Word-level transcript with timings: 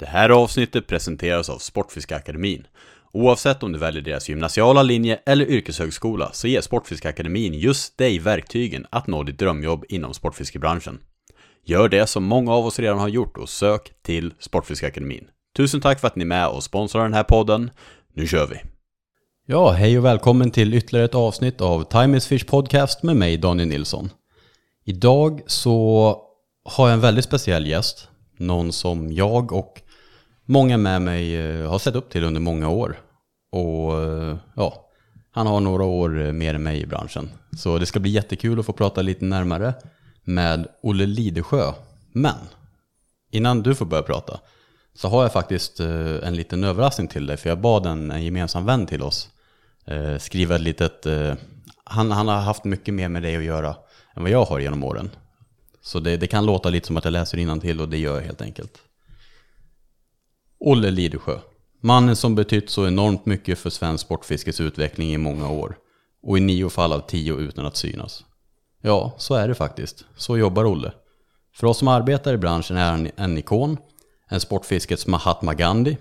Det 0.00 0.06
här 0.06 0.30
avsnittet 0.30 0.86
presenteras 0.86 1.48
av 1.48 1.58
Sportfiskeakademin. 1.58 2.66
Oavsett 3.12 3.62
om 3.62 3.72
du 3.72 3.78
väljer 3.78 4.02
deras 4.02 4.28
gymnasiala 4.28 4.82
linje 4.82 5.20
eller 5.26 5.46
yrkeshögskola 5.46 6.32
så 6.32 6.48
ger 6.48 6.60
Sportfiskeakademin 6.60 7.54
just 7.54 7.98
dig 7.98 8.18
verktygen 8.18 8.86
att 8.90 9.06
nå 9.06 9.22
ditt 9.22 9.38
drömjobb 9.38 9.84
inom 9.88 10.14
sportfiskebranschen. 10.14 10.98
Gör 11.64 11.88
det 11.88 12.06
som 12.06 12.24
många 12.24 12.52
av 12.52 12.66
oss 12.66 12.78
redan 12.78 12.98
har 12.98 13.08
gjort 13.08 13.36
och 13.36 13.48
sök 13.48 13.92
till 14.02 14.34
Sportfiskeakademin. 14.38 15.28
Tusen 15.56 15.80
tack 15.80 16.00
för 16.00 16.06
att 16.06 16.16
ni 16.16 16.22
är 16.22 16.26
med 16.26 16.48
och 16.48 16.64
sponsrar 16.64 17.02
den 17.02 17.14
här 17.14 17.24
podden. 17.24 17.70
Nu 18.14 18.26
kör 18.26 18.46
vi! 18.46 18.56
Ja, 19.46 19.70
hej 19.70 19.98
och 19.98 20.04
välkommen 20.04 20.50
till 20.50 20.74
ytterligare 20.74 21.04
ett 21.04 21.14
avsnitt 21.14 21.60
av 21.60 21.84
Time 21.84 22.16
is 22.16 22.26
Fish 22.26 22.46
Podcast 22.46 23.02
med 23.02 23.16
mig 23.16 23.36
Daniel 23.36 23.68
Nilsson. 23.68 24.10
Idag 24.84 25.40
så 25.46 26.16
har 26.64 26.88
jag 26.88 26.94
en 26.94 27.00
väldigt 27.00 27.24
speciell 27.24 27.66
gäst. 27.66 28.08
Någon 28.36 28.72
som 28.72 29.12
jag 29.12 29.52
och 29.52 29.82
många 30.48 30.76
med 30.76 31.02
mig 31.02 31.36
eh, 31.36 31.70
har 31.70 31.78
sett 31.78 31.94
upp 31.94 32.10
till 32.10 32.24
under 32.24 32.40
många 32.40 32.68
år. 32.68 33.00
Och 33.52 34.02
eh, 34.02 34.36
ja, 34.56 34.90
han 35.30 35.46
har 35.46 35.60
några 35.60 35.84
år 35.84 36.26
eh, 36.26 36.32
mer 36.32 36.54
än 36.54 36.62
mig 36.62 36.80
i 36.80 36.86
branschen. 36.86 37.30
Så 37.56 37.78
det 37.78 37.86
ska 37.86 38.00
bli 38.00 38.10
jättekul 38.10 38.60
att 38.60 38.66
få 38.66 38.72
prata 38.72 39.02
lite 39.02 39.24
närmare 39.24 39.74
med 40.24 40.66
Olle 40.82 41.06
Lidesjö. 41.06 41.72
Men 42.12 42.36
innan 43.30 43.62
du 43.62 43.74
får 43.74 43.86
börja 43.86 44.02
prata 44.02 44.40
så 44.94 45.08
har 45.08 45.22
jag 45.22 45.32
faktiskt 45.32 45.80
en 45.80 46.36
liten 46.36 46.64
överraskning 46.64 47.08
till 47.08 47.26
dig. 47.26 47.36
För 47.36 47.48
jag 47.48 47.60
bad 47.60 47.86
en, 47.86 48.10
en 48.10 48.24
gemensam 48.24 48.66
vän 48.66 48.86
till 48.86 49.02
oss 49.02 49.28
skriva 50.18 50.54
ett 50.54 50.60
litet... 50.60 51.06
Han, 51.84 52.10
han 52.10 52.28
har 52.28 52.36
haft 52.36 52.64
mycket 52.64 52.94
mer 52.94 53.08
med 53.08 53.22
dig 53.22 53.36
att 53.36 53.42
göra 53.42 53.76
än 54.16 54.22
vad 54.22 54.30
jag 54.30 54.44
har 54.44 54.58
genom 54.58 54.84
åren. 54.84 55.10
Så 55.82 56.00
det, 56.00 56.16
det 56.16 56.26
kan 56.26 56.46
låta 56.46 56.70
lite 56.70 56.86
som 56.86 56.96
att 56.96 57.04
jag 57.04 57.12
läser 57.12 57.60
till 57.60 57.80
och 57.80 57.88
det 57.88 57.98
gör 57.98 58.14
jag 58.14 58.22
helt 58.22 58.42
enkelt. 58.42 58.82
Olle 60.60 60.90
Lidesjö. 60.90 61.38
Mannen 61.80 62.16
som 62.16 62.34
betytt 62.34 62.70
så 62.70 62.86
enormt 62.86 63.26
mycket 63.26 63.58
för 63.58 63.70
svensk 63.70 64.04
sportfiskes 64.04 64.60
utveckling 64.60 65.14
i 65.14 65.18
många 65.18 65.50
år. 65.50 65.76
Och 66.22 66.38
i 66.38 66.40
nio 66.40 66.68
fall 66.68 66.92
av 66.92 67.00
tio 67.00 67.34
utan 67.36 67.66
att 67.66 67.76
synas. 67.76 68.24
Ja, 68.82 69.14
så 69.18 69.34
är 69.34 69.48
det 69.48 69.54
faktiskt. 69.54 70.04
Så 70.16 70.38
jobbar 70.38 70.64
Olle. 70.64 70.92
För 71.54 71.66
oss 71.66 71.78
som 71.78 71.88
arbetar 71.88 72.34
i 72.34 72.36
branschen 72.36 72.76
är 72.76 72.90
han 72.90 73.10
en 73.16 73.38
ikon, 73.38 73.76
en 74.28 74.40
sportfiskets 74.40 75.06
Mahatma 75.06 75.54
Gandhi. 75.54 75.96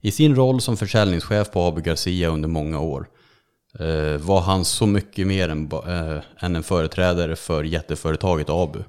I 0.00 0.10
sin 0.10 0.36
roll 0.36 0.60
som 0.60 0.76
försäljningschef 0.76 1.50
på 1.50 1.60
AB 1.60 1.78
Garcia 1.78 2.28
under 2.28 2.48
många 2.48 2.80
år 2.80 3.08
eh, 3.78 4.20
var 4.20 4.40
han 4.40 4.64
så 4.64 4.86
mycket 4.86 5.26
mer 5.26 5.48
än, 5.48 5.72
eh, 5.72 6.22
än 6.38 6.56
en 6.56 6.62
företrädare 6.62 7.36
för 7.36 7.64
jätteföretaget 7.64 8.50
ABU. 8.50 8.82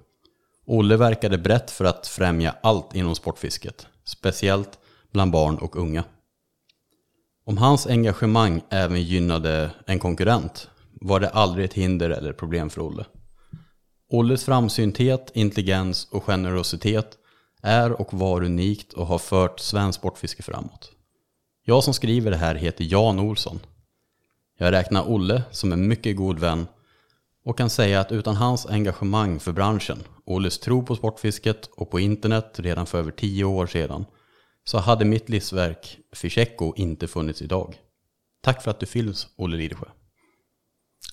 Olle 0.66 0.98
verkade 0.98 1.38
brett 1.38 1.72
för 1.72 1.86
att 1.86 2.08
främja 2.08 2.56
allt 2.64 2.96
inom 2.96 3.16
sportfisket, 3.16 3.88
speciellt 4.08 4.80
bland 5.12 5.32
barn 5.32 5.58
och 5.58 5.76
unga. 5.76 6.04
Om 7.46 7.58
hans 7.58 7.88
engagemang 7.88 8.62
även 8.70 9.02
gynnade 9.02 9.72
en 9.86 10.00
konkurrent 10.00 10.70
var 11.02 11.20
det 11.20 11.30
aldrig 11.30 11.66
ett 11.66 11.74
hinder 11.74 12.10
eller 12.10 12.34
problem 12.34 12.70
för 12.70 12.82
Olle. 12.82 13.06
Olles 14.10 14.46
framsynthet, 14.46 15.32
intelligens 15.34 16.08
och 16.12 16.24
generositet 16.24 17.18
är 17.62 18.02
och 18.02 18.14
var 18.14 18.44
unikt 18.44 18.94
och 18.94 19.08
har 19.08 19.18
fört 19.18 19.60
svensk 19.60 20.00
sportfiske 20.00 20.44
framåt. 20.44 20.92
Jag 21.66 21.84
som 21.84 21.94
skriver 21.94 22.32
det 22.32 22.38
här 22.38 22.56
heter 22.56 22.84
Jan 22.84 23.20
Olsson. 23.20 23.60
Jag 24.58 24.72
räknar 24.72 25.10
Olle 25.10 25.44
som 25.52 25.74
en 25.74 25.88
mycket 25.88 26.16
god 26.16 26.40
vän 26.40 26.68
och 27.46 27.58
kan 27.58 27.70
säga 27.70 28.02
att 28.02 28.12
utan 28.12 28.36
hans 28.36 28.66
engagemang 28.66 29.40
för 29.40 29.52
branschen, 29.52 30.04
Olles 30.28 30.60
tro 30.60 30.84
på 30.84 30.96
sportfisket 30.96 31.66
och 31.66 31.92
på 31.92 32.00
internet 32.00 32.54
redan 32.56 32.86
för 32.86 32.98
över 32.98 33.12
tio 33.12 33.44
år 33.44 33.68
sedan, 33.68 34.06
så 34.64 34.78
hade 34.78 35.06
mitt 35.06 35.30
livsverk 35.30 35.98
Fischeco 36.16 36.74
inte 36.76 37.08
funnits 37.08 37.42
idag. 37.42 37.76
Tack 38.44 38.64
för 38.64 38.72
att 38.72 38.80
du 38.80 38.86
finns, 38.86 39.28
Olle 39.38 39.58
Lidesjö. 39.58 39.86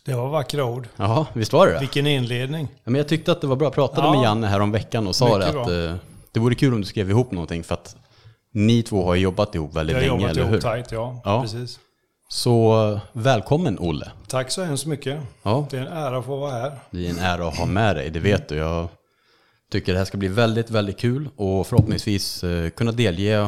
Det 0.04 0.14
var 0.14 0.28
vackra 0.28 0.64
ord. 0.64 0.88
Ja, 0.96 1.26
visst 1.32 1.52
var 1.52 1.66
det 1.66 1.72
det? 1.72 1.78
Vilken 1.78 2.06
inledning. 2.06 2.68
Ja, 2.74 2.90
men 2.90 2.94
jag 2.94 3.08
tyckte 3.08 3.32
att 3.32 3.40
det 3.40 3.46
var 3.46 3.56
bra. 3.56 3.66
Jag 3.66 3.74
pratade 3.74 4.06
ja, 4.06 4.14
med 4.14 4.22
Janne 4.22 4.46
här 4.46 4.60
om 4.60 4.72
veckan 4.72 5.06
och 5.06 5.16
sa 5.16 5.38
det 5.38 5.48
att 5.48 5.68
eh, 5.68 5.96
det 6.32 6.40
vore 6.40 6.54
kul 6.54 6.74
om 6.74 6.80
du 6.80 6.86
skrev 6.86 7.10
ihop 7.10 7.30
någonting 7.30 7.64
för 7.64 7.74
att 7.74 7.96
ni 8.52 8.82
två 8.82 9.04
har 9.04 9.14
jobbat 9.14 9.54
ihop 9.54 9.74
väldigt 9.74 9.96
länge, 9.96 10.06
eller 10.06 10.18
hur? 10.18 10.34
Vi 10.34 10.40
har 10.40 10.46
jobbat 10.46 10.52
ihop 10.52 10.62
tajt, 10.62 10.92
ja. 10.92 11.20
ja. 11.24 11.42
Precis. 11.42 11.78
Så 12.28 13.00
välkommen 13.12 13.78
Olle. 13.78 14.10
Tack 14.28 14.50
så 14.50 14.62
hemskt 14.62 14.86
mycket. 14.86 15.20
Ja. 15.42 15.66
Det 15.70 15.76
är 15.76 15.80
en 15.80 15.92
ära 15.92 16.18
att 16.18 16.24
få 16.24 16.36
vara 16.36 16.50
här. 16.50 16.78
Det 16.90 17.06
är 17.06 17.10
en 17.10 17.18
ära 17.18 17.48
att 17.48 17.56
ha 17.56 17.66
med 17.66 17.96
dig, 17.96 18.10
det 18.10 18.20
vet 18.20 18.48
du. 18.48 18.56
Jag 18.56 18.88
tycker 19.74 19.92
det 19.92 19.98
här 19.98 20.04
ska 20.04 20.18
bli 20.18 20.28
väldigt, 20.28 20.70
väldigt 20.70 20.98
kul 20.98 21.28
och 21.36 21.66
förhoppningsvis 21.66 22.44
eh, 22.44 22.70
kunna 22.70 22.92
delge 22.92 23.38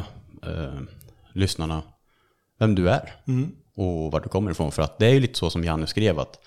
eh, 0.43 0.75
lyssnarna 1.33 1.83
vem 2.59 2.75
du 2.75 2.91
är 2.91 3.15
mm. 3.29 3.51
och 3.77 4.13
var 4.13 4.21
du 4.21 4.29
kommer 4.29 4.51
ifrån. 4.51 4.73
För 4.73 4.83
att 4.83 4.99
det 4.99 5.07
är 5.07 5.11
ju 5.11 5.21
lite 5.21 5.39
så 5.39 5.51
som 5.51 5.65
Janne 5.65 5.87
skrev 5.87 6.19
att 6.19 6.39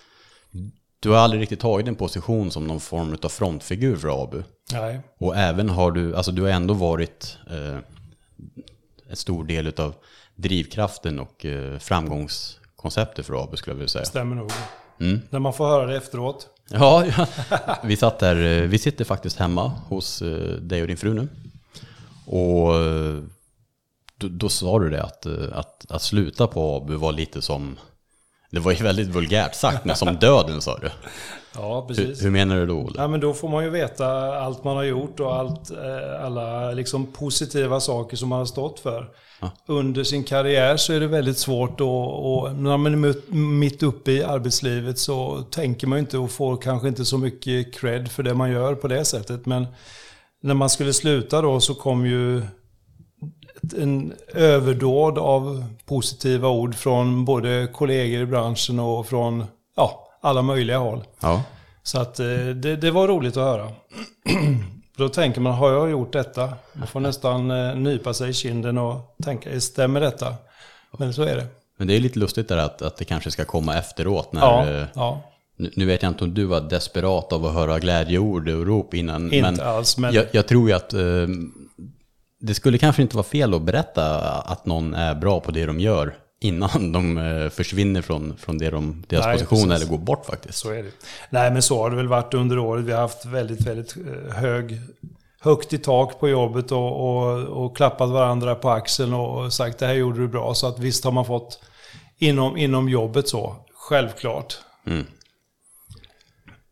du 1.00 1.10
har 1.10 1.18
aldrig 1.18 1.42
riktigt 1.42 1.60
tagit 1.60 1.88
en 1.88 1.96
position 1.96 2.52
som 2.52 2.68
någon 2.68 2.80
form 2.80 3.18
av 3.24 3.30
frontfigur 3.30 3.96
för 3.96 4.24
ABU. 4.24 4.44
Nej. 4.72 5.02
Och 5.20 5.38
även 5.38 5.70
har 5.70 5.92
du, 5.92 6.16
alltså 6.16 6.32
du 6.32 6.42
har 6.42 6.50
ändå 6.50 6.74
varit 6.74 7.38
eh, 7.50 7.78
en 9.10 9.16
stor 9.16 9.44
del 9.44 9.74
av 9.78 9.96
drivkraften 10.36 11.20
och 11.20 11.46
eh, 11.46 11.80
framgångskonceptet 11.80 13.26
för 13.26 13.44
ABU 13.44 13.58
skulle 13.58 13.72
jag 13.72 13.78
vilja 13.78 13.90
säga. 13.90 14.06
Stämmer 14.06 14.36
nog. 14.36 14.52
Mm. 15.00 15.22
När 15.30 15.40
man 15.40 15.54
får 15.54 15.68
höra 15.68 15.86
det 15.86 15.98
efteråt. 15.98 16.48
Ja, 16.72 17.06
ja. 17.06 17.28
vi 17.84 17.98
satt 17.98 18.20
där, 18.20 18.36
eh, 18.36 18.68
vi 18.68 18.78
sitter 18.78 19.06
faktiskt 19.06 19.38
hemma 19.38 19.68
hos 19.88 20.22
eh, 20.22 20.56
dig 20.62 20.82
och 20.82 20.88
din 20.88 20.98
fru 20.98 21.14
nu. 21.14 21.28
Och 22.26 22.76
eh, 22.76 23.24
då, 24.18 24.28
då 24.28 24.50
sa 24.50 24.80
du 24.80 24.90
det 24.90 25.04
att, 25.04 25.26
att, 25.54 25.86
att 25.90 26.02
sluta 26.02 26.48
på 26.48 26.76
ABU 26.76 26.96
var 26.96 27.12
lite 27.12 27.42
som, 27.42 27.78
det 28.52 28.60
var 28.60 28.72
ju 28.72 28.84
väldigt 28.84 29.08
vulgärt 29.08 29.56
sagt, 29.56 29.86
men 29.86 29.96
som 29.96 30.16
döden 30.16 30.62
sa 30.62 30.78
du. 30.78 30.90
Ja, 31.56 31.86
precis. 31.88 32.20
Hur, 32.20 32.24
hur, 32.24 32.32
menar 32.32 32.56
du 32.56 32.66
då, 32.66 32.74
Olle? 32.74 32.94
Ja, 32.98 33.08
men 33.08 33.20
då 33.20 33.34
får 33.34 33.50
man 33.50 33.64
ju 33.64 33.70
veta 33.70 34.08
allt 34.40 34.64
man 34.64 34.76
har 34.76 34.84
gjort 34.84 35.20
och 35.20 35.36
allt, 35.36 35.72
alla 36.22 36.72
liksom 36.72 37.06
positiva 37.06 37.80
saker 37.80 38.18
som 38.18 38.30
man 38.30 38.40
har 38.40 38.46
stått 38.46 38.80
för 38.80 39.10
under 39.66 40.04
sin 40.04 40.24
karriär 40.24 40.78
så 40.78 40.94
är 40.94 41.00
det 41.00 41.08
väldigt 41.08 41.38
svårt 41.38 41.82
och, 41.82 42.34
och 42.34 42.56
när 42.56 42.78
man 42.78 43.04
är 43.06 43.32
mitt 43.36 43.84
uppe 43.84 44.12
i 44.12 44.24
arbetslivet 44.24 45.00
så 45.00 45.42
tänker 45.42 45.88
man 45.88 46.00
inte 46.00 46.18
och 46.18 46.32
får 46.32 46.58
kanske 46.58 46.88
inte 46.88 47.06
så 47.06 47.18
mycket 47.18 47.74
cred 47.74 48.12
för 48.12 48.24
det 48.24 48.34
man 48.34 48.52
gör 48.52 48.76
på 48.76 48.88
det 48.88 49.06
sättet. 49.06 49.46
Men 49.46 49.68
när 50.42 50.54
man 50.54 50.70
skulle 50.70 50.94
sluta 50.94 51.42
då 51.42 51.60
så 51.60 51.76
kom 51.76 52.06
ju 52.06 52.42
en 53.78 54.14
överdåd 54.34 55.18
av 55.18 55.66
positiva 55.86 56.50
ord 56.50 56.76
från 56.76 57.26
både 57.26 57.68
kollegor 57.74 58.22
i 58.22 58.26
branschen 58.26 58.80
och 58.80 59.08
från 59.08 59.46
ja, 59.76 60.09
alla 60.22 60.42
möjliga 60.42 60.78
håll. 60.78 61.04
Ja. 61.20 61.44
Så 61.84 62.00
att 62.00 62.20
eh, 62.20 62.26
det, 62.56 62.76
det 62.76 62.92
var 62.92 63.08
roligt 63.08 63.38
att 63.38 63.44
höra. 63.44 63.72
då 64.98 65.10
tänker 65.10 65.42
man, 65.42 65.54
har 65.54 65.72
jag 65.72 65.90
gjort 65.90 66.14
detta? 66.14 66.54
Man 66.74 66.88
får 66.88 67.00
nästan 67.00 67.52
eh, 67.52 67.76
nypa 67.76 68.14
sig 68.14 68.30
i 68.30 68.34
kinden 68.34 68.78
och 68.78 69.16
tänka, 69.24 69.60
stämmer 69.60 70.02
detta? 70.02 70.36
Men 70.98 71.14
så 71.14 71.24
är 71.24 71.36
det. 71.36 71.48
Men 71.78 71.88
det 71.88 71.96
är 71.96 72.00
lite 72.00 72.20
lustigt 72.20 72.48
där 72.48 72.58
att, 72.58 72.82
att 72.82 72.98
det 72.98 73.06
kanske 73.06 73.32
ska 73.32 73.46
komma 73.46 73.78
efteråt. 73.78 74.34
När, 74.34 74.42
ja, 74.42 74.68
eh, 74.70 74.88
ja. 74.94 75.22
Nu, 75.58 75.72
nu, 75.76 75.86
vet 75.86 76.04
jag 76.04 76.10
inte 76.10 76.24
om 76.24 76.34
du 76.34 76.46
var 76.46 76.62
desperat 76.62 77.34
av 77.34 77.46
att 77.46 77.54
höra 77.54 77.80
glädjeord 77.80 78.50
och 78.50 78.66
rop 78.66 78.94
innan. 78.94 79.34
Inte 79.34 79.52
men 79.52 79.60
alls. 79.60 79.98
Men... 79.98 80.14
Jag, 80.14 80.26
jag 80.32 80.48
tror 80.48 80.70
ju 80.70 80.76
att 80.76 80.94
eh, 80.94 81.28
det 82.40 82.54
skulle 82.54 82.78
kanske 82.78 83.02
inte 83.02 83.16
vara 83.16 83.24
fel 83.24 83.54
att 83.54 83.62
berätta 83.62 84.20
att 84.32 84.66
någon 84.66 84.94
är 84.94 85.16
bra 85.16 85.40
på 85.40 85.52
det 85.52 85.66
de 85.66 85.80
gör 85.80 86.16
innan 86.40 86.92
de 86.92 87.18
eh, 87.18 87.50
försvinner 87.50 88.02
från, 88.02 88.38
från 88.38 88.58
det 88.58 88.70
de, 88.70 89.04
deras 89.08 89.26
Nej, 89.26 89.34
position 89.34 89.70
precis. 89.70 89.84
eller 89.84 89.98
går 89.98 90.04
bort 90.06 90.26
faktiskt. 90.26 90.58
Så 90.58 90.70
är 90.72 90.84
det. 90.84 90.92
Nej, 91.30 91.52
men 91.52 91.62
så 91.62 91.84
har 91.84 91.90
det 91.90 91.96
väl 91.96 92.08
varit 92.08 92.34
under 92.34 92.60
året. 92.60 92.86
Vi 92.86 92.92
har 92.92 93.02
haft 93.02 93.26
väldigt, 93.26 93.62
väldigt 93.62 93.96
eh, 93.98 94.34
hög, 94.34 94.80
högt 95.40 95.74
i 95.74 95.78
tak 95.78 96.20
på 96.20 96.30
jobbet 96.30 96.72
och, 96.72 97.10
och, 97.10 97.40
och 97.66 97.78
klappat 97.78 98.10
varandra 98.10 98.56
på 98.56 98.70
axeln 98.70 99.14
och 99.14 99.54
sagt 99.54 99.80
det 99.80 99.86
här 99.86 99.94
gjorde 99.94 100.20
du 100.20 100.28
bra. 100.28 100.54
Så 100.54 100.68
att 100.68 100.80
visst 100.80 101.04
har 101.04 101.12
man 101.12 101.26
fått 101.26 101.60
inom, 102.18 102.58
inom 102.58 102.90
jobbet 102.90 103.28
så, 103.28 103.56
självklart. 103.74 104.58
Mm. 104.86 105.06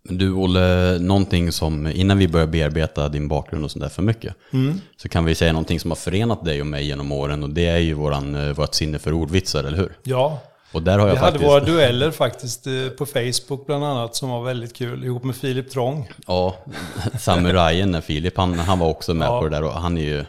Du 0.10 0.34
Olle, 0.34 0.98
någonting 1.00 1.52
som, 1.52 1.88
innan 1.88 2.18
vi 2.18 2.28
börjar 2.28 2.48
bearbeta 2.48 3.10
din 3.10 3.28
bakgrund 3.28 3.66
och 3.66 3.72
sånt 3.72 3.94
för 3.94 4.02
mycket, 4.02 4.36
mm. 4.54 4.82
så 4.98 5.10
kan 5.10 5.26
vi 5.26 5.36
säga 5.36 5.54
någonting 5.54 5.80
som 5.80 5.92
har 5.92 5.96
förenat 5.96 6.46
dig 6.46 6.62
och 6.62 6.68
mig 6.68 6.86
genom 6.86 7.12
åren 7.12 7.44
och 7.44 7.50
det 7.50 7.66
är 7.66 7.78
ju 7.78 7.94
våran, 7.94 8.36
eh, 8.36 8.54
vårt 8.54 8.74
sinne 8.74 9.00
för 9.00 9.14
ordvitsar, 9.14 9.64
eller 9.64 9.78
hur? 9.78 9.98
Ja. 10.04 10.40
Och 10.72 10.84
där 10.84 11.00
har 11.00 11.08
jag 11.08 11.16
vi 11.16 11.20
faktiskt... 11.20 11.44
hade 11.44 11.54
våra 11.54 11.66
dueller 11.66 12.12
faktiskt 12.12 12.68
eh, 12.68 12.74
på 12.98 13.06
Facebook 13.06 13.66
bland 13.66 13.86
annat 13.86 14.16
som 14.16 14.30
var 14.30 14.44
väldigt 14.44 14.76
kul, 14.76 15.04
ihop 15.04 15.24
med 15.24 15.36
Filip 15.36 15.72
Trång. 15.72 16.10
Ja, 16.28 16.56
samurajen, 17.20 18.02
Filip, 18.02 18.38
han, 18.38 18.60
han 18.60 18.80
var 18.80 18.88
också 18.88 19.14
med 19.14 19.28
ja. 19.28 19.40
på 19.40 19.48
det 19.48 19.56
där 19.56 19.64
och 19.64 19.72
han 19.72 19.98
är 19.98 20.02
ju, 20.02 20.26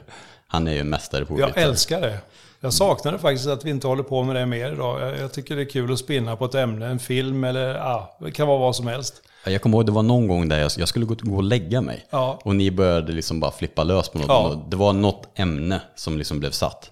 han 0.47 0.69
är 0.69 0.73
ju 0.73 0.85
mästare 0.85 1.25
på 1.25 1.35
ordvitsar. 1.35 1.61
Jag 1.61 1.69
älskar 1.69 2.01
det. 2.01 2.19
Jag 2.61 2.73
saknade 2.73 3.19
faktiskt 3.19 3.49
att 3.49 3.65
vi 3.65 3.71
inte 3.71 3.87
håller 3.87 4.03
på 4.03 4.23
med 4.23 4.37
det 4.37 4.47
mer 4.47 4.73
idag. 4.73 5.01
Jag, 5.01 5.19
jag 5.19 5.33
tycker 5.33 5.57
det 5.57 5.63
är 5.63 5.71
kul 5.71 5.93
att 5.93 5.99
spinna 5.99 6.37
på 6.37 6.45
ett 6.45 6.55
ämne, 6.55 6.87
en 6.87 6.99
film 6.99 7.45
eller 7.45 7.75
ja, 7.75 8.17
det 8.21 8.31
kan 8.31 8.49
vara 8.49 8.59
vad 8.59 8.77
som 8.77 8.87
helst. 8.87 9.23
Jag 9.49 9.63
kommer 9.63 9.77
ihåg 9.79 9.87
det 9.87 9.93
var 9.93 10.03
någon 10.03 10.29
gång 10.29 10.49
där 10.49 10.59
jag, 10.61 10.71
jag 10.79 10.89
skulle 10.89 11.07
gå, 11.07 11.15
gå 11.21 11.37
och 11.37 11.43
lägga 11.43 11.81
mig. 11.81 12.07
Ja. 12.11 12.39
Och 12.45 12.57
ni 12.57 12.71
började 12.71 13.13
liksom 13.13 13.41
bara 13.41 13.51
flippa 13.51 13.85
lös 13.85 14.09
på 14.09 14.19
något. 14.19 14.29
Ja. 14.29 14.65
Det 14.69 14.77
var 14.77 14.93
något 14.93 15.29
ämne 15.35 15.81
som 15.95 16.19
liksom 16.19 16.41
blev 16.41 16.51
satt. 16.51 16.91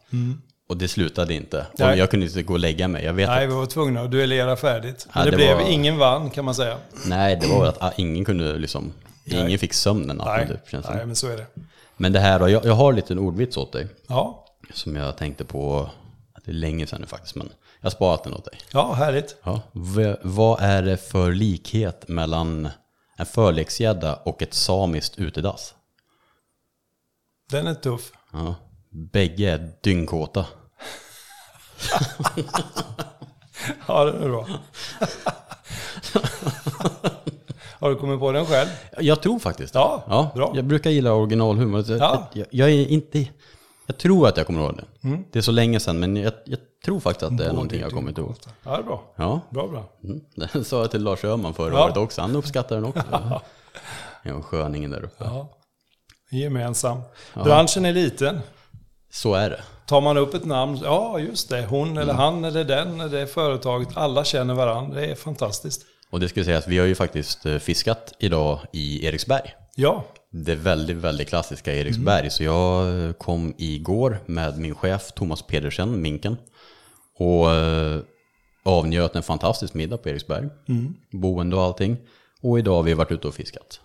Och 0.69 0.77
det 0.77 0.89
slutade 0.89 1.35
inte. 1.35 1.67
Nej. 1.79 1.99
jag 1.99 2.11
kunde 2.11 2.27
inte 2.27 2.43
gå 2.43 2.53
och 2.53 2.59
lägga 2.59 2.89
mig. 2.89 3.05
Jag 3.05 3.13
vet 3.13 3.29
Nej, 3.29 3.45
att, 3.45 3.51
vi 3.51 3.55
var 3.55 3.67
tvungna 3.67 4.01
att 4.01 4.11
duellera 4.11 4.57
färdigt. 4.57 5.07
Men 5.13 5.19
Ja, 5.19 5.25
det, 5.25 5.31
det 5.31 5.37
blev 5.37 5.57
var- 5.57 5.71
ingen 5.71 5.99
vann 5.99 6.31
kan 6.31 6.45
man 6.45 6.55
säga. 6.55 6.77
nej, 7.07 7.39
det 7.41 7.47
var 7.47 7.59
väl 7.61 7.69
att 7.69 7.83
ah, 7.83 7.93
ingen 7.97 8.25
kunde 8.25 8.59
liksom, 8.59 8.93
ingen 9.25 9.59
fick 9.59 9.73
sömn 9.75 10.09
den 10.09 10.17
natten 10.17 10.35
Nej, 10.37 10.49
typ, 10.49 10.71
känns 10.71 10.87
som. 10.87 10.97
Nej 10.97 11.07
men 11.07 11.17
så 11.17 11.27
är 11.29 11.37
det. 11.37 11.47
Men 11.97 12.13
det 12.13 12.21
här 12.21 12.39
då, 12.39 12.49
jag, 12.49 12.65
jag 12.65 12.75
har 12.75 12.93
lite 12.93 13.13
en 13.15 13.19
ordvits 13.19 13.57
åt 13.57 13.73
dig. 13.73 13.87
Ja, 14.09 14.45
Som 14.75 14.97
jag 14.97 15.17
tänkte 15.17 15.45
på, 15.45 15.91
det 16.45 16.51
är 16.51 16.55
länge 16.55 16.87
sedan 16.87 17.01
nu 17.01 17.07
faktiskt, 17.07 17.35
men 17.35 17.49
jag 17.87 17.91
har 17.91 17.97
sparat 17.97 18.25
den 18.25 18.35
åt 18.35 18.45
dig. 18.45 18.55
ja 18.73 18.93
härligt. 18.93 19.37
Ja. 19.43 19.61
V- 19.73 20.17
vad 20.23 20.61
är 20.63 20.83
det 20.83 20.97
för 20.97 21.33
likhet 21.33 22.09
mellan 22.09 22.69
en 23.17 23.27
förleksgädda 23.27 24.15
och 24.17 24.43
ett 24.43 24.55
samiskt 24.55 25.19
utedass? 25.19 25.75
Den 27.51 27.67
är 27.67 27.75
tuff. 27.75 28.13
Ja. 28.33 28.55
Bägge 29.13 29.51
är 29.51 29.71
dyngkåta. 29.83 30.47
Ja, 33.89 34.05
den 34.05 34.23
är 34.23 34.29
bra. 34.29 34.47
Har 37.79 37.91
du 37.91 37.97
kommit 37.97 38.21
på 38.21 38.33
den 38.33 38.47
själv? 38.47 38.69
Jag 39.01 39.23
tror 39.23 39.39
faktiskt 39.39 39.73
det. 39.73 39.79
Ja, 39.79 40.31
bra. 40.35 40.53
Jag 40.55 40.65
brukar 40.65 40.91
gilla 40.91 41.13
originalhumor. 41.13 41.85
Jag, 41.91 41.99
Ja. 42.01 42.29
jag, 42.33 42.47
jag 42.51 42.71
är 42.71 42.87
inte... 42.89 43.29
Jag 43.87 43.99
tror 43.99 44.29
att 44.29 44.37
jag 44.37 44.47
kommer 44.47 44.61
ihåg 44.61 44.77
det. 44.77 45.09
Mm. 45.09 45.25
Det 45.33 45.39
är 45.39 45.43
så 45.43 45.53
länge 45.53 45.81
sedan, 45.81 45.99
men 45.99 46.17
jag, 46.17 46.33
jag 46.45 46.59
tror 46.87 47.01
faktiskt 47.01 47.23
att 47.23 47.39
det 47.39 47.45
är 47.45 47.53
någonting 47.53 47.81
jag 47.81 47.93
kommit 47.93 48.19
ihåg. 48.19 48.35
Ja, 48.65 48.71
det 48.71 48.77
är 48.79 48.83
bra. 48.83 49.03
Ja, 49.17 49.41
Bra, 49.51 49.69
bra. 49.69 49.85
mm. 50.05 50.21
den 50.53 50.65
sa 50.65 50.81
jag 50.81 50.91
till 50.91 51.03
Lars 51.03 51.25
Öhman 51.25 51.55
förra 51.55 51.75
Ja. 51.75 51.85
året 51.85 51.97
också. 51.97 52.21
Han 52.21 52.37
uppskattar 52.37 52.77
den 52.77 52.85
också. 52.85 53.03
Ja, 54.23 54.43
sköningen 54.43 54.91
där 54.91 55.05
uppe. 55.05 55.25
Ja. 55.25 55.49
Gemensam. 56.31 57.01
Branschen 57.35 57.85
är 57.85 57.93
liten. 57.93 58.41
Så 59.13 59.35
är 59.35 59.51
det. 59.51 59.61
Tar 59.87 60.01
man 60.01 60.17
upp 60.17 60.35
ett 60.35 60.45
namn, 60.45 60.81
ja 60.85 61.19
just 61.19 61.49
det, 61.49 61.67
hon 61.67 61.99
eller 61.99 62.13
han 62.15 62.45
eller 62.45 62.65
den, 62.65 62.99
det 62.99 63.21
är 63.21 63.27
företaget, 63.27 63.89
alla 63.95 64.25
känner 64.25 64.55
varandra. 64.55 65.01
Det 65.01 65.07
är 65.07 65.15
fantastiskt. 65.15 65.83
Och 66.11 66.21
det 66.21 66.29
ska 66.29 66.45
sägas, 66.45 66.69
vi 66.69 66.79
har 66.79 66.87
ju 66.87 66.95
faktiskt 66.95 67.47
eh, 67.47 67.59
fiskat 67.59 68.13
idag 68.19 68.59
i 68.73 69.07
Eriksberg. 69.07 69.55
Ja, 69.77 70.05
Det 70.33 70.55
väldigt, 70.55 70.97
väldigt 70.97 71.29
klassiska 71.29 71.75
Eriksberg. 71.75 72.31
Så 72.31 72.43
jag 72.45 73.19
kom 73.19 73.55
igår 73.59 74.19
med 74.27 74.59
min 74.59 74.75
chef 74.75 75.13
Thomas 75.13 75.43
Pedersen, 75.43 76.03
Minken. 76.03 76.37
Och 77.19 77.51
eh, 77.51 77.99
avnjöt 78.65 79.17
en 79.17 79.23
fantastisk 79.23 79.75
middag 79.75 79.97
på 79.97 80.09
Eriksberg. 80.09 80.49
Boende 81.13 81.57
och 81.57 81.63
allting. 81.63 81.97
Och 82.43 82.59
idag 82.59 82.75
har 82.75 82.83
vi 82.83 82.95
varit 82.95 83.13
ute 83.13 83.29
och 83.29 83.35
fiskat. 83.35 83.81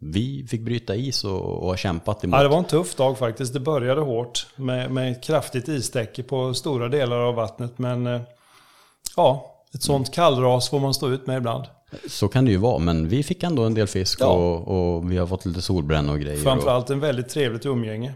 Vi 0.00 0.46
fick 0.50 0.60
bryta 0.60 0.96
is 0.96 1.24
och, 1.24 1.40
och 1.62 1.68
har 1.68 1.76
kämpat 1.76 2.24
emot. 2.24 2.36
Ja, 2.36 2.42
det 2.42 2.48
var 2.48 2.58
en 2.58 2.64
tuff 2.64 2.94
dag 2.94 3.18
faktiskt. 3.18 3.52
Det 3.52 3.60
började 3.60 4.00
hårt 4.00 4.46
med, 4.56 4.90
med 4.90 5.12
ett 5.12 5.22
kraftigt 5.22 5.68
istäcke 5.68 6.22
på 6.22 6.54
stora 6.54 6.88
delar 6.88 7.16
av 7.18 7.34
vattnet. 7.34 7.78
Men 7.78 8.06
eh, 8.06 8.20
ja, 9.16 9.54
ett 9.74 9.82
sånt 9.82 10.14
kallras 10.14 10.68
får 10.70 10.80
man 10.80 10.94
stå 10.94 11.08
ut 11.08 11.26
med 11.26 11.36
ibland. 11.36 11.64
Så 12.08 12.28
kan 12.28 12.44
det 12.44 12.50
ju 12.50 12.56
vara, 12.56 12.78
men 12.78 13.08
vi 13.08 13.22
fick 13.22 13.42
ändå 13.42 13.62
en 13.64 13.74
del 13.74 13.86
fisk 13.86 14.20
Ja. 14.20 14.26
och, 14.26 14.96
och 14.96 15.12
vi 15.12 15.16
har 15.16 15.26
fått 15.26 15.46
lite 15.46 15.62
solbränna 15.62 16.12
och 16.12 16.20
grejer. 16.20 16.36
Och, 16.36 16.42
Framförallt 16.42 16.90
en 16.90 17.00
väldigt 17.00 17.28
trevligt 17.28 17.66
umgänge. 17.66 18.14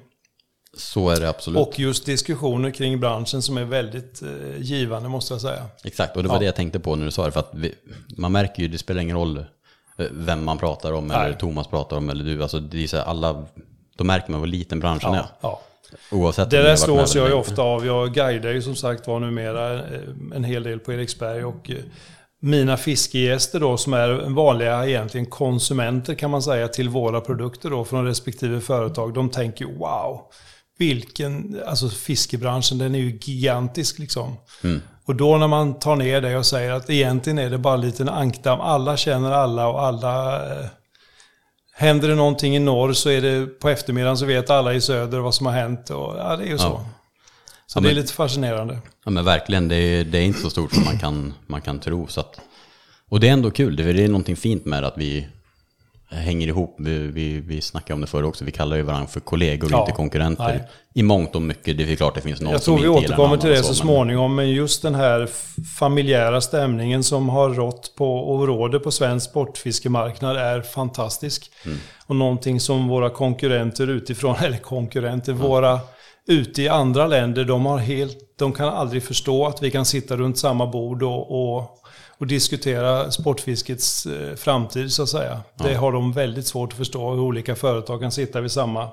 Så 0.76 1.10
är 1.10 1.20
det 1.20 1.28
absolut. 1.28 1.66
Och 1.68 1.78
just 1.78 2.06
diskussioner 2.06 2.70
kring 2.70 3.00
branschen 3.00 3.42
som 3.42 3.56
är 3.58 3.64
väldigt 3.64 4.22
eh, 4.22 4.28
givande 4.62 5.08
måste 5.08 5.34
jag 5.34 5.40
säga. 5.40 5.66
Exakt, 5.84 6.16
och 6.16 6.22
det 6.22 6.28
var 6.28 6.36
Ja. 6.36 6.40
det 6.40 6.44
jag 6.46 6.56
tänkte 6.56 6.80
på 6.80 6.96
när 6.96 7.04
du 7.04 7.10
sa 7.10 7.24
det. 7.26 7.32
För 7.32 7.40
att 7.40 7.50
vi, 7.54 7.74
man 8.16 8.32
märker 8.32 8.62
ju, 8.62 8.68
det 8.68 8.78
spelar 8.78 9.02
ingen 9.02 9.16
roll 9.16 9.38
eh, 9.38 10.06
vem 10.10 10.44
man 10.44 10.58
pratar 10.58 10.92
om, 10.92 11.10
eller 11.10 11.28
Nej. 11.28 11.38
Thomas 11.38 11.66
pratar 11.66 11.96
om, 11.96 12.08
eller 12.10 12.24
du. 12.24 12.42
Alltså, 12.42 12.60
det 12.60 12.82
är 12.82 12.86
så 12.86 12.96
här, 12.96 13.04
alla, 13.04 13.44
då 13.96 14.04
märker 14.04 14.30
man 14.30 14.40
vad 14.40 14.48
liten 14.48 14.80
branschen 14.80 15.12
Ja, 15.14 15.18
är. 15.18 15.26
ja. 15.40 15.60
Oavsett 16.10 16.50
Det 16.50 16.62
där 16.62 16.76
slås 16.76 17.14
jag 17.14 17.22
ju 17.22 17.26
eller 17.26 17.40
ofta 17.40 17.62
av. 17.62 17.86
Jag 17.86 18.14
guidar 18.14 18.50
ju 18.50 18.62
som 18.62 18.74
sagt 18.74 19.06
var 19.06 19.20
numera 19.20 19.74
eh, 19.74 20.00
en 20.34 20.44
hel 20.44 20.62
del 20.62 20.78
på 20.80 20.92
Eriksberg. 20.92 21.44
Och 21.44 21.70
eh, 21.70 21.76
mina 22.40 22.76
fiskegäster 22.76 23.60
då 23.60 23.76
som 23.76 23.92
är 23.92 24.08
vanliga 24.34 24.86
egentligen 24.86 25.26
konsumenter 25.26 26.14
kan 26.14 26.30
man 26.30 26.42
säga 26.42 26.68
till 26.68 26.88
våra 26.88 27.20
produkter 27.20 27.70
då 27.70 27.84
från 27.84 28.06
respektive 28.06 28.60
företag. 28.60 29.14
De 29.14 29.30
tänker 29.30 29.64
wow, 29.64 30.20
vilken, 30.78 31.60
alltså 31.66 31.88
fiskebranschen 31.88 32.78
den 32.78 32.94
är 32.94 32.98
ju 32.98 33.18
gigantisk 33.22 33.98
liksom. 33.98 34.36
Och 35.04 35.16
då 35.16 35.36
när 35.38 35.48
man 35.48 35.78
tar 35.78 35.96
ner 35.96 36.20
det 36.20 36.36
och 36.36 36.46
säger 36.46 36.72
att 36.72 36.90
egentligen 36.90 37.38
är 37.38 37.50
det 37.50 37.58
bara 37.58 37.74
en 37.74 37.80
liten 37.80 38.08
ankdamm. 38.08 38.60
Alla 38.60 38.96
känner 38.96 39.32
alla 39.32 39.68
och 39.68 39.82
alla 39.82 40.36
eh, 40.60 40.66
Händer 41.74 42.08
det 42.08 42.14
någonting 42.14 42.56
i 42.56 42.58
norr 42.58 42.92
så 42.92 43.08
är 43.10 43.20
det 43.22 43.46
på 43.46 43.68
eftermiddagen 43.68 44.16
så 44.16 44.26
vet 44.26 44.50
alla 44.50 44.74
i 44.74 44.80
söder 44.80 45.18
vad 45.18 45.34
som 45.34 45.46
har 45.46 45.52
hänt. 45.52 45.90
Och, 45.90 46.16
ja, 46.18 46.36
det 46.36 46.44
är 46.44 46.48
ju 46.48 46.58
så. 46.58 46.64
Ja. 46.64 46.86
Så 47.66 47.78
Ja, 47.78 47.82
det 47.82 47.88
är 47.88 47.94
men- 47.94 48.00
lite 48.02 48.12
fascinerande. 48.12 48.78
Ja 49.04 49.10
men 49.10 49.24
verkligen, 49.24 49.68
det 49.68 49.76
är, 49.76 50.04
det 50.04 50.18
är 50.18 50.22
inte 50.22 50.40
så 50.40 50.50
stort 50.50 50.74
som 50.74 50.84
man 50.84 50.98
kan, 50.98 51.34
man 51.46 51.60
kan 51.62 51.80
tro. 51.80 52.06
Så 52.06 52.20
att, 52.20 52.40
och 53.08 53.20
det 53.20 53.28
är 53.28 53.32
ändå 53.32 53.50
kul, 53.50 53.76
det 53.76 53.82
är, 53.84 53.94
det 53.94 54.04
är 54.04 54.08
någonting 54.08 54.36
fint 54.36 54.64
med 54.64 54.84
att 54.84 54.94
vi 54.96 55.28
hänger 56.12 56.46
ihop. 56.46 56.76
Vi, 56.78 56.98
vi, 56.98 57.40
vi 57.40 57.60
snackade 57.60 57.94
om 57.94 58.00
det 58.00 58.06
förr 58.06 58.22
också, 58.22 58.44
vi 58.44 58.52
kallar 58.52 58.76
ju 58.76 58.82
varandra 58.82 59.06
för 59.06 59.20
kollegor 59.20 59.66
och 59.66 59.72
Ja, 59.72 59.80
inte 59.80 59.92
konkurrenter. 59.92 60.44
nej. 60.44 60.68
I 60.94 61.02
mångt 61.02 61.34
och 61.34 61.42
mycket, 61.42 61.78
det 61.78 61.92
är 61.92 61.96
klart 61.96 62.14
det 62.14 62.20
finns 62.20 62.40
någon 62.40 62.52
Jag 62.52 62.62
som 62.62 62.76
tror 62.76 62.82
vi 62.82 62.88
återkommer 62.88 63.36
till 63.36 63.50
det 63.50 63.56
så 63.62 63.66
men- 63.68 63.74
småningom. 63.74 64.34
Men 64.34 64.50
just 64.50 64.82
den 64.82 64.94
här 64.94 65.28
familjära 65.78 66.40
stämningen 66.40 67.04
som 67.04 67.28
har 67.28 67.50
rått 67.50 67.94
på 67.96 68.16
och 68.16 68.46
råder 68.46 68.78
på 68.78 68.90
svensk 68.90 69.30
sportfiskemarknad 69.30 70.36
är 70.36 70.60
fantastisk. 70.60 71.50
Mm. 71.64 71.78
Och 72.06 72.16
någonting 72.16 72.60
som 72.60 72.88
våra 72.88 73.10
konkurrenter 73.10 73.86
utifrån, 73.90 74.36
eller 74.42 74.58
konkurrenter, 74.58 75.32
våra 75.32 75.80
ute 76.26 76.62
i 76.62 76.68
andra 76.68 77.06
länder, 77.06 77.44
de, 77.44 77.66
har 77.66 77.78
helt, 77.78 78.18
de 78.38 78.52
kan 78.52 78.68
aldrig 78.68 79.02
förstå 79.02 79.46
att 79.46 79.62
vi 79.62 79.70
kan 79.70 79.84
sitta 79.84 80.16
runt 80.16 80.38
samma 80.38 80.66
bord 80.66 81.02
och, 81.02 81.54
och, 81.56 81.78
och 82.22 82.28
diskutera 82.28 83.10
sportfiskets 83.10 84.06
eh, 84.06 84.36
framtid 84.36 84.92
så 84.92 85.02
att 85.02 85.08
säga. 85.08 85.40
Det 85.58 85.74
har 85.74 85.92
de 85.92 86.12
väldigt 86.12 86.46
svårt 86.46 86.72
att 86.72 86.78
förstå 86.78 87.10
hur 87.10 87.20
olika 87.20 87.56
företag 87.56 88.00
kan 88.00 88.12
sitta 88.12 88.40
vid 88.40 88.50
samma, 88.50 88.88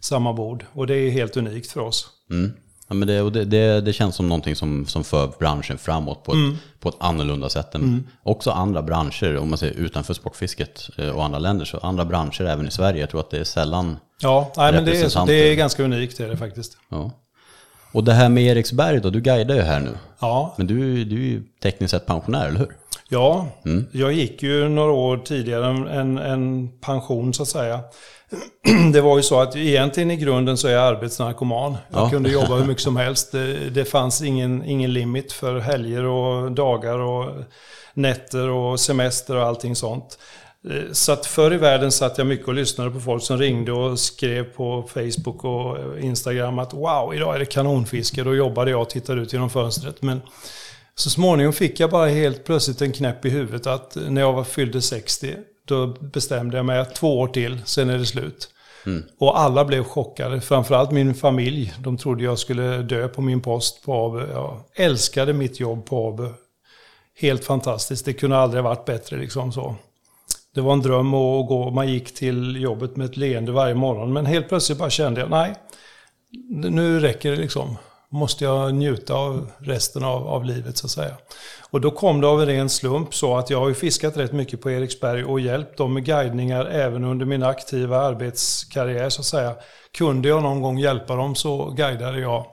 samma 0.00 0.32
bord. 0.32 0.64
Och 0.72 0.86
det 0.86 0.94
är 0.94 1.10
helt 1.10 1.36
unikt 1.36 1.70
för 1.70 1.80
oss. 1.80 2.08
Mm. 2.30 2.52
Ja, 2.88 2.94
men 2.94 3.08
det, 3.08 3.22
och 3.22 3.32
det, 3.32 3.44
det, 3.44 3.80
det 3.80 3.92
känns 3.92 4.16
som 4.16 4.28
någonting 4.28 4.56
som, 4.56 4.86
som 4.86 5.04
för 5.04 5.32
branschen 5.38 5.78
framåt 5.78 6.24
på 6.24 6.32
ett, 6.32 6.36
Mm. 6.36 6.56
på 6.80 6.88
ett 6.88 6.94
annorlunda 6.98 7.48
sätt. 7.48 7.74
Än 7.74 8.08
Också 8.22 8.50
andra 8.50 8.82
branscher, 8.82 9.36
om 9.36 9.48
man 9.48 9.58
säger 9.58 9.74
utanför 9.74 10.14
sportfisket 10.14 10.90
eh, 10.98 11.08
och 11.08 11.24
andra 11.24 11.38
länder, 11.38 11.64
så 11.64 11.78
andra 11.78 12.04
branscher 12.04 12.42
även 12.44 12.68
i 12.68 12.70
Sverige. 12.70 13.00
Jag 13.00 13.10
tror 13.10 13.20
att 13.20 13.30
det 13.30 13.38
är 13.38 13.44
sällan... 13.44 13.96
Ja, 14.20 14.52
nej, 14.56 14.72
men 14.72 14.84
det 14.84 15.00
är, 15.00 15.26
det 15.26 15.52
är 15.52 15.54
ganska 15.54 15.82
unikt 15.84 16.18
det 16.18 16.24
är 16.24 16.28
det 16.28 16.36
faktiskt. 16.36 16.78
Ja. 16.88 17.10
Och 17.96 18.04
det 18.04 18.12
här 18.12 18.28
med 18.28 18.42
Eriksberg 18.44 19.00
då, 19.00 19.10
du 19.10 19.20
guidar 19.20 19.54
ju 19.54 19.60
här 19.62 19.80
nu. 19.80 19.90
Ja, 20.20 20.54
Men 20.56 20.66
du, 20.66 21.04
du 21.04 21.16
är 21.16 21.26
ju 21.26 21.42
tekniskt 21.62 21.90
sett 21.90 22.06
pensionär, 22.06 22.48
eller 22.48 22.58
hur? 22.58 22.68
ja 23.08 23.46
jag 23.92 24.12
gick 24.12 24.42
ju 24.42 24.68
några 24.68 24.92
år 24.92 25.16
tidigare 25.16 25.66
en, 25.66 25.86
en, 25.88 26.18
en 26.18 26.68
pension 26.80 27.34
så 27.34 27.42
att 27.42 27.48
säga. 27.48 27.80
Det 28.92 29.00
var 29.00 29.16
ju 29.16 29.22
så 29.22 29.40
att 29.40 29.56
egentligen 29.56 30.10
i 30.10 30.16
grunden 30.16 30.56
så 30.56 30.68
är 30.68 30.72
jag 30.72 30.82
arbetsnarkoman. 30.82 31.76
Jag 31.90 32.00
Ja. 32.06 32.10
kunde 32.10 32.30
jobba 32.30 32.54
hur 32.56 32.64
mycket 32.66 32.82
som 32.82 32.96
helst. 33.06 33.32
Det, 33.32 33.70
det 33.70 33.84
fanns 33.84 34.22
ingen, 34.22 34.64
ingen 34.64 34.92
limit 34.92 35.32
för 35.32 35.58
helger 35.58 36.04
och 36.04 36.52
dagar 36.52 36.98
och 36.98 37.30
nätter 37.94 38.48
och 38.48 38.80
semester 38.80 39.36
och 39.36 39.42
allting 39.46 39.76
sånt. 39.76 40.18
Eh, 40.70 40.92
Så 40.92 41.12
att 41.12 41.26
förr 41.26 41.54
i 41.54 41.56
världen 41.56 41.92
satt 41.92 42.18
jag 42.18 42.26
mycket 42.26 42.48
och 42.48 42.54
lyssnade 42.54 42.90
på 42.90 43.00
folk 43.00 43.22
som 43.22 43.38
ringde 43.38 43.72
och 43.72 43.98
skrev 43.98 44.44
på 44.44 44.88
Facebook 44.94 45.44
och 45.44 45.98
Instagram 46.00 46.58
att 46.58 46.74
wow, 46.74 47.14
idag 47.14 47.34
är 47.34 47.38
det 47.38 47.44
kanonfiske. 47.46 48.22
Då 48.24 48.34
jobbade 48.34 48.70
jag 48.70 48.82
och 48.82 48.90
tittade 48.90 49.20
ut 49.20 49.32
genom 49.32 49.50
fönstret. 49.50 50.02
Men 50.02 50.20
så 50.94 51.10
småningom 51.10 51.52
fick 51.52 51.80
jag 51.80 51.90
bara 51.90 52.08
helt 52.08 52.44
plötsligt 52.44 52.82
en 52.82 52.92
knäpp 52.92 53.24
i 53.24 53.30
huvudet 53.30 53.66
att 53.66 53.96
när 54.08 54.20
jag 54.20 54.32
var 54.32 54.44
fyllde 54.44 54.82
60 54.82 55.34
då 55.64 55.86
bestämde 55.86 56.56
jag 56.56 56.66
mig 56.66 56.78
att 56.78 56.94
två 56.94 57.20
år 57.20 57.28
till, 57.28 57.60
sen 57.64 57.90
är 57.90 57.98
det 57.98 58.06
slut. 58.06 58.48
Och 59.18 59.40
alla 59.40 59.64
blev 59.64 59.84
chockade, 59.84 60.40
framförallt 60.40 60.90
min 60.90 61.14
familj. 61.14 61.74
De 61.78 61.96
trodde 61.98 62.24
jag 62.24 62.38
skulle 62.38 62.82
dö 62.82 63.08
på 63.08 63.22
min 63.22 63.40
post 63.40 63.82
på 63.84 63.94
AB. 63.94 64.30
Jag 64.30 64.60
älskade 64.74 65.32
mitt 65.32 65.60
jobb 65.60 65.86
på 65.86 66.08
AB. 66.08 66.34
Helt 67.18 67.44
fantastiskt, 67.44 68.04
det 68.04 68.12
kunde 68.12 68.36
aldrig 68.38 68.62
ha 68.62 68.70
varit 68.70 68.84
bättre 68.84 69.16
liksom 69.16 69.52
så. 69.52 69.76
Det 70.56 70.62
var 70.62 70.72
en 70.72 70.82
dröm 70.82 71.14
att 71.14 71.48
gå, 71.48 71.70
man 71.70 71.88
gick 71.88 72.14
till 72.14 72.62
jobbet 72.62 72.96
med 72.96 73.04
ett 73.04 73.16
leende 73.16 73.52
varje 73.52 73.74
morgon. 73.74 74.12
Men 74.12 74.26
helt 74.26 74.48
plötsligt 74.48 74.78
bara 74.78 74.90
kände 74.90 75.20
jag, 75.20 75.30
nej, 75.30 75.54
nu 76.50 77.00
räcker 77.00 77.30
det 77.30 77.36
liksom. 77.36 77.76
Måste 78.08 78.44
jag 78.44 78.74
njuta 78.74 79.14
av 79.14 79.50
resten 79.58 80.04
av, 80.04 80.28
av 80.28 80.44
livet 80.44 80.76
så 80.76 80.86
att 80.86 80.90
säga. 80.90 81.14
Och 81.70 81.80
då 81.80 81.90
kom 81.90 82.20
det 82.20 82.26
av 82.26 82.40
en 82.40 82.46
ren 82.46 82.68
slump 82.68 83.14
så 83.14 83.36
att 83.36 83.50
jag 83.50 83.60
har 83.60 83.68
ju 83.68 83.74
fiskat 83.74 84.16
rätt 84.16 84.32
mycket 84.32 84.60
på 84.60 84.70
Eriksberg 84.70 85.24
och 85.24 85.40
hjälpt 85.40 85.78
dem 85.78 85.94
med 85.94 86.04
guidningar 86.04 86.64
även 86.64 87.04
under 87.04 87.26
min 87.26 87.42
aktiva 87.42 87.98
arbetskarriär 87.98 89.08
så 89.08 89.20
att 89.20 89.26
säga. 89.26 89.54
Kunde 89.98 90.28
jag 90.28 90.42
någon 90.42 90.62
gång 90.62 90.78
hjälpa 90.78 91.16
dem 91.16 91.34
så 91.34 91.70
guidade 91.70 92.20
jag. 92.20 92.46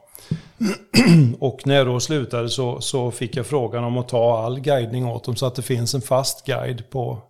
Och 1.39 1.61
när 1.65 1.75
jag 1.75 1.87
då 1.87 1.99
slutade 1.99 2.49
så, 2.49 2.81
så 2.81 3.11
fick 3.11 3.35
jag 3.35 3.45
frågan 3.45 3.83
om 3.83 3.97
att 3.97 4.09
ta 4.09 4.43
all 4.43 4.59
guidning 4.59 5.07
åt 5.07 5.23
dem 5.23 5.35
så 5.35 5.45
att 5.45 5.55
det 5.55 5.61
finns 5.61 5.93
en 5.93 6.01
fast 6.01 6.45
guide 6.45 6.89
på 6.89 7.21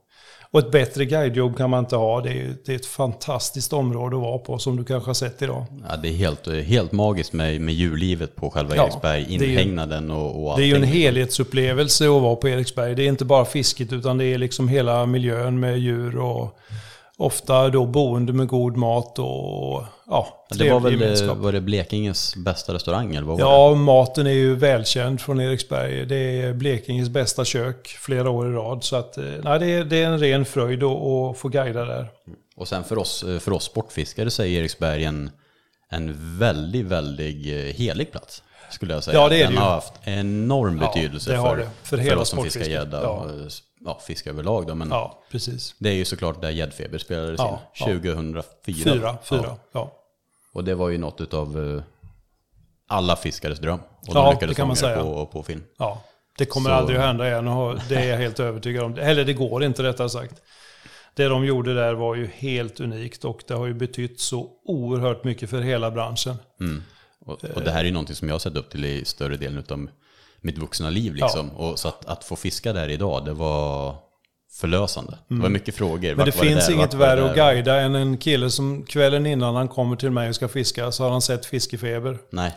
och 0.53 0.59
ett 0.59 0.71
bättre 0.71 1.05
guidejobb 1.05 1.57
kan 1.57 1.69
man 1.69 1.79
inte 1.79 1.95
ha. 1.95 2.21
Det 2.21 2.29
är, 2.29 2.55
det 2.65 2.71
är 2.71 2.75
ett 2.75 2.85
fantastiskt 2.85 3.73
område 3.73 4.15
att 4.15 4.21
vara 4.21 4.37
på 4.37 4.59
som 4.59 4.75
du 4.77 4.83
kanske 4.83 5.09
har 5.09 5.13
sett 5.13 5.41
idag. 5.41 5.65
Ja, 5.89 5.95
det 5.97 6.07
är 6.07 6.13
helt, 6.13 6.47
helt 6.65 6.91
magiskt 6.91 7.33
med, 7.33 7.61
med 7.61 7.73
djurlivet 7.73 8.35
på 8.35 8.49
själva 8.49 8.75
Ja, 8.75 8.83
Eriksberg, 8.83 9.25
inhägnaden 9.29 10.11
och, 10.11 10.51
och 10.51 10.57
Det 10.57 10.63
är 10.63 10.67
ju 10.67 10.75
en 10.75 10.81
allting. 10.83 10.93
helhetsupplevelse 11.01 12.05
att 12.05 12.21
vara 12.21 12.35
på 12.35 12.49
Eriksberg. 12.49 12.95
Det 12.95 13.03
är 13.03 13.07
inte 13.07 13.25
bara 13.25 13.45
fisket 13.45 13.93
utan 13.93 14.17
det 14.17 14.25
är 14.25 14.37
liksom 14.37 14.67
hela 14.67 15.05
miljön 15.05 15.59
med 15.59 15.79
djur 15.79 16.17
och 16.17 16.57
ofta 17.23 17.69
då 17.69 17.85
boende 17.85 18.33
med 18.33 18.47
god 18.47 18.77
mat 18.77 19.19
och 19.19 19.83
ja, 20.07 20.45
Det 20.49 20.71
var 20.71 20.79
väl 20.79 20.93
gemenskap. 21.01 21.37
var 21.37 21.51
det 21.51 21.61
Blekinges 21.61 22.35
bästa 22.35 22.73
restaurang 22.73 23.15
eller 23.15 23.27
vad 23.27 23.39
var 23.39 23.45
det? 23.45 23.51
Ja, 23.51 23.75
maten 23.75 24.27
är 24.27 24.31
ju 24.31 24.55
välkänd 24.55 25.21
från 25.21 25.41
Eriksberg. 25.41 26.05
Det 26.05 26.41
är 26.41 26.53
Blekinges 26.53 27.09
bästa 27.09 27.45
kök 27.45 27.87
flera 27.87 28.29
år 28.29 28.49
i 28.49 28.53
rad. 28.53 28.83
Så 28.83 28.95
att, 28.95 29.17
eh, 29.17 29.23
nej, 29.43 29.59
det, 29.59 29.65
är, 29.65 29.83
det 29.83 30.03
är 30.03 30.05
en 30.07 30.19
ren 30.19 30.45
fröjd 30.45 30.83
att, 30.83 31.37
få 31.37 31.47
guida 31.49 31.85
där. 31.85 32.07
Och 32.55 32.67
sen 32.67 32.83
för 32.83 32.97
oss, 32.97 33.25
för 33.39 33.51
oss 33.53 33.63
sportfiskare 33.63 34.29
så 34.29 34.43
är 34.43 34.47
Eriksberg 34.47 35.03
en, 35.03 35.31
en 35.89 36.37
väldigt, 36.39 36.85
väldigt 36.85 37.47
eh, 37.47 37.75
helig 37.75 38.11
plats. 38.11 38.43
Skulle 38.69 38.93
jag 38.93 39.03
säga. 39.03 39.17
Ja, 39.17 39.29
det 39.29 39.35
är 39.35 39.39
det 39.39 39.43
Den 39.45 39.53
ju. 39.53 39.59
har 39.59 39.69
haft 39.69 39.93
enorm 40.03 40.79
Ja, 40.81 40.87
betydelse 40.87 41.31
det 41.31 41.37
har 41.37 41.49
för, 41.49 41.57
det. 41.57 41.69
För 41.83 41.97
hela 41.97 42.21
oss 42.21 42.29
som 42.29 42.43
fiskar 42.43 42.65
gädda 42.65 43.03
Ja. 43.03 43.27
Eh, 43.85 43.91
ja, 43.91 43.99
fisk 44.07 44.27
överlag. 44.27 44.67
Då. 44.67 44.75
Men 44.75 44.89
Ja, 44.89 45.23
precis. 45.31 45.75
det 45.79 45.89
är 45.89 45.93
ju 45.93 46.05
såklart 46.05 46.41
där 46.41 46.49
gäddfeber 46.49 46.97
spelades 46.97 47.39
Ja, 47.39 47.61
in. 47.75 47.79
ja. 47.79 47.85
2004. 47.85 48.43
Fyra, 48.93 49.17
fyra. 49.23 49.55
Ja. 49.71 49.91
Och 50.53 50.63
det 50.63 50.75
var 50.75 50.89
ju 50.89 50.97
något 50.97 51.33
av 51.33 51.81
alla 52.87 53.15
fiskares 53.15 53.59
dröm. 53.59 53.79
Och 53.79 54.15
Ja, 54.15 54.37
de 54.39 54.45
det 54.47 54.53
kan 54.53 54.67
man 54.67 54.75
säga. 54.75 55.01
på, 55.03 55.25
på 55.25 55.43
film. 55.43 55.63
Ja, 55.77 56.01
det 56.37 56.45
kommer 56.45 56.69
Så- 56.69 56.73
aldrig 56.75 56.99
att 56.99 57.05
hända 57.05 57.27
igen. 57.27 57.47
och 57.47 57.79
Det 57.89 57.95
är 57.95 58.09
jag 58.09 58.17
helt 58.17 58.39
övertygad 58.39 58.83
om. 58.83 58.97
Eller 58.97 59.25
det 59.25 59.33
går 59.33 59.63
inte 59.63 59.83
rättare 59.83 60.09
sagt. 60.09 60.41
Det 61.15 61.25
de 61.25 61.45
gjorde 61.45 61.73
där 61.73 61.93
var 61.93 62.15
ju 62.15 62.27
helt 62.27 62.79
unikt 62.79 63.25
och 63.25 63.43
det 63.47 63.53
har 63.53 63.65
ju 63.65 63.73
betytt 63.73 64.19
så 64.19 64.49
oerhört 64.65 65.23
mycket 65.23 65.49
för 65.49 65.61
hela 65.61 65.91
branschen. 65.91 66.35
Mm. 66.59 66.83
Och, 67.25 67.43
och 67.43 67.61
det 67.61 67.71
här 67.71 67.79
är 67.79 67.85
ju 67.85 67.91
någonting 67.91 68.15
som 68.15 68.27
jag 68.27 68.35
har 68.35 68.39
sett 68.39 68.55
upp 68.55 68.69
till 68.69 68.85
i 68.85 69.05
större 69.05 69.37
delen 69.37 69.63
av 69.69 69.87
mitt 70.43 70.57
vuxna 70.57 70.89
liv. 70.89 71.15
Liksom. 71.15 71.49
Och 71.49 71.79
så 71.79 71.87
att, 71.87 72.05
att 72.05 72.23
få 72.23 72.35
fiska 72.35 72.73
där 72.73 72.89
idag, 72.89 73.25
det 73.25 73.33
var 73.33 73.95
förlösande. 74.55 75.17
Det 75.27 75.35
var 75.35 75.49
mycket 75.49 75.75
frågor. 75.75 75.95
Mm. 75.95 76.17
Men 76.17 76.17
Vart 76.17 76.25
det 76.25 76.47
finns 76.47 76.67
där? 76.67 76.73
inget 76.73 76.91
det 76.91 76.97
värre 76.97 77.29
att 77.29 77.35
guida 77.35 77.81
än 77.81 77.95
en 77.95 78.17
kille 78.17 78.49
som 78.49 78.83
kvällen 78.83 79.25
innan 79.25 79.55
han 79.55 79.67
kommer 79.67 79.95
till 79.95 80.11
mig 80.11 80.29
och 80.29 80.35
ska 80.35 80.47
fiska 80.47 80.91
så 80.91 81.03
har 81.03 81.11
han 81.11 81.21
sett 81.21 81.45
fiskefeber. 81.45 82.17
Nej. 82.29 82.51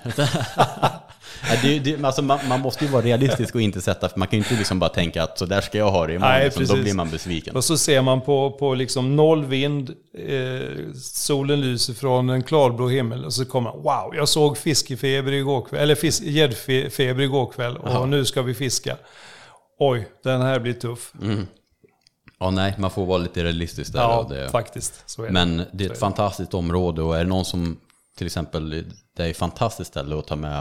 Det, 1.63 1.79
det, 1.79 2.05
alltså 2.05 2.23
man, 2.23 2.39
man 2.49 2.61
måste 2.61 2.85
ju 2.85 2.91
vara 2.91 3.03
realistisk 3.03 3.55
och 3.55 3.61
inte 3.61 3.81
sätta, 3.81 4.09
för 4.09 4.19
man 4.19 4.29
kan 4.29 4.39
ju 4.39 4.45
inte 4.45 4.57
liksom 4.57 4.79
bara 4.79 4.91
tänka 4.91 5.23
att 5.23 5.39
så 5.39 5.47
där 5.47 5.61
ska 5.61 5.79
jag 5.79 5.91
ha 5.91 6.07
det 6.07 6.15
imorgon. 6.15 6.35
Nej, 6.35 6.45
liksom, 6.45 6.77
då 6.77 6.83
blir 6.83 6.95
man 6.95 7.11
besviken. 7.11 7.57
Och 7.57 7.65
så 7.65 7.79
ser 7.79 8.03
man 8.03 8.21
på, 8.21 8.51
på 8.51 8.75
liksom 8.75 9.17
noll 9.17 9.45
vind, 9.45 9.91
eh, 10.29 10.93
solen 11.03 11.61
lyser 11.61 11.95
från 11.95 12.31
en 12.31 12.43
klarblå 12.43 12.89
himmel 12.89 13.25
och 13.25 13.33
så 13.33 13.45
kommer 13.45 13.71
man, 13.71 13.83
wow, 13.83 14.15
jag 14.17 14.29
såg 14.29 14.59
fiskefeber 14.59 15.33
igår 15.33 15.67
kväll, 15.69 15.81
eller 15.81 16.23
gäddfeber 16.29 17.23
igår 17.23 17.53
kväll 17.53 17.77
och 17.77 18.09
nu 18.09 18.25
ska 18.25 18.43
vi 18.43 18.55
fiska. 18.55 18.97
Oj, 19.79 20.09
den 20.25 20.41
här 20.41 20.59
blir 20.61 20.73
tuff. 20.73 21.13
Ja, 22.41 22.51
nej, 22.51 22.75
man 22.79 22.91
får 22.91 23.07
vara 23.07 23.19
lite 23.19 23.45
realistisk 23.45 23.93
där. 23.93 24.01
Ja, 24.01 24.27
det, 24.31 24.49
faktiskt. 24.51 25.19
Är 25.19 25.23
det. 25.23 25.31
Men 25.31 25.63
det 25.73 25.85
är 25.87 25.91
ett 25.93 25.99
fantastiskt 25.99 26.55
område 26.55 27.03
och 27.03 27.17
är 27.17 27.25
det 27.25 27.31
någon 27.31 27.45
som 27.45 27.77
till 28.17 28.27
exempel, 28.27 28.85
det 29.17 29.25
är 29.27 29.31
ett 29.31 29.37
fantastiskt 29.37 29.91
ställe 29.91 30.19
att 30.19 30.27
ta 30.27 30.37
med, 30.37 30.61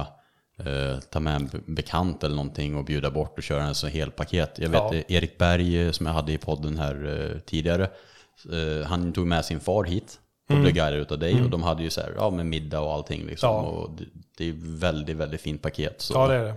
eh, 0.59 0.99
ta 1.09 1.19
med 1.19 1.35
en 1.35 1.49
bekant 1.65 2.23
eller 2.23 2.35
någonting 2.35 2.75
och 2.75 2.85
bjuda 2.85 3.11
bort 3.11 3.37
och 3.37 3.43
köra 3.43 3.63
en 3.63 3.75
så 3.75 3.87
hel 3.87 4.11
paket. 4.11 4.51
Jag 4.59 4.69
vet 4.69 4.81
Ja. 4.81 4.93
eh, 4.93 5.03
Erik 5.07 5.37
Berg 5.37 5.85
eh, 5.85 5.91
som 5.91 6.05
jag 6.05 6.13
hade 6.13 6.31
i 6.31 6.37
podden 6.37 6.79
här 6.79 7.31
eh, 7.33 7.39
tidigare, 7.39 7.83
eh, 8.51 8.87
han 8.87 9.13
tog 9.13 9.27
med 9.27 9.45
sin 9.45 9.59
far 9.59 9.83
hit 9.83 10.19
och 10.49 10.55
blev 10.59 10.73
guidad 10.73 10.93
utav 10.99 11.19
dig 11.19 11.41
och 11.43 11.49
de 11.49 11.63
hade 11.63 11.83
ju 11.83 11.89
så 11.89 12.01
här, 12.01 12.13
ja 12.17 12.29
med 12.29 12.45
middag 12.45 12.79
och 12.79 12.93
allting 12.93 13.25
liksom. 13.25 13.49
Mm. 13.49 13.63
Ja. 13.65 13.69
Och 13.71 13.89
det, 13.97 14.05
det 14.37 14.49
är 14.49 14.53
väldigt, 14.79 15.15
väldigt 15.17 15.41
fint 15.41 15.61
paket. 15.61 16.01
Så, 16.01 16.13
Ja, 16.13 16.27
det 16.27 16.35
är 16.35 16.55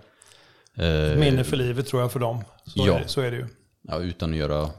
det. 0.75 1.13
eh, 1.13 1.19
Minne 1.19 1.45
för 1.45 1.57
livet 1.57 1.87
tror 1.87 2.03
jag 2.03 2.13
för 2.13 2.21
dem. 2.21 2.45
Så, 2.65 2.87
Ja. 2.87 2.95
är, 2.95 3.01
det, 3.01 3.09
så 3.09 3.21
är 3.21 3.31
det 3.31 3.37
ju. 3.37 3.47
Ja, 3.83 3.99
utan 3.99 4.31
att 4.31 4.37
göra, 4.37 4.71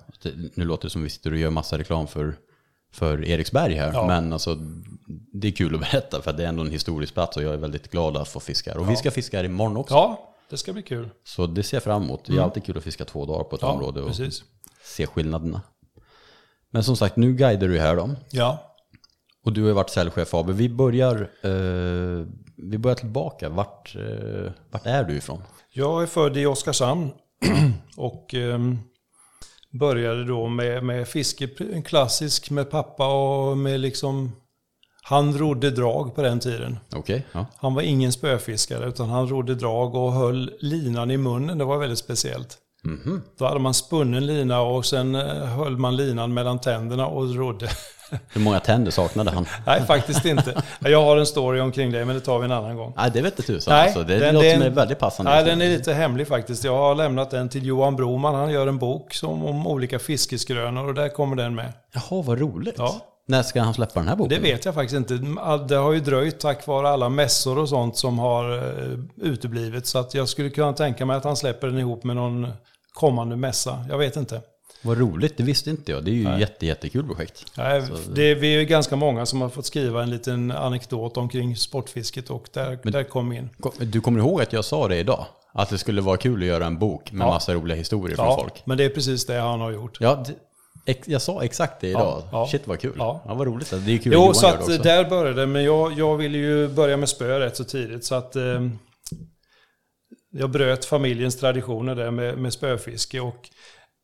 nu 0.54 0.66
låter 0.66 0.84
det 0.86 0.90
som 0.90 1.04
vi 1.04 1.10
sitter 1.10 1.32
och 1.32 1.38
gör 1.38 1.50
massa 1.50 1.78
reklam 1.78 2.08
för, 2.08 2.36
för 2.92 3.26
Eriksberg 3.26 3.74
här, 3.74 3.94
Ja. 3.94 4.08
men 4.08 4.34
alltså, 4.34 4.58
det 5.34 5.48
är 5.48 5.52
kul 5.52 5.76
att 5.76 5.82
berätta 5.82 6.22
för 6.22 6.34
det 6.34 6.44
är 6.44 6.48
ändå 6.48 6.62
en 6.64 6.72
historisk 6.72 7.14
plats 7.14 7.38
och 7.38 7.44
jag 7.44 7.54
är 7.54 7.58
väldigt 7.58 7.92
glad 7.92 8.18
att 8.18 8.28
få 8.28 8.40
fiska 8.40 8.72
här. 8.72 8.80
Och 8.80 8.90
vi 8.90 8.96
ska 8.96 9.12
fiska 9.12 9.38
här 9.38 9.44
imorgon 9.44 9.78
också, 9.78 9.94
Ja, 9.94 10.36
det 10.50 10.58
ska 10.58 10.74
bli 10.74 10.82
kul. 10.82 11.10
så 11.24 11.48
det 11.48 11.64
ser 11.64 11.78
jag 11.78 11.84
fram 11.84 12.04
emot. 12.04 12.26
Det 12.26 12.38
är 12.38 12.42
alltid 12.42 12.64
kul 12.66 12.78
att 12.78 12.84
fiska 12.84 13.06
två 13.06 13.26
dagar 13.26 13.44
på 13.44 13.56
ett 13.56 13.62
Mm. 13.64 13.72
Ja, 13.74 13.78
område 13.80 14.02
och 14.02 14.08
precis. 14.08 14.44
se 14.84 15.08
skillnaderna. 15.08 15.62
Men 16.72 16.84
som 16.84 16.96
sagt, 16.96 17.16
nu 17.16 17.34
guidar 17.34 17.68
du 17.68 17.80
här 17.80 17.96
då. 17.96 18.10
Ja, 18.32 18.66
Och 19.46 19.54
du 19.54 19.64
har 19.66 19.72
varit 19.74 19.90
säljchef 19.90 20.28
Faber. 20.30 20.54
Vi 20.54 20.70
börjar, 20.70 21.16
eh, 21.44 22.26
vi 22.58 22.78
börjar 22.78 22.96
tillbaka. 22.96 23.50
Vart, 23.50 23.96
eh, 23.96 24.52
vart 24.72 24.86
är 24.86 25.04
du 25.04 25.18
ifrån? 25.18 25.42
jag 25.72 26.02
är 26.04 26.08
född 26.08 26.38
i 26.38 26.46
Oskarshamn 26.46 27.10
och 27.98 28.34
ehm, 28.34 28.78
började 29.72 30.26
då 30.26 30.48
med, 30.48 30.84
med 30.84 31.08
fiske, 31.08 31.50
en 31.74 31.84
klassisk 31.84 32.50
med 32.50 32.72
pappa 32.72 33.08
och 33.08 33.58
med 33.58 33.80
liksom... 33.80 34.32
Han 35.04 35.38
rodde 35.38 35.72
drag 35.72 36.16
på 36.16 36.22
den 36.22 36.40
tiden. 36.40 36.80
Okej, 36.96 37.26
ja. 37.32 37.46
Han 37.58 37.74
var 37.74 37.82
ingen 37.82 38.12
spöfiskare 38.12 38.90
utan 38.90 39.10
han 39.10 39.28
rodde 39.28 39.56
drag 39.56 39.96
och 39.96 40.14
höll 40.14 40.52
linan 40.60 41.12
i 41.12 41.18
munnen. 41.18 41.58
Det 41.58 41.66
var 41.66 41.78
väldigt 41.78 42.00
speciellt. 42.00 42.58
Mhm. 42.84 43.22
Då 43.38 43.46
hade 43.46 43.60
man 43.60 43.74
spunnen 43.74 44.26
lina 44.26 44.62
och 44.62 44.86
sen 44.86 45.16
eh, 45.16 45.46
höll 45.46 45.78
man 45.78 45.96
linan 45.96 46.34
mellan 46.34 46.60
tänderna 46.60 47.08
och 47.08 47.36
rodde. 47.36 47.70
Hur 48.34 48.42
många 48.42 48.60
tänder 48.60 48.92
saknade 48.92 49.32
han? 49.32 49.46
Nej, 49.66 49.82
faktiskt 49.86 50.26
inte. 50.26 50.62
Jag 50.80 51.04
har 51.04 51.18
en 51.18 51.26
story 51.26 51.60
omkring 51.60 51.92
det, 51.92 52.06
men 52.06 52.16
det 52.16 52.22
tar 52.22 52.40
vi 52.40 52.46
en 52.46 52.52
annan 52.52 52.76
gång. 52.78 52.94
Nej, 52.98 53.12
det 53.14 53.22
vet 53.22 53.40
inte 53.40 53.54
tusan. 53.54 53.74
Nej, 53.74 53.84
alltså. 53.86 54.04
Det 54.04 54.20
den- 54.20 54.34
låter 54.36 54.48
den- 54.50 54.58
som 54.60 54.68
en 54.68 54.74
väldigt 54.74 55.00
passande. 55.00 55.32
Nej, 55.32 55.44
den 55.44 55.62
är 55.62 55.70
lite 55.70 55.94
hemlig 55.94 56.28
faktiskt. 56.28 56.64
Jag 56.64 56.76
har 56.78 56.96
lämnat 56.96 57.32
den 57.32 57.50
till 57.50 57.66
Johan 57.66 57.96
Broman. 57.96 58.36
Han 58.36 58.52
gör 58.52 58.68
en 58.68 58.78
bok 58.78 59.14
som, 59.14 59.46
om 59.46 59.68
olika 59.68 60.00
fiskesgrönor 60.00 60.88
och 60.88 60.94
där 60.94 61.10
kommer 61.10 61.36
den 61.36 61.56
med. 61.56 61.74
Jaha, 61.94 62.22
vad 62.22 62.40
roligt. 62.40 62.76
Ja. 62.78 62.96
När 63.28 63.44
ska 63.44 63.62
han 63.62 63.74
släppa 63.74 64.00
den 64.00 64.10
här 64.10 64.16
boken? 64.16 64.42
Det 64.42 64.50
vet 64.52 64.66
jag 64.66 64.74
faktiskt 64.74 64.98
inte. 64.98 65.14
Det 65.70 65.76
har 65.76 65.92
ju 65.94 66.00
dröjt 66.00 66.40
tack 66.40 66.68
vare 66.68 66.90
alla 66.90 67.10
mässor 67.10 67.58
och 67.58 67.70
sånt 67.70 67.98
som 67.98 68.20
har 68.20 68.58
eh, 68.58 69.00
uteblivit. 69.22 69.88
Så 69.88 70.00
att 70.00 70.14
jag 70.14 70.30
skulle 70.30 70.50
kunna 70.50 70.74
tänka 70.74 71.06
mig 71.06 71.18
att 71.18 71.24
han 71.24 71.36
släpper 71.38 71.68
den 71.68 71.78
ihop 71.80 72.04
med 72.04 72.16
någon 72.16 72.48
kommande 72.94 73.36
mässa. 73.36 73.86
Jag 73.90 73.98
vet 73.98 74.16
inte. 74.16 74.42
Vad 74.82 74.98
roligt, 74.98 75.38
det 75.38 75.44
visste 75.44 75.70
inte 75.70 75.92
jag. 75.92 76.04
Det 76.06 76.12
är 76.12 76.14
ju 76.14 76.34
ett 76.34 76.40
jätte, 76.40 76.66
jättekul 76.66 77.06
projekt. 77.08 77.46
Nej, 77.58 77.84
det, 78.16 78.36
vi 78.36 78.56
är 78.56 78.60
ju 78.60 78.66
ganska 78.66 78.96
många 78.96 79.26
som 79.26 79.42
har 79.42 79.50
fått 79.50 79.66
skriva 79.66 80.04
en 80.04 80.10
liten 80.10 80.52
anekdot 80.52 81.18
omkring 81.18 81.56
sportfisket 81.56 82.30
och 82.30 82.50
där, 82.54 82.80
där 82.84 83.04
kom 83.04 83.32
in. 83.32 83.50
Du 83.80 84.02
kommer 84.02 84.20
ihåg 84.20 84.42
att 84.42 84.54
jag 84.54 84.66
sa 84.66 84.88
det 84.88 84.98
idag? 84.98 85.26
Att 85.52 85.70
det 85.70 85.78
skulle 85.78 86.02
vara 86.02 86.18
kul 86.18 86.42
att 86.42 86.48
göra 86.48 86.66
en 86.66 86.78
bok 86.80 87.12
med 87.12 87.26
Ja. 87.26 87.30
massa 87.32 87.54
roliga 87.54 87.78
historier 87.78 88.16
från 88.16 88.26
Ja, 88.26 88.38
folk. 88.42 88.62
men 88.66 88.78
det 88.78 88.84
är 88.84 88.90
precis 88.90 89.26
det 89.26 89.40
han 89.40 89.60
har 89.62 89.72
gjort. 89.72 89.98
Ja, 90.02 90.24
det, 90.28 90.34
ex, 90.92 91.08
jag 91.08 91.22
sa 91.22 91.44
exakt 91.44 91.82
det 91.82 91.88
idag. 91.90 92.24
ja. 92.32 92.48
Shit 92.52 92.68
vad 92.68 92.80
kul. 92.80 92.96
Ja. 92.98 93.22
Ja. 93.26 93.34
vad 93.34 93.48
roligt. 93.48 93.70
Det 93.70 93.76
är 93.94 93.98
kul 93.98 93.98
att 93.98 94.06
Jo, 94.06 94.12
Johan 94.22 94.36
så 94.36 94.46
gör 94.46 94.54
att 94.54 94.60
det 94.60 94.74
också. 94.74 94.84
där 94.84 95.10
började 95.10 95.42
det. 95.42 95.48
Men 95.48 95.64
jag, 95.64 95.94
jag 96.00 96.18
ville 96.18 96.38
ju 96.38 96.68
börja 96.68 96.98
med 96.98 97.10
spö 97.10 97.40
rätt 97.40 97.58
så 97.58 97.64
tidigt. 97.64 98.06
Så 98.06 98.16
att 98.16 98.36
eh, 98.36 98.68
jag 100.32 100.50
bröt 100.50 100.86
familjens 100.86 101.36
traditioner 101.40 101.96
där 101.96 102.12
med, 102.12 102.38
med 102.38 102.54
spöfiske. 102.54 103.20
Och 103.20 103.50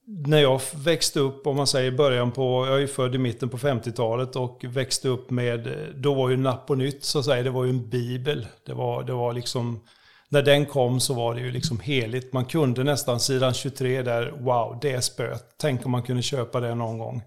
när 0.07 0.41
jag 0.41 0.62
växte 0.75 1.19
upp, 1.19 1.47
om 1.47 1.55
man 1.55 1.67
säger 1.67 1.91
början 1.91 2.31
på, 2.31 2.65
jag 2.67 2.75
är 2.75 2.79
ju 2.79 2.88
född 2.88 3.15
i 3.15 3.17
mitten 3.17 3.50
på 3.50 3.57
50-talet 3.57 4.35
och 4.35 4.65
växte 4.67 5.07
upp 5.07 5.29
med, 5.29 5.93
då 5.95 6.13
var 6.13 6.29
ju 6.29 6.38
Napp 6.38 6.69
och 6.69 6.77
Nytt 6.77 7.03
så 7.03 7.19
att 7.19 7.25
säga, 7.25 7.43
det 7.43 7.50
var 7.50 7.63
ju 7.63 7.69
en 7.69 7.89
bibel. 7.89 8.47
Det 8.65 8.74
var, 8.74 9.03
det 9.03 9.13
var 9.13 9.33
liksom, 9.33 9.83
när 10.29 10.41
den 10.41 10.65
kom 10.65 11.00
så 11.00 11.13
var 11.13 11.35
det 11.35 11.41
ju 11.41 11.51
liksom 11.51 11.79
heligt. 11.79 12.33
Man 12.33 12.45
kunde 12.45 12.83
nästan 12.83 13.19
sidan 13.19 13.53
23 13.53 14.01
där, 14.01 14.31
wow, 14.39 14.79
det 14.81 14.91
är 14.91 15.01
spöet. 15.01 15.43
Tänk 15.57 15.85
om 15.85 15.91
man 15.91 16.03
kunde 16.03 16.21
köpa 16.21 16.59
det 16.59 16.75
någon 16.75 16.97
gång. 16.97 17.24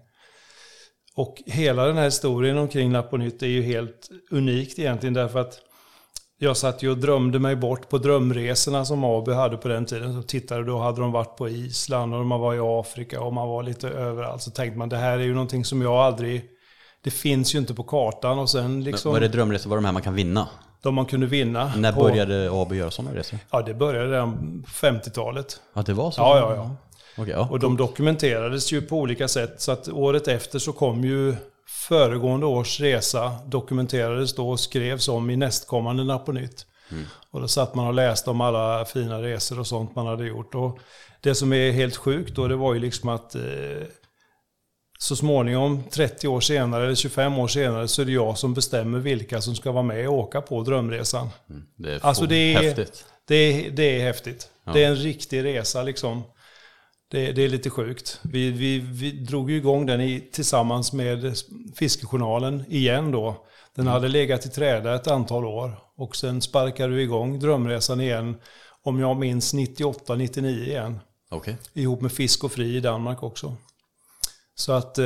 Och 1.15 1.43
hela 1.45 1.85
den 1.85 1.97
här 1.97 2.05
historien 2.05 2.57
omkring 2.57 2.91
Napp 2.91 3.13
och 3.13 3.19
Nytt 3.19 3.43
är 3.43 3.47
ju 3.47 3.61
helt 3.61 4.09
unikt 4.31 4.79
egentligen 4.79 5.13
därför 5.13 5.39
att 5.39 5.61
jag 6.41 6.57
satt 6.57 6.83
ju 6.83 6.91
och 6.91 6.97
drömde 6.97 7.39
mig 7.39 7.55
bort 7.55 7.89
på 7.89 7.97
drömresorna 7.97 8.85
som 8.85 9.03
AB 9.03 9.29
hade 9.29 9.57
på 9.57 9.67
den 9.67 9.85
tiden. 9.85 10.13
Så 10.13 10.27
tittade 10.27 10.63
då 10.63 10.77
hade 10.77 11.01
de 11.01 11.11
varit 11.11 11.37
på 11.37 11.49
Island 11.49 12.15
och 12.15 12.25
man 12.25 12.39
var 12.39 12.55
i 12.55 12.59
Afrika 12.61 13.21
och 13.21 13.33
man 13.33 13.47
var 13.47 13.63
lite 13.63 13.89
överallt. 13.89 14.41
Så 14.41 14.51
tänkte 14.51 14.77
man 14.77 14.89
det 14.89 14.97
här 14.97 15.19
är 15.19 15.23
ju 15.23 15.33
någonting 15.33 15.65
som 15.65 15.81
jag 15.81 15.93
aldrig... 15.93 16.43
Det 17.03 17.11
finns 17.11 17.55
ju 17.55 17.59
inte 17.59 17.73
på 17.73 17.83
kartan 17.83 18.39
och 18.39 18.49
sen 18.49 18.83
liksom... 18.83 19.13
Var 19.13 19.19
det 19.19 19.27
drömresor, 19.27 19.69
var 19.69 19.77
de 19.77 19.85
här 19.85 19.91
man 19.91 20.01
kan 20.01 20.13
vinna? 20.13 20.47
De 20.81 20.95
man 20.95 21.05
kunde 21.05 21.25
vinna. 21.25 21.71
När 21.77 21.91
på, 21.91 22.01
började 22.01 22.49
AB 22.51 22.73
göra 22.73 22.91
sådana 22.91 23.15
resor? 23.15 23.39
Ja, 23.51 23.61
det 23.61 23.73
började 23.73 24.11
redan 24.11 24.63
på 24.63 24.69
50-talet. 24.69 25.61
Ja, 25.73 25.81
det 25.81 25.93
var 25.93 26.11
så? 26.11 26.21
Ja, 26.21 26.37
ja, 26.37 26.55
ja. 26.55 26.75
Okej, 27.17 27.33
ja. 27.33 27.47
Och 27.51 27.59
de 27.59 27.77
dokumenterades 27.77 28.71
ju 28.71 28.81
på 28.81 28.97
olika 28.97 29.27
sätt. 29.27 29.61
Så 29.61 29.71
att 29.71 29.89
året 29.89 30.27
efter 30.27 30.59
så 30.59 30.73
kom 30.73 31.03
ju 31.03 31.35
föregående 31.69 32.45
års 32.45 32.79
resa 32.79 33.35
dokumenterades 33.45 34.35
då 34.35 34.49
och 34.49 34.59
skrevs 34.59 35.07
om 35.07 35.29
i 35.29 35.35
nästkommande 35.35 36.03
Napp 36.03 36.25
på 36.25 36.31
nytt. 36.31 36.65
Och 37.31 37.41
då 37.41 37.47
satt 37.47 37.75
man 37.75 37.87
och 37.87 37.93
läste 37.93 38.29
om 38.29 38.41
alla 38.41 38.85
fina 38.85 39.21
resor 39.21 39.59
och 39.59 39.67
sånt 39.67 39.95
man 39.95 40.07
hade 40.07 40.25
gjort. 40.25 40.55
Och 40.55 40.79
det 41.21 41.35
som 41.35 41.53
är 41.53 41.71
helt 41.71 41.95
sjukt 41.95 42.35
då 42.35 42.47
det 42.47 42.55
var 42.55 42.73
ju 42.73 42.79
liksom 42.79 43.09
att 43.09 43.35
eh, 43.35 43.41
så 44.99 45.15
småningom, 45.15 45.83
30 45.91 46.27
år 46.27 46.41
senare 46.41 46.83
eller 46.85 46.95
25 46.95 47.39
år 47.39 47.47
senare, 47.47 47.87
så 47.87 48.01
är 48.01 48.05
det 48.05 48.11
jag 48.11 48.37
som 48.37 48.53
bestämmer 48.53 48.99
vilka 48.99 49.41
som 49.41 49.55
ska 49.55 49.71
vara 49.71 49.83
med 49.83 50.07
och 50.09 50.13
åka 50.13 50.41
på 50.41 50.63
drömresan. 50.63 51.29
Mm, 51.49 51.63
det 51.75 51.93
är 51.93 52.05
Alltså, 52.05 52.25
det 52.25 52.35
är- 52.35 52.61
häftigt. 52.63 53.05
Det 53.27 53.35
är, 53.35 53.71
det 53.71 53.83
är 53.83 54.01
häftigt. 54.03 54.47
Det 54.73 54.83
är 54.83 54.87
en 54.87 54.95
riktig 54.95 55.43
resa 55.43 55.83
liksom. 55.83 56.23
Det, 57.11 57.31
det 57.31 57.43
är 57.43 57.49
lite 57.49 57.69
sjukt. 57.69 58.19
Vi, 58.23 58.51
vi, 58.51 58.79
vi 58.79 59.11
drog 59.11 59.51
ju 59.51 59.57
igång 59.57 59.85
den 59.85 60.01
i, 60.01 60.29
tillsammans 60.31 60.93
med 60.93 61.33
Fiskejournalen 61.75 62.63
igen 62.67 63.11
då. 63.11 63.45
Den 63.75 63.87
hade 63.87 64.07
legat 64.07 64.45
i 64.45 64.49
träda 64.49 64.95
ett 64.95 65.07
antal 65.07 65.45
år. 65.45 65.79
Och 65.95 66.15
sen 66.15 66.41
sparkade 66.41 66.93
vi 66.93 67.01
igång 67.01 67.39
Drömresan 67.39 68.01
igen, 68.01 68.35
om 68.83 68.99
jag 68.99 69.17
minns 69.17 69.53
98-99 69.53 70.45
igen. 70.45 70.99
Okej. 71.29 71.57
Ihop 71.73 72.01
med 72.01 72.11
Fisk 72.11 72.43
och 72.43 72.51
Fri 72.51 72.75
i 72.75 72.79
Danmark 72.79 73.23
också. 73.23 73.55
Så 74.55 74.71
att 74.71 74.97
eh, 74.97 75.05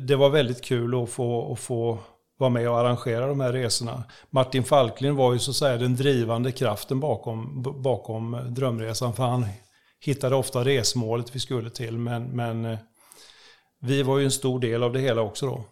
det 0.00 0.16
var 0.16 0.30
väldigt 0.30 0.64
kul 0.64 1.02
att 1.02 1.10
få, 1.10 1.52
att 1.52 1.60
få 1.60 1.98
vara 2.38 2.50
med 2.50 2.70
och 2.70 2.78
arrangera 2.78 3.26
de 3.26 3.40
här 3.40 3.52
resorna. 3.52 4.04
Martin 4.30 4.64
Falklin 4.64 5.16
var 5.16 5.32
ju 5.32 5.38
så 5.38 5.50
att 5.50 5.56
säga 5.56 5.76
den 5.76 5.96
drivande 5.96 6.52
kraften 6.52 7.00
bakom, 7.00 7.62
bakom 7.82 8.38
drömresan. 8.48 9.14
För 9.14 9.22
han 9.22 9.46
hittade 10.04 10.36
ofta 10.36 10.64
resmålet 10.64 11.36
vi 11.36 11.40
skulle 11.40 11.70
till. 11.70 11.98
Men, 11.98 12.24
men 12.24 12.64
eh, 12.64 12.78
vi 13.80 14.02
var 14.02 14.18
ju 14.18 14.24
en 14.24 14.30
stor 14.30 14.60
del 14.60 14.82
av 14.82 14.92
det 14.92 15.00
hela 15.00 15.20
också 15.20 15.46
då. 15.46 15.64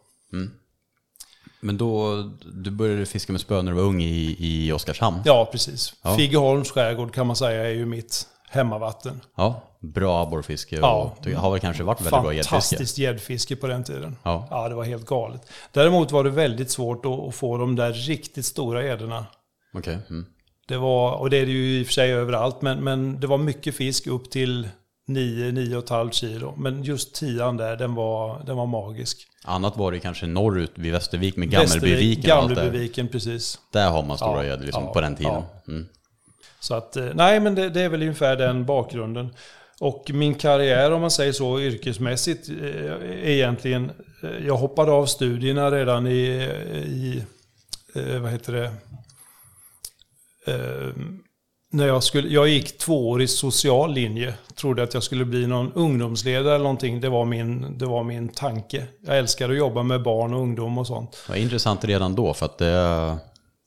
Men 1.60 1.78
då, 1.78 2.22
du 2.52 2.70
började 2.70 3.06
fiska 3.06 3.32
med 3.32 3.40
spö 3.40 3.62
när 3.62 3.72
du 3.72 3.76
var 3.76 3.84
ung 3.84 4.02
i, 4.02 4.36
i 4.38 4.72
Oskarshamn? 4.72 5.22
Ja, 5.24 5.48
precis. 5.52 5.94
Ja. 6.02 6.16
Figeholms 6.16 6.70
skärgård 6.70 7.14
kan 7.14 7.26
man 7.26 7.36
säga 7.36 7.64
är 7.64 7.70
ju 7.70 7.86
mitt 7.86 8.26
hemmavatten. 8.48 9.20
Ja, 9.36 9.62
bra 9.80 10.22
abborrfiske 10.22 10.76
och 10.76 10.82
Ja. 10.82 11.16
det 11.22 11.34
har 11.34 11.50
väl 11.50 11.60
kanske 11.60 11.82
varit 11.82 12.00
väldigt 12.00 12.22
bra 12.22 12.32
gäddfiske? 12.34 12.50
Fantastiskt 12.50 12.98
gäddfiske 12.98 13.56
på 13.56 13.66
den 13.66 13.84
tiden. 13.84 14.16
Ja. 14.22 14.48
ja, 14.50 14.68
det 14.68 14.74
var 14.74 14.84
helt 14.84 15.06
galet. 15.06 15.42
Däremot 15.72 16.12
var 16.12 16.24
det 16.24 16.30
väldigt 16.30 16.70
svårt 16.70 17.06
att, 17.06 17.34
få 17.34 17.58
de 17.58 17.76
där 17.76 17.92
riktigt 17.92 18.46
stora 18.46 18.84
gäddorna. 18.84 19.26
Okej. 19.74 19.98
Mm. 20.10 20.26
Det 20.72 20.78
var, 20.78 21.12
och 21.12 21.30
det 21.30 21.36
är 21.36 21.46
det 21.46 21.52
ju 21.52 21.80
i 21.80 21.82
och 21.82 21.86
för 21.86 21.92
sig 21.92 22.12
överallt, 22.12 22.62
men, 22.62 22.84
men 22.84 23.20
det 23.20 23.26
var 23.26 23.38
mycket 23.38 23.74
fisk 23.74 24.06
upp 24.06 24.30
till 24.30 24.68
9-9,5 25.08 26.10
kilo. 26.10 26.54
Men 26.56 26.82
just 26.82 27.14
tian 27.14 27.56
där, 27.56 27.76
den 27.76 27.94
var, 27.94 28.42
den 28.46 28.56
var 28.56 28.66
magisk. 28.66 29.26
Annat 29.44 29.76
var 29.76 29.92
det 29.92 29.98
kanske 29.98 30.26
norrut 30.26 30.72
vid 30.74 30.92
Västervik 30.92 31.36
med 31.36 31.50
Gammelbyviken. 31.50 32.22
Gamlebyviken, 32.22 33.08
precis. 33.08 33.58
Där 33.72 33.90
har 33.90 34.02
man 34.02 34.16
stora 34.18 34.46
Ja, 34.46 34.56
liksom, 34.56 34.84
ja, 34.84 34.92
på 34.92 35.00
den 35.00 35.16
tiden. 35.16 35.32
ja. 35.32 35.62
Mm. 35.68 35.86
Så 36.60 36.74
att, 36.74 36.96
eh, 36.96 37.06
nej 37.14 37.40
men 37.40 37.54
det, 37.54 37.68
det 37.70 37.80
är 37.80 37.88
väl 37.88 38.02
ungefär 38.02 38.36
den 38.36 38.66
bakgrunden. 38.66 39.34
Och 39.80 40.10
min 40.14 40.34
karriär 40.34 40.92
om 40.92 41.00
man 41.00 41.10
säger 41.10 41.32
så 41.32 41.60
yrkesmässigt 41.60 42.48
eh, 42.48 42.54
är 42.56 43.28
egentligen, 43.28 43.90
eh, 44.22 44.46
jag 44.46 44.56
hoppade 44.56 44.92
av 44.92 45.06
studierna 45.06 45.70
redan 45.70 46.06
i, 46.06 46.48
i 46.86 47.22
vad 47.94 48.30
heter 48.30 48.52
det, 48.52 48.72
när 51.70 51.86
jag, 51.86 52.02
skulle, 52.02 52.28
jag 52.28 52.48
gick 52.48 52.78
två 52.78 53.10
år 53.10 53.22
i 53.22 53.28
social 53.28 53.92
linje. 53.94 54.34
Trodde 54.54 54.82
att 54.82 54.94
jag 54.94 55.02
skulle 55.02 55.24
bli 55.24 55.46
någon 55.46 55.72
ungdomsledare 55.72 56.54
eller 56.54 56.62
någonting. 56.64 57.00
Det 57.00 57.08
var 57.08 57.24
min, 57.24 57.78
det 57.78 57.86
var 57.86 58.04
min 58.04 58.28
tanke. 58.28 58.86
Jag 59.06 59.18
älskar 59.18 59.50
att 59.50 59.56
jobba 59.56 59.82
med 59.82 60.02
barn 60.02 60.34
och 60.34 60.40
ungdom 60.40 60.78
och 60.78 60.86
sånt. 60.86 61.22
Det 61.26 61.32
var 61.32 61.38
intressant 61.38 61.84
redan 61.84 62.14
då 62.14 62.34
för 62.34 62.46
att 62.46 62.58
det, 62.58 63.16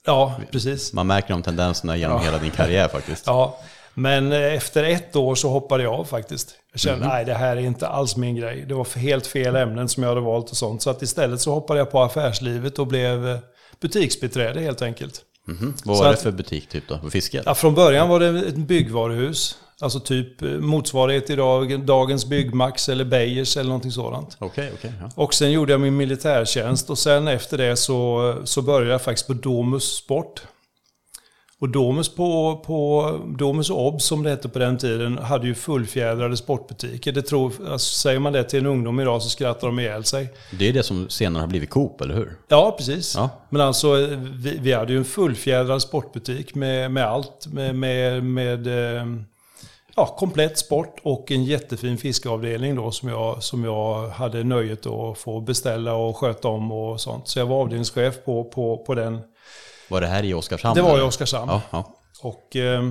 Ja, 0.05 0.36
precis. 0.51 0.94
man 0.94 1.08
märker 1.08 1.29
de 1.29 1.44
tendenserna 1.44 1.98
genom 1.98 2.22
hela 2.22 2.38
din 2.38 2.51
karriär 2.51 2.88
faktiskt. 2.88 3.24
Ja, 3.27 3.60
men 3.94 4.32
eh, 4.32 4.53
efter 4.53 4.84
ett 4.84 5.15
år 5.15 5.36
så 5.36 5.50
hoppade 5.50 5.84
jag 5.84 5.94
av 5.94 6.05
faktiskt. 6.05 6.55
Jag 6.72 6.79
kände, 6.79 7.08
nej 7.08 7.25
det 7.25 7.34
här 7.34 7.58
är 7.58 7.62
inte 7.62 7.88
alls 7.88 8.17
min 8.17 8.36
grej. 8.36 8.65
Det 8.67 8.74
var 8.74 8.98
helt 9.00 9.27
fel 9.27 9.55
ämnen 9.55 9.89
som 9.89 10.03
jag 10.03 10.10
hade 10.10 10.22
valt 10.22 10.50
och 10.50 10.58
sånt. 10.58 10.82
Så 10.82 10.89
att 10.89 11.01
istället 11.01 11.41
så 11.41 11.53
hoppade 11.53 11.79
jag 11.79 11.91
på 11.91 12.01
affärslivet 12.01 12.79
och 12.79 12.88
blev 12.88 13.27
eh, 13.27 13.38
butiksbiträde 13.82 14.60
helt 14.62 14.82
enkelt. 14.82 15.22
Mhm. 15.46 15.74
Vad 15.84 15.98
Så 15.98 16.04
var 16.04 16.12
det 16.12 16.18
för 16.18 16.32
butik 16.32 16.70
typ 16.70 16.88
då? 16.88 17.00
För 17.00 17.10
fiske? 17.10 17.44
Ja, 17.46 17.56
från 17.56 17.75
början 17.75 18.10
var 18.10 18.20
det 18.20 18.28
ett 18.48 18.55
byggvaruhus. 18.55 19.58
Alltså 19.81 20.00
typ 20.00 20.42
eh, 20.42 20.50
motsvarighet 20.50 21.25
till 21.25 21.38
dag, 21.38 21.86
dagens 21.86 22.25
Byggmax 22.25 22.90
eller 22.90 23.05
Beijers 23.05 23.58
eller 23.58 23.68
någonting 23.68 23.92
sådant. 23.92 24.38
Okej, 24.40 24.72
okej. 24.77 24.94
ja. 25.01 25.10
Och 25.16 25.34
sen 25.34 25.51
gjorde 25.51 25.72
jag 25.72 25.81
min 25.81 25.98
militärtjänst 25.98 26.90
och 26.90 26.98
sen 26.98 27.27
efter 27.27 27.58
det 27.58 27.75
så, 27.75 28.36
så 28.44 28.62
började 28.62 28.92
jag 28.92 29.01
faktiskt 29.01 29.27
på 29.27 29.34
Domus 29.34 29.84
Sport. 29.84 30.42
Och 31.66 31.72
Domus, 31.72 32.16
på, 32.16 32.62
på, 32.66 33.12
Domus 33.38 33.70
Obs 33.70 34.06
som 34.06 34.24
det 34.24 34.30
hette 34.30 34.50
på 34.50 34.60
den 34.60 34.78
tiden 34.78 35.18
hade 35.18 35.48
ju 35.48 35.56
fullfjädrade 35.56 36.38
sportbutiker. 36.38 37.12
Det 37.12 37.22
tror, 37.22 37.54
alltså, 37.72 38.00
säger 38.00 38.20
man 38.20 38.34
det 38.34 38.44
till 38.44 38.60
en 38.60 38.66
ungdom 38.66 39.00
idag 39.00 39.22
så 39.22 39.30
skrattar 39.30 39.68
de 39.68 39.80
ihjäl 39.80 40.04
sig. 40.04 40.34
Det 40.60 40.70
är 40.70 40.74
det 40.74 40.84
som 40.84 41.10
senare 41.10 41.42
har 41.42 41.48
blivit 41.48 41.70
Coop, 41.70 42.01
eller 42.01 42.16
hur? 42.16 42.38
Ja, 42.48 42.75
precis. 42.78 43.16
Ja. 43.16 43.30
Men 43.50 43.62
alltså, 43.62 43.96
vi, 44.36 44.58
vi 44.62 44.74
hade 44.74 44.92
ju 44.94 44.98
en 44.98 45.06
fullfjädrad 45.06 45.82
sportbutik 45.82 46.56
med, 46.56 46.92
med 46.92 47.06
allt. 47.06 47.48
Med, 47.48 47.75
med, 47.75 48.24
med 48.24 48.68
eh, 48.68 49.06
ja, 49.96 50.16
komplett 50.20 50.58
sport 50.58 51.00
och 51.04 51.32
en 51.32 51.44
jättefin 51.44 51.98
fiskeavdelning 51.98 52.75
då 52.75 52.92
som 52.92 53.10
jag, 53.10 53.44
som 53.44 53.64
jag 53.64 54.10
hade 54.10 54.44
nöjet 54.44 54.86
att 54.86 55.18
få 55.18 55.42
beställa 55.42 55.94
och 55.94 56.18
sköta 56.18 56.48
om 56.48 56.72
och 56.72 57.01
sånt. 57.01 57.28
Så 57.28 57.40
jag 57.40 57.46
var 57.46 57.62
avdelningschef 57.62 58.16
på, 58.25 58.44
på, 58.44 58.78
på 58.78 58.96
den. 58.96 59.20
Var 59.88 60.02
det 60.02 60.08
här 60.08 60.24
i 60.24 60.34
Oskarshamn? 60.34 60.76
Det 60.76 60.82
var 60.82 61.00
i? 61.00 61.02
Oskarshamn. 61.02 61.52
Ja, 61.52 61.62
ja. 61.72 61.96
Och 62.22 62.56
eh, 62.56 62.84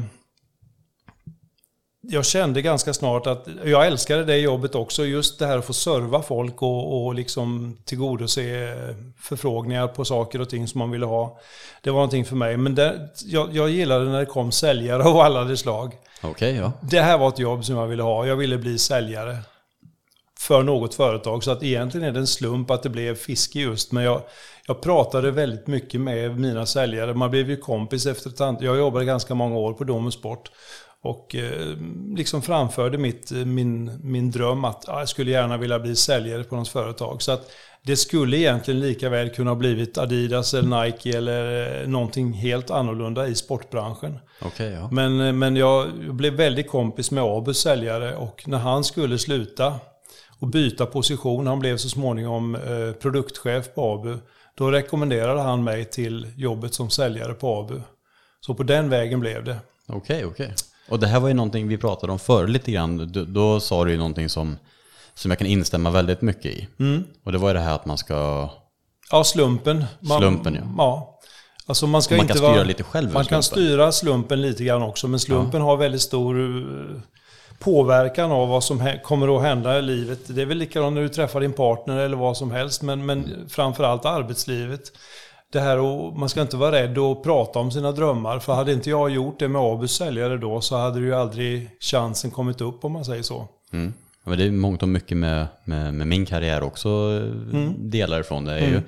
jag 2.09 2.25
kände 2.25 2.63
ganska 2.63 2.95
snart 2.95 3.27
att 3.27 3.49
jag 3.65 3.87
älskade 3.87 4.25
det 4.25 4.39
jobbet 4.39 4.75
också. 4.75 5.05
Just 5.05 5.39
det 5.39 5.47
här 5.47 5.59
att 5.59 5.65
få 5.65 5.73
serva 5.73 6.23
folk 6.23 6.63
och, 6.63 7.05
och 7.05 7.15
liksom 7.15 7.79
tillgodose 7.85 8.75
förfrågningar 9.21 9.87
på 9.87 10.05
saker 10.05 10.41
och 10.41 10.51
ting 10.51 10.69
som 10.69 10.79
man 10.79 10.91
ville 10.91 11.07
ha. 11.07 11.39
Det 11.83 11.91
var 11.91 11.97
någonting 11.97 12.25
för 12.25 12.37
mig. 12.37 12.57
Men 12.57 12.75
det, 12.75 13.09
jag, 13.25 13.57
jag 13.57 13.71
gillade 13.71 14.05
när 14.05 14.21
det 14.21 14.27
kom 14.27 14.53
säljare 14.53 15.03
av 15.05 15.17
alla 15.17 15.45
de 15.45 15.57
slag. 15.57 15.93
Okej, 16.23 16.57
ja. 16.57 16.73
Det 16.81 17.01
här 17.01 17.19
var 17.19 17.29
ett 17.29 17.39
jobb 17.39 17.65
som 17.65 17.77
jag 17.77 17.87
ville 17.87 18.03
ha. 18.03 18.27
Jag 18.27 18.37
ville 18.37 18.59
bli 18.59 18.79
säljare 18.79 19.39
för 20.45 20.63
något 20.63 20.95
företag. 20.95 21.45
Så 21.45 21.51
att 21.51 21.63
egentligen 21.63 22.09
är 22.09 22.13
det 22.13 22.19
en 22.21 22.27
slump 22.27 22.71
att 22.71 22.83
det 22.83 22.89
blev 22.89 23.15
fiske 23.15 23.59
just. 23.59 23.93
Men 23.93 24.05
jag, 24.05 24.23
jag 24.67 24.81
pratade 24.81 25.31
väldigt 25.31 25.67
mycket 25.67 26.01
med 26.01 26.41
mina 26.41 26.67
säljare. 26.67 27.15
Man 27.15 27.31
blev 27.31 27.51
ju 27.51 27.57
kompis 27.57 28.07
efter 28.07 28.31
ett 28.31 28.41
antal... 28.41 28.65
Jag 28.65 28.79
jobbade 28.79 29.05
ganska 29.05 29.35
många 29.35 29.57
år 29.57 29.73
på 29.73 29.85
Domus 29.85 30.15
Sport. 30.15 30.51
Och 31.03 31.35
eh, 31.35 31.77
liksom 32.17 32.43
framförde 32.43 32.99
mitt, 32.99 33.31
min, 33.31 34.01
min 34.03 34.31
dröm 34.31 34.65
att 34.65 34.89
ah, 34.89 34.99
jag 34.99 35.09
skulle 35.09 35.31
gärna 35.31 35.57
vilja 35.57 35.79
bli 35.79 35.97
säljare 35.97 36.45
på 36.45 36.57
något 36.57 36.69
företag. 36.69 37.23
Så 37.23 37.33
att 37.33 37.51
det 37.83 37.97
skulle 37.97 38.37
egentligen 38.37 38.81
lika 38.81 39.09
väl 39.09 39.31
kunna 39.31 39.51
ha 39.51 39.57
blivit 39.57 39.99
Adidas 39.99 40.55
eller 40.55 40.85
Nike 40.85 41.19
eller 41.19 41.81
eh, 41.83 41.89
någonting 41.89 42.33
helt 42.33 42.71
annorlunda 42.71 43.27
i 43.27 43.35
sportbranschen. 43.35 44.19
Okej, 44.43 44.73
ja. 44.73 44.89
Men, 44.93 45.39
men 45.39 45.57
jag 45.57 45.89
blev 46.15 46.33
väldigt 46.33 46.69
kompis 46.69 47.11
med 47.11 47.25
Abus 47.25 47.59
säljare 47.59 48.17
och 48.17 48.49
när 48.49 48.59
han 48.59 48.85
skulle 48.85 49.19
sluta 49.19 49.81
och 50.39 50.49
byta 50.49 50.87
position, 50.87 51.47
han 51.47 51.59
blev 51.59 51.77
så 51.77 51.89
småningom 51.89 52.55
eh, 52.55 52.93
produktchef 53.03 53.75
på 53.75 53.93
Abu, 53.93 54.17
då 54.57 54.71
rekommenderade 54.71 55.41
han 55.41 55.65
mig 55.65 55.85
till 55.85 56.27
jobbet 56.37 56.75
som 56.75 56.91
säljare 56.91 57.35
på 57.35 57.59
Abu. 57.61 57.81
Så 58.41 58.55
på 58.55 58.63
den 58.63 58.89
vägen 58.89 59.21
blev 59.21 59.45
det. 59.45 59.57
Okej, 59.89 60.25
okej. 60.25 60.55
Och 60.89 60.99
det 61.01 61.07
här 61.07 61.21
var 61.21 61.29
ju 61.29 61.35
någonting 61.35 61.69
vi 61.69 61.79
pratade 61.79 62.13
om 62.13 62.19
förr 62.19 62.47
lite 62.47 62.73
grann. 62.73 63.13
Då, 63.13 63.25
då 63.25 63.61
sa 63.61 63.85
du 63.85 63.91
ju 63.91 63.97
någonting 63.97 64.29
som, 64.29 64.57
som 65.15 65.31
jag 65.31 65.39
kan 65.39 65.47
instämma 65.49 65.91
väldigt 65.91 66.23
mycket 66.23 66.47
i. 66.47 66.69
Mm. 66.81 67.05
Och 67.25 67.33
det 67.33 67.39
var 67.39 67.49
ju 67.49 67.55
det 67.55 67.61
här 67.61 67.75
att 67.75 67.87
man 67.87 67.99
ska... 67.99 68.49
Ja, 69.11 69.25
slumpen. 69.25 69.85
Man, 70.01 70.19
Slumpen, 70.19 70.55
ja. 70.55 70.63
ja. 70.79 71.21
Alltså 71.67 71.87
man 71.87 72.03
ska 72.03 72.15
Man 72.17 72.21
inte 72.25 72.33
kan 72.33 72.39
styra 72.39 72.53
vara, 72.53 72.65
lite 72.65 72.83
själv 72.83 73.13
Man 73.13 73.25
kan 73.25 73.43
slumpen. 73.43 73.65
styra 73.67 73.93
slumpen 73.93 74.43
lite 74.43 74.65
grann 74.65 74.83
också, 74.83 75.09
men 75.09 75.21
slumpen 75.21 75.61
har 75.61 75.77
väldigt 75.77 76.03
stor 76.03 76.41
eh, 76.41 77.01
påverkan 77.59 78.33
av 78.33 78.49
vad 78.49 78.65
som 78.65 78.91
kommer 79.03 79.37
att 79.37 79.43
hända 79.43 79.79
i 79.79 79.83
livet. 79.83 80.19
Det 80.27 80.43
är 80.43 80.47
väl 80.47 80.59
likadant 80.59 80.95
när 80.95 81.03
du 81.03 81.09
träffar 81.09 81.41
din 81.41 81.53
partner 81.53 81.97
eller 81.97 82.17
vad 82.17 82.37
som 82.37 82.51
helst, 82.51 82.83
men, 82.83 83.07
men 83.07 83.47
framförallt 83.49 84.05
arbetslivet. 84.05 84.81
Det 85.53 85.61
här 85.61 85.79
och 85.79 86.19
man 86.19 86.29
ska 86.29 86.43
inte 86.43 86.57
vara 86.57 86.73
rädd 86.73 86.99
att 86.99 87.23
prata 87.23 87.59
om 87.59 87.71
sina 87.71 87.93
drömmar, 87.93 88.39
för 88.39 88.55
hade 88.55 88.73
inte 88.73 88.91
jag 88.91 89.11
gjort 89.11 89.39
det 89.39 89.49
med 89.49 89.63
Abus 89.63 89.93
säljare 89.93 90.37
då 90.37 90.61
så 90.61 90.77
hade 90.77 91.01
ju 91.01 91.15
aldrig 91.15 91.71
chansen 91.81 92.31
kommit 92.31 92.61
upp 92.61 92.85
om 92.85 92.93
man 92.93 93.05
säger 93.05 93.23
så. 93.23 93.49
Mm. 93.73 93.93
Men 94.25 94.39
det 94.39 94.45
är 94.45 94.51
mångt 94.51 94.83
och 94.83 94.89
mycket 94.89 95.17
med, 95.17 95.47
med, 95.65 95.95
med 95.95 96.07
min 96.07 96.27
karriär 96.27 96.63
också 96.63 96.89
mm. 96.89 97.91
delar 97.91 98.21
ifrån. 98.21 98.45
Det 98.45 98.53
är 98.53 98.69
ju 98.69 98.81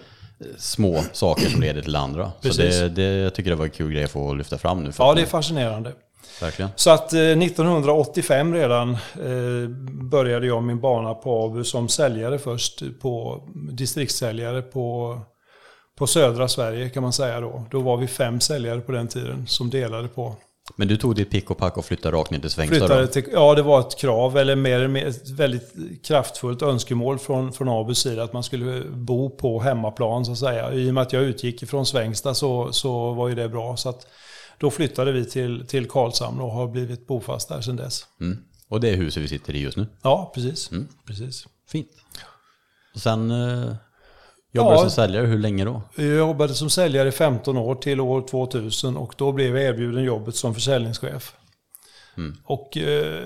små 0.59 1.03
saker 1.13 1.49
som 1.49 1.61
leder 1.61 1.83
till 1.83 1.97
andra. 1.97 2.25
Så 2.25 2.49
Precis. 2.49 2.81
det, 2.81 2.89
det, 2.89 3.03
jag 3.03 3.35
tycker 3.35 3.51
det 3.51 3.57
var 3.57 3.65
en 3.65 3.71
kul 3.71 3.93
grej 3.93 4.05
att 4.05 4.11
få 4.11 4.35
lyfta 4.35 4.59
fram 4.59 4.85
nu. 4.85 4.93
Ja, 4.99 5.15
det 5.15 5.23
är 5.23 5.27
fascinerande. 5.27 5.93
Verkligen. 6.41 6.71
Så 6.77 6.91
att 6.91 7.13
eh, 7.13 7.21
1985 7.21 8.55
redan 8.55 8.91
eh, 8.91 9.69
började 10.11 10.47
jag 10.47 10.63
min 10.63 10.81
bana 10.81 11.15
på 11.15 11.45
ABU 11.45 11.65
som 11.65 11.89
säljare 11.89 12.39
först, 12.39 12.83
på 13.01 13.43
distriktssäljare 13.73 14.63
på, 14.63 15.19
på 15.99 16.07
södra 16.07 16.49
Sverige 16.49 16.89
kan 16.89 17.03
man 17.03 17.13
säga 17.13 17.41
då. 17.41 17.65
Då 17.71 17.81
var 17.81 17.97
vi 17.97 18.07
fem 18.07 18.41
säljare 18.41 18.81
på 18.81 18.93
den 18.93 19.09
tiden 19.09 19.47
som 19.47 19.71
delade 19.71 20.09
på 20.09 20.37
Men 20.77 20.89
du 20.89 20.97
tog 20.97 21.15
ditt 21.15 21.31
pick 21.31 21.51
och 21.51 21.59
pack 21.59 21.77
och 21.77 21.85
flyttade 21.85 22.17
rakt 22.17 22.31
ner 22.31 22.39
till 22.39 22.51
Svängsta 22.51 23.07
till, 23.07 23.25
ja, 23.33 23.55
det 23.55 23.63
var 23.63 23.81
ett 23.81 23.97
krav, 23.97 24.37
eller 24.37 24.57
mer, 24.57 24.89
mer 24.89 25.07
ett 25.07 25.31
väldigt 25.31 25.73
kraftfullt 26.07 26.63
önskemål 26.63 27.19
från, 27.19 27.53
från 27.53 27.69
Abus 27.69 27.99
sida 27.99 28.23
att 28.23 28.33
man 28.33 28.43
skulle 28.43 28.83
bo 28.91 29.31
på 29.31 29.61
hemmaplan 29.61 30.25
så 30.25 30.33
att 30.33 30.39
säga. 30.39 30.73
I 30.73 30.91
och 30.91 30.95
med 30.95 31.03
att 31.03 31.13
jag 31.13 31.23
utgick 31.23 31.63
ifrån 31.63 31.87
Svängsta 31.87 32.35
så, 32.35 32.73
så 32.73 33.13
var 33.13 33.29
ju 33.29 33.35
det 33.35 33.49
bra. 33.49 33.77
Så 33.77 33.89
att 33.89 34.07
då 34.59 34.71
flyttade 34.71 35.13
vi 35.13 35.25
till, 35.25 35.67
till 35.67 35.89
Karlshamn 35.89 36.41
och 36.41 36.51
har 36.51 36.69
blivit 36.69 37.07
bofast 37.07 37.49
där 37.49 37.61
sedan 37.61 37.77
dess. 37.77 38.07
Mm. 38.21 38.39
Och 38.69 38.81
det 38.81 38.89
är 38.89 38.97
huset 38.97 39.23
vi 39.23 39.29
sitter 39.29 39.55
i 39.55 39.61
just 39.61 39.77
nu. 39.77 39.87
Ja, 40.03 40.33
precis. 40.35 40.71
precis. 41.07 41.47
Fint. 41.69 41.91
Och 42.95 43.01
sen 43.01 43.31
eh, 43.31 43.75
jobbade 44.53 44.77
Ja. 44.77 44.81
som 44.81 44.91
säljare, 44.91 45.27
hur 45.27 45.39
länge 45.39 45.65
då? 45.65 45.83
Jag 45.95 46.07
jobbade 46.07 46.55
som 46.55 46.71
säljare 46.71 47.09
i 47.09 47.13
15 47.13 47.57
år 47.57 47.75
till 47.75 48.01
år 48.01 48.29
2000 48.29 48.97
och 48.97 49.15
då 49.17 49.33
blev 49.33 49.57
jag 49.57 49.65
erbjuden 49.65 50.05
jobbet 50.05 50.37
som 50.37 50.55
försäljningschef. 50.55 51.35
Och 52.45 52.77
eh, 52.77 53.25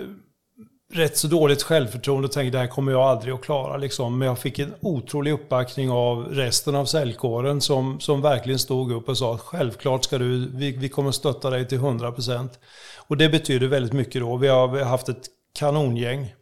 rätt 0.92 1.16
så 1.16 1.28
dåligt 1.28 1.62
självförtroende 1.62 2.26
och 2.26 2.32
tänkte 2.32 2.58
det 2.58 2.60
här 2.60 2.70
kommer 2.70 2.92
jag 2.92 3.00
aldrig 3.00 3.34
att 3.34 3.42
klara. 3.42 3.76
Liksom. 3.76 4.18
Men 4.18 4.28
jag 4.28 4.38
fick 4.38 4.58
en 4.58 4.74
otrolig 4.80 5.32
uppbackning 5.32 5.90
av 5.90 6.24
resten 6.24 6.74
av 6.74 6.84
säljkåren 6.84 7.60
som, 7.60 8.00
som 8.00 8.22
verkligen 8.22 8.58
stod 8.58 8.92
upp 8.92 9.08
och 9.08 9.18
sa 9.18 9.34
att 9.34 9.40
självklart 9.40 10.04
ska 10.04 10.18
du, 10.18 10.50
vi, 10.54 10.72
vi 10.72 10.88
kommer 10.88 11.10
stötta 11.10 11.50
dig 11.50 11.68
till 11.68 11.78
100%. 11.78 12.48
Och 12.96 13.16
det 13.16 13.28
betyder 13.28 13.66
väldigt 13.66 13.92
mycket 13.92 14.20
då. 14.20 14.36
Vi 14.36 14.48
har, 14.48 14.84
haft 14.84 15.08
ett 15.08 15.26
kanongäng. 15.54 16.34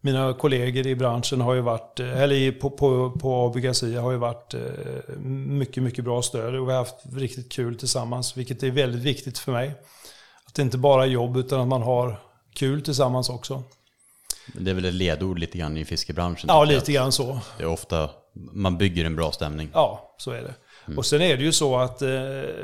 Mina 0.00 0.34
kollegor 0.34 0.86
i 0.86 0.94
branschen 0.94 1.40
har 1.40 1.54
ju 1.54 1.60
varit, 1.60 2.00
eller 2.00 2.52
på, 2.52 2.70
på, 2.70 3.10
på 3.10 3.48
har 4.00 4.10
ju 4.10 4.18
varit 4.18 4.54
eh, 4.54 5.16
mycket, 5.26 5.82
mycket 5.82 6.04
bra 6.04 6.22
stöd 6.22 6.54
och 6.54 6.68
vi 6.68 6.72
har 6.72 6.78
haft 6.78 6.96
riktigt 7.12 7.52
kul 7.52 7.78
tillsammans, 7.78 8.36
vilket 8.36 8.62
är 8.62 8.70
väldigt 8.70 9.02
viktigt 9.02 9.38
för 9.38 9.52
mig. 9.52 9.74
Att 10.46 10.54
det 10.54 10.62
inte 10.62 10.78
bara 10.78 11.04
är 11.04 11.08
jobb 11.08 11.36
utan 11.36 11.60
att 11.60 11.68
man 11.68 11.82
har 11.82 12.18
kul 12.58 12.82
tillsammans 12.82 13.28
också. 13.28 13.62
Det 14.52 14.70
är 14.70 14.74
väl 14.74 14.84
ett 14.84 14.94
ledord 14.94 15.38
lite 15.38 15.58
grann 15.58 15.76
i 15.76 15.84
fiskebranschen. 15.84 16.44
Ja, 16.48 16.64
lite 16.64 16.92
grann 16.92 17.12
så. 17.12 17.40
Det 17.56 17.62
är 17.62 17.68
ofta, 17.68 18.10
man 18.52 18.78
bygger 18.78 19.04
en 19.04 19.16
bra 19.16 19.32
stämning. 19.32 19.70
Ja, 19.72 20.14
så 20.18 20.30
är 20.30 20.42
det. 20.42 20.54
Och 20.96 21.06
sen 21.06 21.22
är 21.22 21.36
det 21.36 21.42
ju 21.42 21.52
så 21.52 21.76
att 21.76 22.02
eh, 22.02 22.08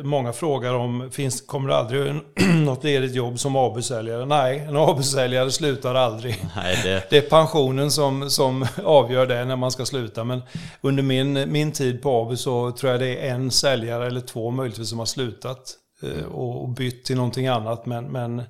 många 0.03 0.33
frågar 0.33 0.75
om, 0.75 1.11
finns, 1.11 1.41
kommer 1.41 1.69
det 1.69 1.77
aldrig 1.77 2.15
något 2.65 2.85
ledigt 2.85 3.15
jobb 3.15 3.39
som 3.39 3.57
AB-säljare? 3.57 4.27
Nej, 4.27 4.59
en 4.59 4.77
AB-säljare 4.77 5.51
slutar 5.51 5.95
aldrig. 5.95 6.45
Nej, 6.57 6.81
det, 6.83 7.11
Det 7.11 7.17
är 7.17 7.31
pensionen 7.31 7.91
som, 7.91 8.31
som 8.31 8.67
avgör 8.85 9.27
det 9.27 9.45
när 9.45 9.57
man 9.57 9.71
ska 9.71 9.87
sluta. 9.87 10.25
Men 10.25 10.43
under 10.81 11.03
min, 11.03 11.53
min 11.53 11.73
tid 11.73 12.03
på 12.03 12.23
AB 12.23 12.39
så 12.39 12.73
tror 12.73 12.93
jag 12.93 13.01
det 13.01 13.17
är 13.17 13.35
en 13.35 13.51
säljare 13.51 14.07
eller 14.07 14.21
två 14.21 14.51
möjligtvis 14.51 14.89
som 14.89 14.99
har 14.99 15.07
slutat 15.07 15.75
eh, 16.03 16.25
och, 16.25 16.63
och 16.63 16.69
bytt 16.69 17.05
till 17.05 17.17
någonting 17.17 17.47
annat. 17.47 17.87
Men, 17.87 18.05
men 18.05 18.43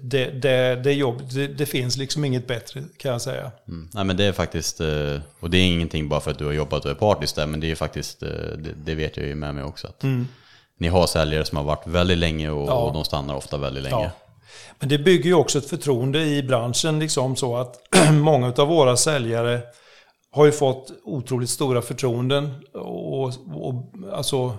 det, 0.00 0.30
det, 0.30 0.76
det, 0.84 0.92
jobb, 0.92 1.22
det, 1.32 1.46
det 1.46 1.66
finns 1.66 1.96
liksom 1.96 2.24
inget 2.24 2.46
bättre 2.46 2.82
kan 2.96 3.12
jag 3.12 3.22
säga. 3.22 3.50
mm. 3.68 3.88
Nej, 3.94 4.04
men 4.04 4.16
det 4.16 4.24
är 4.24 4.32
faktiskt, 4.32 4.80
eh, 4.80 5.20
och 5.40 5.50
det 5.50 5.58
är 5.58 5.62
ingenting 5.66 6.08
bara 6.08 6.20
för 6.20 6.30
att 6.30 6.38
du 6.38 6.44
har 6.44 6.52
jobbat 6.52 6.84
och 6.84 6.90
är 6.90 6.94
partisk 6.94 7.34
där, 7.36 7.46
men 7.46 7.60
det 7.60 7.70
är 7.70 7.74
faktiskt, 7.74 8.22
eh, 8.22 8.28
det, 8.58 8.72
det 8.84 8.94
vet 8.94 9.16
jag 9.16 9.26
ju 9.26 9.34
med 9.34 9.54
mig 9.54 9.64
också. 9.64 9.86
Att 9.86 10.02
Ni 10.78 10.88
har 10.88 11.06
säljare 11.06 11.44
som 11.44 11.56
har 11.56 11.64
varit 11.64 11.86
väldigt 11.86 12.18
länge 12.18 12.50
och, 12.50 12.62
Mm. 12.62 12.68
Ja. 12.68 12.74
och 12.80 12.92
de 12.92 13.04
stannar 13.04 13.34
ofta 13.34 13.56
väldigt 13.56 13.82
länge. 13.82 14.04
Ja. 14.04 14.10
Men 14.78 14.88
det 14.88 14.98
bygger 14.98 15.24
ju 15.24 15.34
också 15.34 15.58
ett 15.58 15.68
förtroende 15.68 16.22
i 16.24 16.42
branschen 16.42 16.98
liksom 16.98 17.36
så 17.36 17.56
att 17.56 17.76
många 18.12 18.52
av 18.56 18.68
våra 18.68 18.96
säljare 18.96 19.60
har 20.30 20.44
ju 20.46 20.52
fått 20.52 20.90
otroligt 21.04 21.50
stora 21.50 21.82
förtroenden 21.82 22.54
och, 22.74 23.24
och 23.54 23.94
alltså 24.12 24.56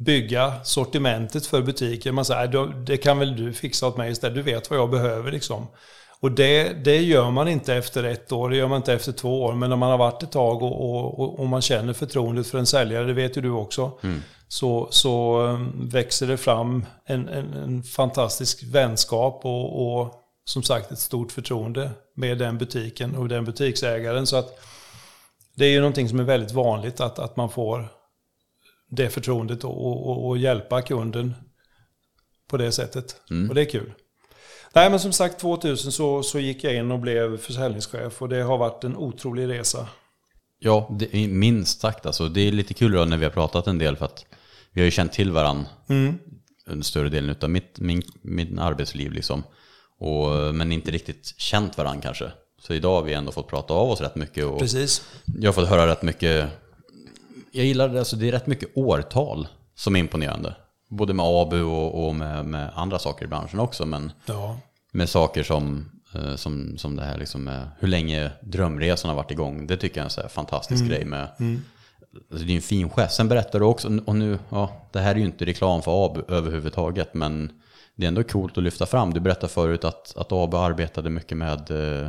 bygga 0.00 0.52
sortimentet 0.64 1.46
för 1.46 1.62
butiken. 1.62 2.14
Man 2.14 2.24
säger, 2.24 2.46
"Då- 2.46 2.66
det 2.66 2.96
kan 2.96 3.18
väl 3.18 3.36
du 3.36 3.52
fixa 3.52 3.86
åt 3.86 3.96
mig 3.96 4.10
istället, 4.10 4.34
du 4.34 4.42
vet 4.42 4.70
vad 4.70 4.78
jag 4.78 4.90
behöver 4.90 5.32
liksom. 5.32 5.66
Och 6.20 6.32
det, 6.32 6.84
det 6.84 6.96
gör 7.02 7.30
man 7.30 7.48
inte 7.48 7.74
efter 7.74 8.04
ett 8.04 8.32
år, 8.32 8.50
det 8.50 8.56
gör 8.56 8.68
man 8.68 8.76
inte 8.76 8.92
efter 8.92 9.12
två 9.12 9.42
år. 9.42 9.52
Men 9.54 9.70
när 9.70 9.76
man 9.76 9.90
har 9.90 9.98
varit 9.98 10.22
ett 10.22 10.32
tag 10.32 10.62
och, 10.62 10.90
och, 11.20 11.40
och, 11.40 11.46
man 11.46 11.60
känner 11.62 11.92
förtroendet 11.92 12.46
för 12.46 12.58
en 12.58 12.66
säljare, 12.66 13.04
det 13.06 13.12
vet 13.12 13.36
ju 13.36 13.40
du 13.40 13.50
också. 13.50 13.92
Så, 14.48 14.88
så 14.90 15.40
um, 15.40 15.88
växer 15.88 16.26
det 16.26 16.36
fram 16.36 16.84
en, 17.06 17.28
en, 17.28 17.54
en 17.54 17.82
fantastisk 17.82 18.62
vänskap 18.62 19.40
och, 19.44 20.00
och 20.00 20.14
som 20.44 20.62
sagt 20.62 20.92
ett 20.92 20.98
stort 20.98 21.32
förtroende 21.32 21.90
med 22.16 22.38
den 22.38 22.58
butiken 22.58 23.16
och 23.16 23.28
den 23.28 23.44
butiksägaren. 23.44 24.26
Så 24.26 24.36
att 24.36 24.58
det 25.56 25.64
är 25.64 25.70
ju 25.70 25.78
någonting 25.80 26.08
som 26.08 26.20
är 26.20 26.24
väldigt 26.24 26.52
vanligt 26.52 27.00
att, 27.00 27.18
att 27.18 27.36
man 27.36 27.50
får 27.50 27.88
det 28.90 29.10
förtroendet 29.10 29.64
och, 29.64 29.86
och, 29.86 30.28
och 30.28 30.38
hjälpa 30.38 30.82
kunden 30.82 31.34
på 32.48 32.56
det 32.56 32.72
sättet. 32.72 33.16
Och 33.48 33.54
det 33.54 33.60
är 33.60 33.70
kul. 33.70 33.92
Nej 34.74 34.90
men 34.90 35.00
som 35.00 35.12
sagt 35.12 35.40
2000 35.40 35.92
så, 35.92 36.22
så 36.22 36.38
gick 36.38 36.64
jag 36.64 36.74
in 36.74 36.90
och 36.90 36.98
blev 36.98 37.38
försäljningschef 37.38 38.22
och 38.22 38.28
det 38.28 38.42
har 38.42 38.58
varit 38.58 38.84
en 38.84 38.96
otrolig 38.96 39.48
resa. 39.48 39.88
Ja, 40.58 40.96
det 40.98 41.28
minst 41.28 41.80
sagt 41.80 42.06
alltså. 42.06 42.28
Det 42.28 42.40
är 42.40 42.52
lite 42.52 42.74
kul 42.74 42.92
då 42.92 43.04
när 43.04 43.16
vi 43.16 43.24
har 43.24 43.32
pratat 43.32 43.66
en 43.66 43.78
del 43.78 43.96
för 43.96 44.04
att 44.04 44.24
vi 44.72 44.80
har 44.80 44.84
ju 44.84 44.90
känt 44.90 45.12
till 45.12 45.32
varandra 45.32 45.66
under 46.66 46.84
större 46.84 47.08
delen 47.08 47.36
av 47.40 47.50
mitt 47.50 47.78
min, 47.78 48.02
min 48.22 48.58
arbetsliv 48.58 49.12
liksom. 49.12 49.42
Och, 49.98 50.54
men 50.54 50.72
inte 50.72 50.90
riktigt 50.90 51.34
känt 51.36 51.78
varandra 51.78 52.02
kanske. 52.02 52.32
Så 52.62 52.74
idag 52.74 52.94
har 52.94 53.02
vi 53.02 53.12
ändå 53.12 53.32
fått 53.32 53.48
prata 53.48 53.74
av 53.74 53.90
oss 53.90 54.00
rätt 54.00 54.14
mycket 54.14 54.44
och 54.44 54.58
Precis. 54.58 55.02
jag 55.24 55.48
har 55.48 55.52
fått 55.52 55.68
höra 55.68 55.86
rätt 55.86 56.02
mycket. 56.02 56.48
Jag 57.52 57.64
gillar 57.64 57.88
det, 57.88 57.98
alltså 57.98 58.16
det 58.16 58.28
är 58.28 58.32
rätt 58.32 58.46
mycket 58.46 58.68
årtal 58.74 59.48
som 59.74 59.96
är 59.96 60.00
imponerande. 60.00 60.54
Både 60.88 61.14
med 61.14 61.26
ABU 61.28 61.62
och, 61.62 62.06
och 62.08 62.14
med, 62.14 62.44
med 62.44 62.70
andra 62.74 62.98
saker 62.98 63.24
i 63.24 63.28
branschen 63.28 63.60
också. 63.60 63.86
Men 63.86 64.12
Ja. 64.26 64.58
med 64.92 65.08
saker 65.08 65.42
som, 65.42 65.90
eh, 66.14 66.36
som, 66.36 66.78
som 66.78 66.96
det 66.96 67.02
här 67.04 67.18
liksom 67.18 67.50
hur 67.78 67.88
länge 67.88 68.30
drömresan 68.42 69.08
har 69.08 69.16
varit 69.16 69.30
igång. 69.30 69.66
Det 69.66 69.76
tycker 69.76 69.96
jag 69.96 70.02
är 70.02 70.04
en 70.04 70.10
så 70.10 70.28
fantastisk 70.28 70.84
grej 70.84 71.04
med. 71.04 71.28
Alltså 72.30 72.46
det 72.46 72.52
är 72.52 72.56
en 72.56 72.62
fin 72.62 72.90
gest. 72.90 73.16
Sen 73.16 73.28
berättar 73.28 73.58
du 73.60 73.64
också, 73.66 73.98
och 74.06 74.16
nu, 74.16 74.38
ja, 74.48 74.88
det 74.92 75.00
här 75.00 75.14
är 75.14 75.18
ju 75.18 75.24
inte 75.24 75.44
reklam 75.44 75.82
för 75.82 76.06
AB 76.06 76.18
överhuvudtaget, 76.30 77.14
men 77.14 77.52
det 77.96 78.04
är 78.06 78.08
ändå 78.08 78.22
coolt 78.22 78.58
att 78.58 78.64
lyfta 78.64 78.86
fram. 78.86 79.14
Du 79.14 79.20
berättade 79.20 79.52
förut 79.52 79.84
att, 79.84 80.16
att 80.16 80.32
AB 80.32 80.54
arbetade 80.54 81.10
mycket 81.10 81.36
med 81.38 81.70
eh, 81.70 82.08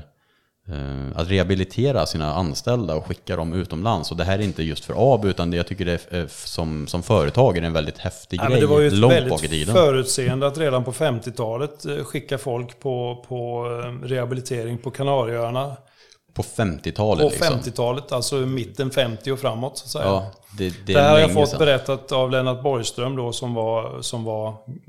att 1.16 1.30
rehabilitera 1.30 2.06
sina 2.06 2.34
anställda 2.34 2.96
och 2.96 3.06
skicka 3.08 3.36
dem 3.36 3.54
utomlands. 3.54 4.12
Och 4.12 4.18
det 4.18 4.24
här 4.24 4.40
är 4.40 4.44
inte 4.44 4.64
just 4.64 4.86
för 4.86 5.14
AB, 5.14 5.26
utan 5.26 5.52
det, 5.52 5.58
jag 5.58 5.68
tycker 5.68 5.86
det 5.86 6.12
är, 6.12 6.20
eh, 6.22 6.28
som, 6.28 6.88
som 6.88 7.04
företag 7.04 7.58
är 7.58 7.62
det 7.62 7.68
en 7.68 7.74
väldigt 7.74 7.98
häftig 7.98 8.40
Ja, 8.44 8.50
grej 8.50 8.60
det 8.62 8.68
var 8.68 8.80
ju 8.80 8.90
långt 8.90 9.14
bak 9.14 9.22
i 9.22 9.26
väldigt 9.26 9.50
tiden. 9.50 9.74
förutseende 9.76 10.48
att 10.48 10.58
redan 10.58 10.84
på 10.84 10.92
50-talet 10.92 11.86
eh, 11.86 12.04
skicka 12.04 12.38
folk 12.38 12.80
på, 12.80 13.26
på 13.28 13.66
eh, 13.84 14.08
rehabilitering 14.08 14.78
på 14.78 14.92
Kanarieöarna. 14.92 15.76
På 16.34 16.42
50-talet 16.44 17.24
På 17.24 17.30
liksom. 17.30 17.60
50-talet, 17.60 18.12
alltså 18.12 18.36
mitten 18.36 18.92
50 18.92 19.32
och 19.32 19.40
framåt 19.40 19.78
så 19.78 19.86
att 19.86 19.92
säga. 19.92 20.06
Ja, 20.06 20.32
det, 20.58 20.70
det 20.70 20.76
Det 20.86 20.94
är 20.94 21.02
här 21.02 21.12
har 21.12 21.20
jag 21.20 21.34
fått 21.34 21.50
sedan. 21.50 21.60
berättat 21.60 22.12
av 22.12 22.32
Lennart 22.32 22.64
Borgström 22.64 23.16
då 23.16 23.32
som 23.34 23.54
var, 23.54 24.02
som 24.02 24.24
var 24.24 24.48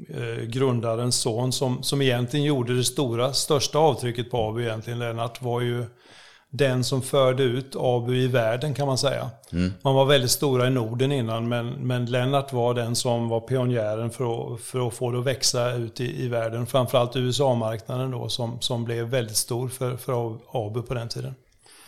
eh, 0.09 0.45
grundarens 0.45 1.17
son 1.17 1.53
som, 1.53 1.83
som 1.83 2.03
egentligen 2.03 2.47
gjorde 2.47 2.77
det 2.77 2.85
stora, 2.85 3.33
största 3.33 3.79
avtrycket 3.79 4.31
på 4.31 4.39
ABU 4.49 4.63
egentligen. 4.63 4.99
Lennart 4.99 5.43
var 5.43 5.61
ju 5.61 5.85
den 6.55 6.85
som 6.85 7.03
förde 7.03 7.43
ut 7.43 7.77
ABU 7.77 8.15
i 8.15 8.27
världen 8.27 8.75
kan 8.75 8.87
man 8.87 8.99
säga. 8.99 9.31
Man 9.83 9.95
var 9.95 10.05
väldigt 10.05 10.31
stora 10.31 10.67
i 10.67 10.71
Norden 10.71 11.13
innan 11.13 11.49
men, 11.49 11.71
men 11.71 12.07
Lennart 12.07 12.53
var 12.53 12.75
den 12.75 12.97
som 12.97 13.29
var 13.29 13.41
pionjären 13.41 14.11
för 14.11 14.55
att, 14.55 14.61
för 14.61 14.89
att 14.89 14.95
få 14.95 15.11
det 15.11 15.19
att 15.19 15.25
växa 15.25 15.75
ut 15.75 16.01
i, 16.01 16.23
i 16.25 16.29
världen. 16.29 16.67
Framförallt 16.67 17.17
USA-marknaden 17.17 18.11
då 18.11 18.29
som, 18.29 18.61
som 18.61 18.85
blev 18.85 19.07
väldigt 19.07 19.37
stor 19.37 19.69
för, 19.69 19.97
för 19.97 20.39
ABU 20.53 20.83
på 20.83 20.95
den 20.95 21.09
tiden. 21.09 21.35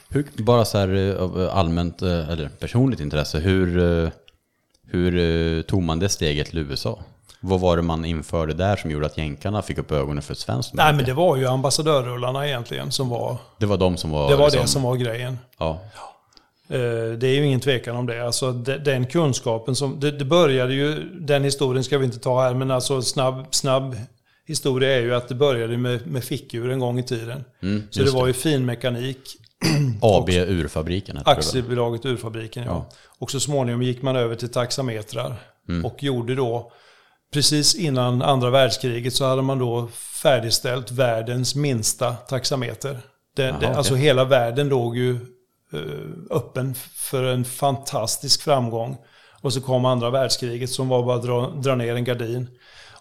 Hur, 0.08 0.26
bara 0.36 0.64
så 0.64 0.78
här 0.78 0.94
eh, 0.94 1.22
av 1.22 1.48
allmänt, 1.52 2.02
eh, 2.02 2.30
eller 2.30 2.48
personligt 2.48 3.00
intresse, 3.00 3.38
hur, 3.38 3.78
eh, 3.78 4.10
hur 4.86 5.18
eh, 5.18 5.62
tog 5.62 5.82
man 5.82 5.98
det 5.98 6.08
steget 6.08 6.46
till 6.46 6.58
USA? 6.58 6.98
Vad 7.46 7.60
var 7.60 7.76
det 7.76 7.82
man 7.82 8.04
införde 8.04 8.54
där 8.54 8.76
som 8.76 8.90
gjorde 8.90 9.06
att 9.06 9.18
jänkarna 9.18 9.62
fick 9.62 9.78
upp 9.78 9.92
ögonen 9.92 10.22
för 10.22 10.34
svenskt 10.34 10.74
Nej 10.74 10.84
märke? 10.84 10.96
men 10.96 11.04
det 11.04 11.12
var 11.12 11.36
ju 11.36 11.46
ambassadörrullarna 11.46 12.46
egentligen 12.48 12.92
som 12.92 13.08
var, 13.08 13.36
Det 13.58 13.66
var 13.66 13.76
de 13.76 13.96
som 13.96 14.10
var... 14.10 14.30
det 14.30 14.36
var 14.36 14.44
liksom, 14.46 14.62
det 14.62 14.68
som 14.68 14.82
var 14.82 14.96
grejen. 14.96 15.38
Ja, 15.58 15.80
Eh, 16.68 16.78
Det 17.18 17.26
är 17.26 17.34
ju 17.34 17.46
ingen 17.46 17.60
tvekan 17.60 17.96
om 17.96 18.06
det. 18.06 18.26
Alltså 18.26 18.52
de- 18.52 18.78
den 18.78 19.06
kunskapen 19.06 19.74
som... 19.76 20.00
Det, 20.00 20.24
började 20.24 20.74
ju... 20.74 21.10
Den 21.20 21.44
historien 21.44 21.84
ska 21.84 21.98
vi 21.98 22.04
inte 22.04 22.18
ta 22.18 22.42
här, 22.42 22.54
men 22.54 22.70
alltså 22.70 23.02
snabb, 23.02 23.46
snabb 23.50 23.96
historia 24.46 24.96
är 24.96 25.00
ju 25.00 25.14
att 25.14 25.28
det 25.28 25.34
började 25.34 25.76
med, 25.76 26.06
med 26.06 26.24
fickur 26.24 26.70
en 26.70 26.78
gång 26.78 26.98
i 26.98 27.02
tiden. 27.02 27.44
så 27.90 28.00
det 28.00 28.08
Mm, 28.08 28.14
var 28.14 28.26
ju 28.26 28.32
finmekanik, 28.32 29.18
AB 30.02 30.28
Urfabriken 30.28 31.16
hette 31.16 31.30
aktiebolaget 31.30 32.04
Urfabriken. 32.04 32.64
Ja. 32.64 32.70
Ja. 32.70 32.96
Och 33.18 33.30
så 33.30 33.40
småningom 33.40 33.82
gick 33.82 34.02
man 34.02 34.16
över 34.16 34.34
till 34.36 34.48
taxametrar. 34.48 35.36
Mm. 35.68 35.84
Och 35.84 36.02
gjorde 36.02 36.34
då... 36.34 36.72
Precis 37.34 37.74
innan 37.74 38.22
andra 38.22 38.50
världskriget 38.50 39.14
så 39.14 39.24
hade 39.24 39.42
man 39.42 39.58
då 39.58 39.88
färdigställt 40.22 40.90
världens 40.90 41.54
minsta 41.54 42.12
taxameter. 42.12 43.00
Det, 43.36 43.42
Jaha, 43.42 43.52
det, 43.52 43.66
okej. 43.66 43.76
Alltså 43.76 43.94
hela 43.94 44.24
världen 44.24 44.68
låg 44.68 44.96
ju 44.96 45.12
eh, 45.72 46.36
öppen 46.36 46.74
för 46.94 47.24
en 47.24 47.44
fantastisk 47.44 48.42
framgång. 48.42 48.96
Och 49.40 49.52
så 49.52 49.60
kom 49.60 49.84
andra 49.84 50.10
världskriget 50.10 50.70
som 50.70 50.88
var 50.88 51.02
bara 51.02 51.16
att 51.16 51.22
dra, 51.22 51.50
dra 51.50 51.74
ner 51.74 51.94
en 51.94 52.04
gardin. 52.04 52.48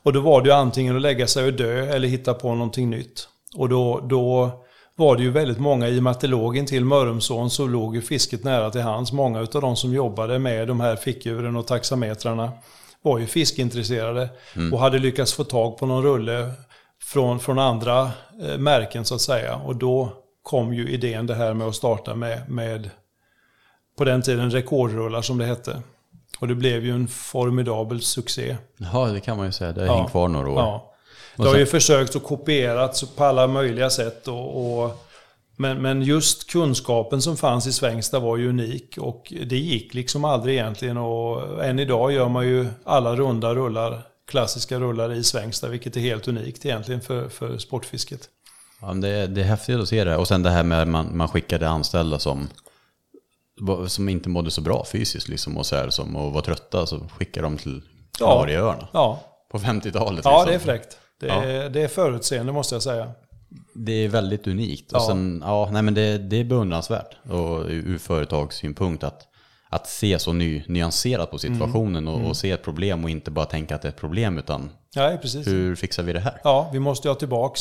Och 0.03 0.13
då 0.13 0.21
var 0.21 0.41
det 0.41 0.49
ju 0.49 0.55
antingen 0.55 0.95
att 0.95 1.01
lägga 1.01 1.27
sig 1.27 1.45
och 1.45 1.53
dö 1.53 1.85
eller 1.85 2.07
hitta 2.07 2.33
på 2.33 2.55
någonting 2.55 2.89
nytt. 2.89 3.27
Och 3.55 3.69
då, 3.69 3.99
då 4.09 4.51
var 4.95 5.15
det 5.15 5.23
ju 5.23 5.31
väldigt 5.31 5.59
många, 5.59 5.87
i 5.87 5.99
och 5.99 6.03
med 6.03 6.11
att 6.11 6.21
det 6.21 6.27
låg 6.27 6.57
intill 6.57 6.85
Mörrumsån 6.85 7.49
så 7.49 7.67
låg 7.67 7.95
ju 7.95 8.01
fisket 8.01 8.43
nära 8.43 8.71
till 8.71 8.81
hands. 8.81 9.11
Många 9.11 9.39
av 9.39 9.47
de 9.61 9.75
som 9.75 9.93
jobbade 9.93 10.39
med 10.39 10.67
de 10.67 10.79
här 10.79 10.95
fickdjuren 10.95 11.55
och 11.55 11.67
taxametrarna 11.67 12.51
var 13.03 13.19
ju 13.19 13.27
fiskintresserade 13.27 14.29
mm. 14.55 14.73
och 14.73 14.79
hade 14.79 14.99
lyckats 14.99 15.33
få 15.33 15.43
tag 15.43 15.77
på 15.77 15.85
någon 15.85 16.03
rulle 16.03 16.51
från, 17.03 17.39
från 17.39 17.59
andra 17.59 18.11
eh, 18.41 18.57
märken 18.57 19.05
så 19.05 19.15
att 19.15 19.21
säga. 19.21 19.55
Och 19.55 19.75
då 19.75 20.13
kom 20.43 20.73
ju 20.73 20.89
idén 20.89 21.27
det 21.27 21.35
här 21.35 21.53
med 21.53 21.67
att 21.67 21.75
starta 21.75 22.15
med, 22.15 22.49
med 22.49 22.89
på 23.97 24.03
den 24.03 24.21
tiden 24.21 24.51
rekordrullar 24.51 25.21
som 25.21 25.37
det 25.37 25.45
hette. 25.45 25.81
Och 26.39 26.47
det 26.47 26.55
blev 26.55 26.85
ju 26.85 26.91
en 26.91 27.07
formidabel 27.07 28.01
succé. 28.01 28.57
Ja, 28.77 29.05
det 29.05 29.19
kan 29.19 29.37
man 29.37 29.45
ju 29.45 29.51
säga. 29.51 29.71
Det 29.71 29.81
har 29.81 29.87
ja. 29.87 29.97
hängt 29.97 30.11
kvar 30.11 30.27
några 30.27 30.49
år. 30.49 30.59
Ja. 30.59 30.93
Det 31.35 31.47
har 31.47 31.57
ju 31.57 31.65
försökt 31.65 32.15
att 32.15 32.23
kopierats 32.23 33.15
på 33.15 33.23
alla 33.23 33.47
möjliga 33.47 33.89
sätt. 33.89 34.27
Och, 34.27 34.83
och, 34.83 35.05
men, 35.55 35.81
men 35.81 36.01
just 36.01 36.51
kunskapen 36.51 37.21
som 37.21 37.37
fanns 37.37 37.67
i 37.67 37.73
Svängsta 37.73 38.19
var 38.19 38.37
ju 38.37 38.49
unik. 38.49 38.97
Och 38.97 39.33
det 39.47 39.57
gick 39.57 39.93
liksom 39.93 40.25
aldrig 40.25 40.55
egentligen. 40.55 40.97
Och 40.97 41.65
än 41.65 41.79
idag 41.79 42.11
gör 42.11 42.29
man 42.29 42.47
ju 42.47 42.67
alla 42.83 43.15
runda 43.15 43.55
rullar, 43.55 44.01
klassiska 44.27 44.79
rullar 44.79 45.13
i 45.13 45.23
Svängsta. 45.23 45.67
Vilket 45.67 45.97
är 45.97 46.01
helt 46.01 46.27
unikt 46.27 46.65
egentligen 46.65 47.01
för, 47.01 47.29
för 47.29 47.57
sportfisket. 47.57 48.29
Ja, 48.81 48.93
det, 48.93 49.09
är, 49.09 49.27
det 49.27 49.41
är 49.41 49.45
häftigt 49.45 49.79
att 49.79 49.89
se 49.89 50.03
det. 50.03 50.17
Och 50.17 50.27
sen 50.27 50.43
det 50.43 50.49
här 50.49 50.63
med 50.63 50.81
att 50.81 50.87
man, 50.87 51.17
man 51.17 51.27
skickade 51.27 51.69
anställda 51.69 52.19
som 52.19 52.47
som 53.87 54.09
inte 54.09 54.29
mådde 54.29 54.51
så 54.51 54.61
bra 54.61 54.85
fysiskt 54.85 55.27
liksom 55.27 55.57
och 55.57 55.65
så 55.65 55.75
här, 55.75 55.89
som 55.89 56.15
och 56.15 56.33
var 56.33 56.41
trötta 56.41 56.85
så 56.85 56.99
skickade 56.99 57.45
de 57.45 57.57
till 57.57 57.81
Kanarieöarna. 58.17 58.87
Ja. 58.93 59.19
På 59.51 59.57
50-talet. 59.57 60.25
Ja, 60.25 60.43
liksom. 60.43 60.45
det 60.47 60.53
är 60.53 60.59
fräckt. 60.59 60.97
Det 61.19 61.29
är, 61.29 61.49
ja. 61.49 61.69
det 61.69 61.81
är 61.81 61.87
förutseende 61.87 62.51
måste 62.51 62.75
jag 62.75 62.81
säga. 62.81 63.11
Det 63.75 63.93
är 63.93 64.07
väldigt 64.07 64.47
unikt. 64.47 64.91
Och 64.91 65.01
ja. 65.01 65.07
sen, 65.07 65.43
ja, 65.45 65.69
nej, 65.71 65.81
men 65.81 65.93
det, 65.93 66.17
det 66.17 66.39
är 66.39 66.43
beundransvärt 66.43 67.15
och 67.29 67.65
ur 67.67 67.97
företagssynpunkt 67.97 69.03
att, 69.03 69.27
att 69.69 69.87
se 69.87 70.19
så 70.19 70.33
ny, 70.33 70.63
nyanserat 70.67 71.31
på 71.31 71.37
situationen 71.37 71.95
mm. 71.95 72.07
Och, 72.07 72.13
och, 72.13 72.19
mm. 72.19 72.35
se 72.35 72.51
ett 72.51 72.63
problem 72.63 73.03
och 73.03 73.09
inte 73.09 73.31
bara 73.31 73.45
tänka 73.45 73.75
att 73.75 73.81
det 73.81 73.87
är 73.87 73.89
ett 73.89 73.99
problem 73.99 74.37
utan 74.37 74.69
ja, 74.95 75.17
precis. 75.21 75.47
hur 75.47 75.75
fixar 75.75 76.03
vi 76.03 76.13
det 76.13 76.19
här? 76.19 76.41
Ja, 76.43 76.69
vi 76.73 76.79
måste 76.79 77.07
ha 77.07 77.15
tillbaka 77.15 77.59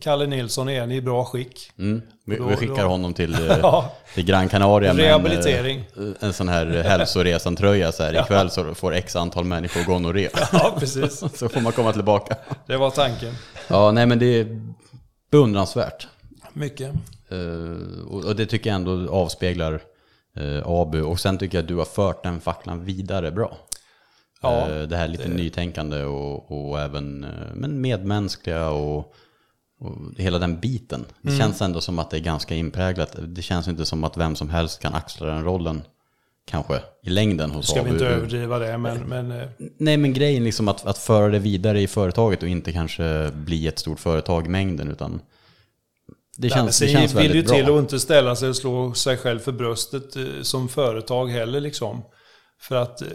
Kalle 0.00 0.26
Nilsson 0.26 0.68
igen 0.68 0.92
i 0.92 1.00
bra 1.00 1.24
skick. 1.24 1.70
Mm. 1.78 2.02
Vi, 2.26 2.36
då, 2.36 2.44
vi, 2.44 2.56
skickar 2.56 2.82
då... 2.82 2.88
honom 2.88 3.14
till, 3.14 3.36
ja. 3.62 3.92
till 4.14 4.24
Gran 4.24 4.48
Canaria 4.48 4.94
Rehabilitering. 4.94 5.84
med 5.94 6.06
en, 6.06 6.16
en 6.20 6.32
sån 6.32 6.48
här 6.48 6.66
hälsoresan-tröja. 6.66 7.92
Så 7.92 8.02
här, 8.02 8.12
ja. 8.14 8.22
Ikväll 8.22 8.50
så 8.50 8.74
får 8.74 8.94
x 8.94 9.16
antal 9.16 9.44
människor 9.44 9.84
gonorré. 9.84 10.28
Ja, 10.52 10.76
precis. 10.78 11.18
så 11.34 11.48
får 11.48 11.60
man 11.60 11.72
komma 11.72 11.92
tillbaka. 11.92 12.36
Det 12.66 12.76
var 12.76 12.90
tanken. 12.90 13.34
Ja, 13.68 13.90
nej 13.90 14.06
men 14.06 14.18
det 14.18 14.40
är 14.40 14.72
beundransvärt. 15.32 16.08
Mycket. 16.52 16.92
Uh, 17.32 18.02
och 18.08 18.36
det 18.36 18.46
tycker 18.46 18.70
jag 18.70 18.74
ändå 18.74 19.10
avspeglar 19.10 19.82
uh, 20.38 20.62
Abu. 20.66 21.02
Och 21.02 21.20
sen 21.20 21.38
tycker 21.38 21.58
jag 21.58 21.62
att 21.62 21.68
du 21.68 21.76
har 21.76 21.84
fört 21.84 22.22
den 22.22 22.40
facklan 22.40 22.84
vidare 22.84 23.30
bra. 23.30 23.56
Ja, 24.42 24.68
uh, 24.70 24.88
det 24.88 24.96
här 24.96 25.08
lite 25.08 25.28
det... 25.28 25.34
nytänkande 25.34 26.04
och, 26.04 26.70
och 26.70 26.80
även 26.80 27.26
men 27.54 27.80
medmänskliga 27.80 28.70
och 28.70 29.14
och 29.82 29.96
hela 30.16 30.38
den 30.38 30.60
biten. 30.60 31.04
Det 31.22 31.28
mm. 31.28 31.40
känns 31.40 31.62
ändå 31.62 31.80
som 31.80 31.98
att 31.98 32.10
det 32.10 32.16
är 32.16 32.20
ganska 32.20 32.54
inpräglat. 32.54 33.16
Det 33.22 33.42
känns 33.42 33.68
inte 33.68 33.84
som 33.84 34.04
att 34.04 34.16
vem 34.16 34.36
som 34.36 34.50
helst 34.50 34.80
kan 34.80 34.94
axla 34.94 35.26
den 35.26 35.44
rollen. 35.44 35.82
Kanske 36.44 36.80
i 37.02 37.10
längden 37.10 37.50
hos 37.50 37.70
Ska 37.70 37.82
vi 37.82 37.90
inte 37.90 38.06
överdriva 38.06 38.58
det, 38.58 38.78
men... 38.78 38.98
men 38.98 39.30
eh, 39.30 39.48
Nej, 39.78 39.96
men 39.96 40.12
grejen 40.12 40.44
liksom 40.44 40.68
att, 40.68 40.86
att 40.86 40.98
föra 40.98 41.28
det 41.28 41.38
vidare 41.38 41.80
i 41.80 41.86
företaget 41.86 42.42
och 42.42 42.48
inte 42.48 42.72
kanske 42.72 43.30
bli 43.34 43.66
ett 43.66 43.78
stort 43.78 44.00
företag 44.00 44.46
i 44.46 44.48
mängden, 44.48 44.88
utan... 44.88 45.20
Det 46.36 46.50
känns, 46.50 46.80
Nej, 46.80 46.92
det 46.92 46.98
känns 46.98 47.14
väldigt 47.14 47.46
bra. 47.46 47.56
Det 47.56 47.58
vill 47.58 47.58
ju 47.58 47.64
till 47.64 47.74
att 47.74 47.80
inte 47.80 48.00
ställa 48.00 48.36
sig 48.36 48.48
och 48.48 48.56
slå 48.56 48.94
sig 48.94 49.16
själv 49.16 49.38
för 49.38 49.52
bröstet 49.52 50.16
eh, 50.16 50.24
som 50.42 50.68
företag 50.68 51.26
heller 51.26 51.60
liksom. 51.60 52.02
För 52.60 52.76
att 52.76 53.02
eh, 53.02 53.08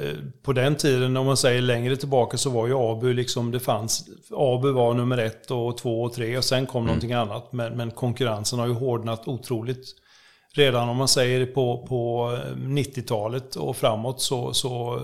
på 0.43 0.53
den 0.53 0.75
tiden, 0.75 1.17
om 1.17 1.25
man 1.25 1.37
säger 1.37 1.61
längre 1.61 1.95
tillbaka, 1.95 2.37
så 2.37 2.49
var 2.49 2.67
ju 2.67 2.73
Abu 2.77 3.13
liksom, 3.13 3.51
det 3.51 3.59
fanns, 3.59 4.05
Abu 4.31 4.71
var 4.71 4.93
nummer 4.93 5.17
ett 5.17 5.51
och 5.51 5.77
två 5.77 6.03
och 6.03 6.13
tre 6.13 6.37
och 6.37 6.43
sen 6.43 6.65
kom 6.65 6.81
mm. 6.81 6.87
någonting 6.87 7.13
annat. 7.13 7.53
Men, 7.53 7.77
men 7.77 7.91
konkurrensen 7.91 8.59
har 8.59 8.67
ju 8.67 8.73
hårdnat 8.73 9.27
otroligt. 9.27 9.85
Redan 10.53 10.89
om 10.89 10.97
man 10.97 11.07
säger 11.07 11.45
på, 11.45 11.85
på 11.89 12.31
90-talet 12.55 13.55
och 13.55 13.77
framåt 13.77 14.21
så, 14.21 14.53
så, 14.53 15.01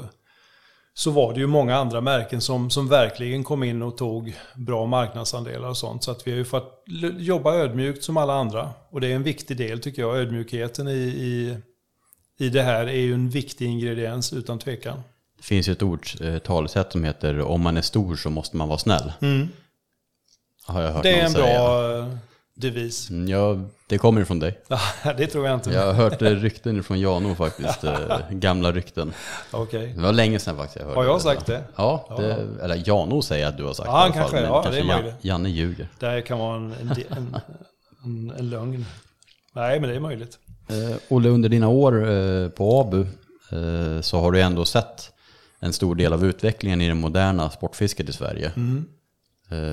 så 0.94 1.12
var 1.12 1.34
det 1.34 1.40
ju 1.40 1.48
många 1.48 1.76
andra 1.76 2.02
märken 2.02 2.42
som, 2.42 2.70
som 2.70 2.88
verkligen 2.88 3.44
kom 3.44 3.64
in 3.64 3.82
och 3.82 3.98
tog 3.98 4.36
bra 4.56 4.86
marknadsandelar 4.86 5.70
och 5.70 5.78
sånt. 5.78 6.04
Så 6.04 6.12
att 6.12 6.28
vi 6.28 6.32
har 6.32 6.38
ju 6.38 6.46
fått 6.46 6.84
jobba 7.18 7.54
ödmjukt 7.54 8.04
som 8.04 8.18
alla 8.18 8.34
andra. 8.34 8.70
Och 8.90 9.02
det 9.02 9.12
är 9.12 9.16
en 9.16 9.24
viktig 9.24 9.58
del 9.58 9.80
tycker 9.80 10.02
jag, 10.02 10.18
ödmjukheten 10.18 10.88
i, 10.88 11.02
i 11.02 11.58
i 12.38 12.50
det 12.50 12.62
här 12.62 12.88
är 12.88 13.00
ju 13.00 13.14
en 13.14 13.30
viktig 13.30 13.66
ingrediens 13.66 14.34
utan 14.34 14.60
tvekan. 14.60 15.04
Det 15.38 15.44
finns 15.44 15.68
ju 15.68 15.72
ett 15.72 15.84
ord, 15.84 16.08
eh, 16.22 16.38
talesätt 16.38 16.92
som 16.92 17.04
heter 17.04 17.42
om 17.42 17.62
man 17.62 17.78
är 17.78 17.82
stor 17.82 18.16
så 18.16 18.30
måste 18.30 18.58
man 18.58 18.68
vara 18.68 18.78
snäll. 18.78 19.14
Mm. 19.22 19.48
Har 20.66 20.82
jag 20.82 20.92
hört 20.92 21.04
det 21.04 21.20
är 21.20 21.24
en 21.24 21.32
säga. 21.32 21.46
bra 21.46 21.98
eh, 21.98 22.18
devis. 22.56 23.10
Mm, 23.10 23.28
ja, 23.28 23.60
det 23.88 23.98
kommer 23.98 24.22
ifrån 24.22 24.40
dig. 24.40 24.60
Det 25.18 25.28
tror 25.28 25.48
jag 25.48 25.56
inte. 25.56 25.72
Jag 25.72 25.86
har 25.86 25.94
hört 25.94 26.22
rykten 26.22 26.84
från 26.84 27.00
Jano 27.00 27.36
faktiskt. 27.36 27.84
Eh, 27.94 28.30
gamla 28.30 28.72
rykten. 28.72 29.14
Okay. 29.52 29.94
Det 29.94 30.02
var 30.02 30.12
länge 30.12 30.40
sedan 30.40 30.58
faktiskt 30.58 30.76
jag 30.76 30.86
hörde 30.86 31.00
Har 31.00 31.06
jag 31.06 31.22
sagt 31.22 31.46
det? 31.46 31.64
Ja, 31.76 32.16
det, 32.18 32.28
ja. 32.28 32.64
eller 32.64 32.90
Jano 32.90 33.22
säger 33.22 33.48
att 33.48 33.58
du 33.58 33.64
har 33.64 33.74
sagt 33.74 33.90
ja, 33.90 34.10
det 34.14 34.20
i 34.20 34.20
alla 34.20 34.30
fall. 34.30 34.44
ja, 34.44 34.62
kanske 34.64 34.82
det 34.82 34.94
är 34.94 35.02
möjligt. 35.02 35.16
Janne 35.22 35.50
ljuger. 35.50 35.88
Det 36.00 36.22
kan 36.22 36.40
vara 36.40 36.56
en, 36.56 36.74
en, 36.74 37.36
en, 38.04 38.34
en 38.38 38.50
lögn. 38.50 38.86
Nej, 39.54 39.80
men 39.80 39.90
det 39.90 39.96
är 39.96 40.00
möjligt. 40.00 40.40
Eh, 40.68 40.98
Olle, 41.10 41.30
under 41.30 41.50
dina 41.50 41.68
år 41.68 42.12
eh, 42.12 42.50
på 42.50 42.82
ABU 42.82 43.02
eh, 43.52 44.02
så 44.02 44.20
har 44.20 44.32
du 44.32 44.42
ändå 44.42 44.66
sett 44.66 45.12
en 45.60 45.74
stor 45.74 45.96
del 45.96 46.14
av 46.14 46.26
utvecklingen 46.26 46.82
i 46.82 46.88
det 46.88 46.94
moderna 46.94 47.50
sportfisket 47.50 48.10
i 48.10 48.14
Sverige. 48.14 48.52
Mm. 48.56 48.86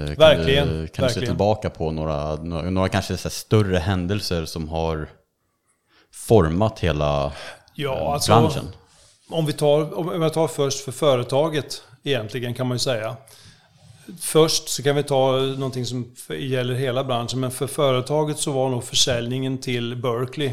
Kan 0.07 0.17
verkligen. 0.17 0.69
Du, 0.69 0.89
kan 0.89 1.09
du 1.09 1.15
se 1.15 1.21
tillbaka 1.21 1.71
på 1.71 1.91
några, 1.91 2.37
några, 2.37 2.71
några 2.71 2.89
kanske 2.89 3.17
större 3.17 3.79
händelser 3.79 4.45
som 4.45 4.69
har 4.69 5.09
format 6.13 6.81
hela 6.81 7.33
ja, 7.75 8.15
alltså, 8.15 8.33
branschen? 8.33 8.69
Om 9.29 9.47
vi, 9.47 9.53
tar, 9.53 9.99
om 9.99 10.23
jag 10.23 10.33
tar 10.33 10.49
först 10.49 10.85
för 10.85 10.93
företaget 10.93 11.83
egentligen 12.03 12.55
kan 12.55 12.67
man 12.67 12.75
ju 12.75 12.79
säga. 12.79 13.17
Först 14.21 14.69
så 14.69 14.83
kan 14.83 14.97
vi 14.97 15.03
ta 15.03 15.37
någonting 15.37 15.87
som 15.87 16.15
gäller 16.29 16.75
hela 16.75 17.05
branschen, 17.05 17.41
men 17.41 17.51
för 17.51 17.67
företaget 17.67 18.39
så 18.39 18.53
var 18.53 18.69
nog 18.69 18.85
försäljningen 18.85 19.59
till 19.59 19.97
Berkeley 19.97 20.53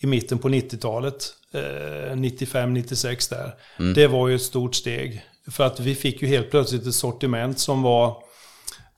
i 0.00 0.06
mitten 0.06 0.38
på 0.38 0.48
90-talet, 0.48 1.34
eh, 1.54 2.16
95-96 2.16 3.30
där. 3.30 3.54
Mm. 3.78 3.94
Det 3.94 4.06
var 4.06 4.28
ju 4.28 4.34
ett 4.34 4.42
stort 4.42 4.74
steg. 4.74 5.24
För 5.50 5.64
att 5.64 5.80
vi 5.80 5.94
fick 5.94 6.22
ju 6.22 6.28
helt 6.28 6.50
plötsligt 6.50 6.86
ett 6.86 6.94
sortiment 6.94 7.58
som 7.58 7.82
var 7.82 8.06
eh, 8.08 8.14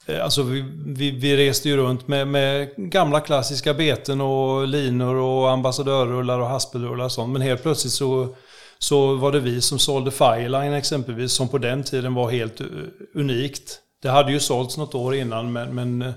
Eh, 0.07 0.25
alltså 0.25 0.43
vi, 0.43 0.65
vi, 0.87 1.11
vi, 1.11 1.37
reste 1.37 1.69
ju 1.69 1.77
runt 1.77 2.09
med, 2.09 2.29
med, 2.29 2.69
gamla 2.77 3.21
klassiska 3.21 3.75
beten 3.75 4.21
och 4.21 4.69
linor 4.69 5.15
och 5.15 5.51
ambassadörrullar 5.51 6.39
och 6.39 6.49
haspelrullar 6.49 7.05
och 7.05 7.13
sånt. 7.13 7.33
Men 7.33 7.43
helt 7.43 7.63
plötsligt 7.63 7.93
så, 7.93 8.35
så 8.79 9.15
var 9.15 9.33
det 9.33 9.41
vi 9.41 9.61
som 9.61 9.79
sålde 9.79 10.11
Fireline 10.11 10.73
exempelvis, 10.73 11.33
som 11.33 11.49
på 11.49 11.59
den 11.59 11.83
tiden 11.83 12.15
var 12.15 12.31
helt 12.31 12.61
eh, 12.61 12.67
unikt. 13.15 13.79
Det 14.03 14.09
hade 14.09 14.33
ju 14.33 14.41
sålts 14.41 14.77
något 14.77 14.95
år 14.95 15.15
innan, 15.15 15.53
men, 15.53 15.75
men 15.75 16.03
eh, 16.03 16.13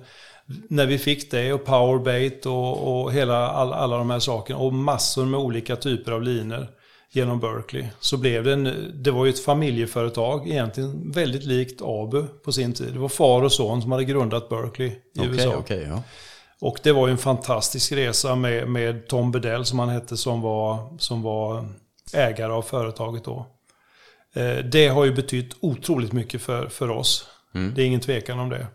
när 0.70 0.86
vi 0.86 0.98
fick 0.98 1.32
det 1.32 1.54
och 1.54 1.66
powerbait 1.66 2.46
och, 2.46 3.04
och 3.04 3.14
hela 3.14 3.50
all, 3.50 3.74
alla 3.74 3.98
de 3.98 4.10
här 4.10 4.20
sakerna 4.20 4.60
och 4.60 4.74
massor 4.74 5.26
med 5.26 5.40
olika 5.40 5.76
typer 5.76 6.12
av 6.12 6.22
linor 6.22 6.68
genom 7.16 7.40
Berkeley 7.40 7.86
så 8.00 8.18
blev 8.18 8.44
det 8.44 8.54
en, 8.54 8.92
det 8.94 9.12
var 9.12 9.26
ju 9.26 9.30
ett 9.30 9.44
familjeföretag 9.44 10.50
egentligen 10.50 11.12
väldigt 11.12 11.44
likt 11.44 11.82
Abu 11.82 12.24
på 12.44 12.52
sin 12.52 12.74
tid. 12.74 12.94
Det 12.94 13.00
var 13.00 13.10
far 13.10 13.42
och 13.42 13.52
son 13.52 13.82
som 13.82 13.92
hade 13.92 14.04
grundat 14.04 14.50
Berkeley 14.50 14.90
i 14.90 15.20
okay, 15.20 15.32
USA. 15.32 15.58
Okay, 15.58 15.84
ja. 15.84 16.04
Och 16.60 16.80
det 16.84 16.92
var 16.92 17.08
ju 17.08 17.12
en 17.12 17.18
fantastisk 17.18 17.92
resa 17.92 18.36
med, 18.36 18.70
med 18.70 19.08
Tom 19.08 19.32
Bedell 19.32 19.66
som 19.66 19.80
han 19.80 19.90
hette 19.90 20.18
som 20.18 20.42
var, 20.42 20.98
som 21.00 21.22
var 21.22 21.66
ägare 22.14 22.52
av 22.52 22.62
företaget 22.62 23.24
då. 23.24 23.46
Eh, 24.34 24.58
det 24.58 24.88
har 24.88 25.06
ju 25.06 25.14
betytt 25.14 25.56
otroligt 25.60 26.12
mycket 26.12 26.42
för, 26.42 26.68
för 26.68 26.90
oss. 26.90 27.28
Mm. 27.56 27.74
Det 27.76 27.82
är 27.82 27.86
ingen 27.86 28.00
tvekan 28.00 28.40
om 28.40 28.50
det. 28.50 28.68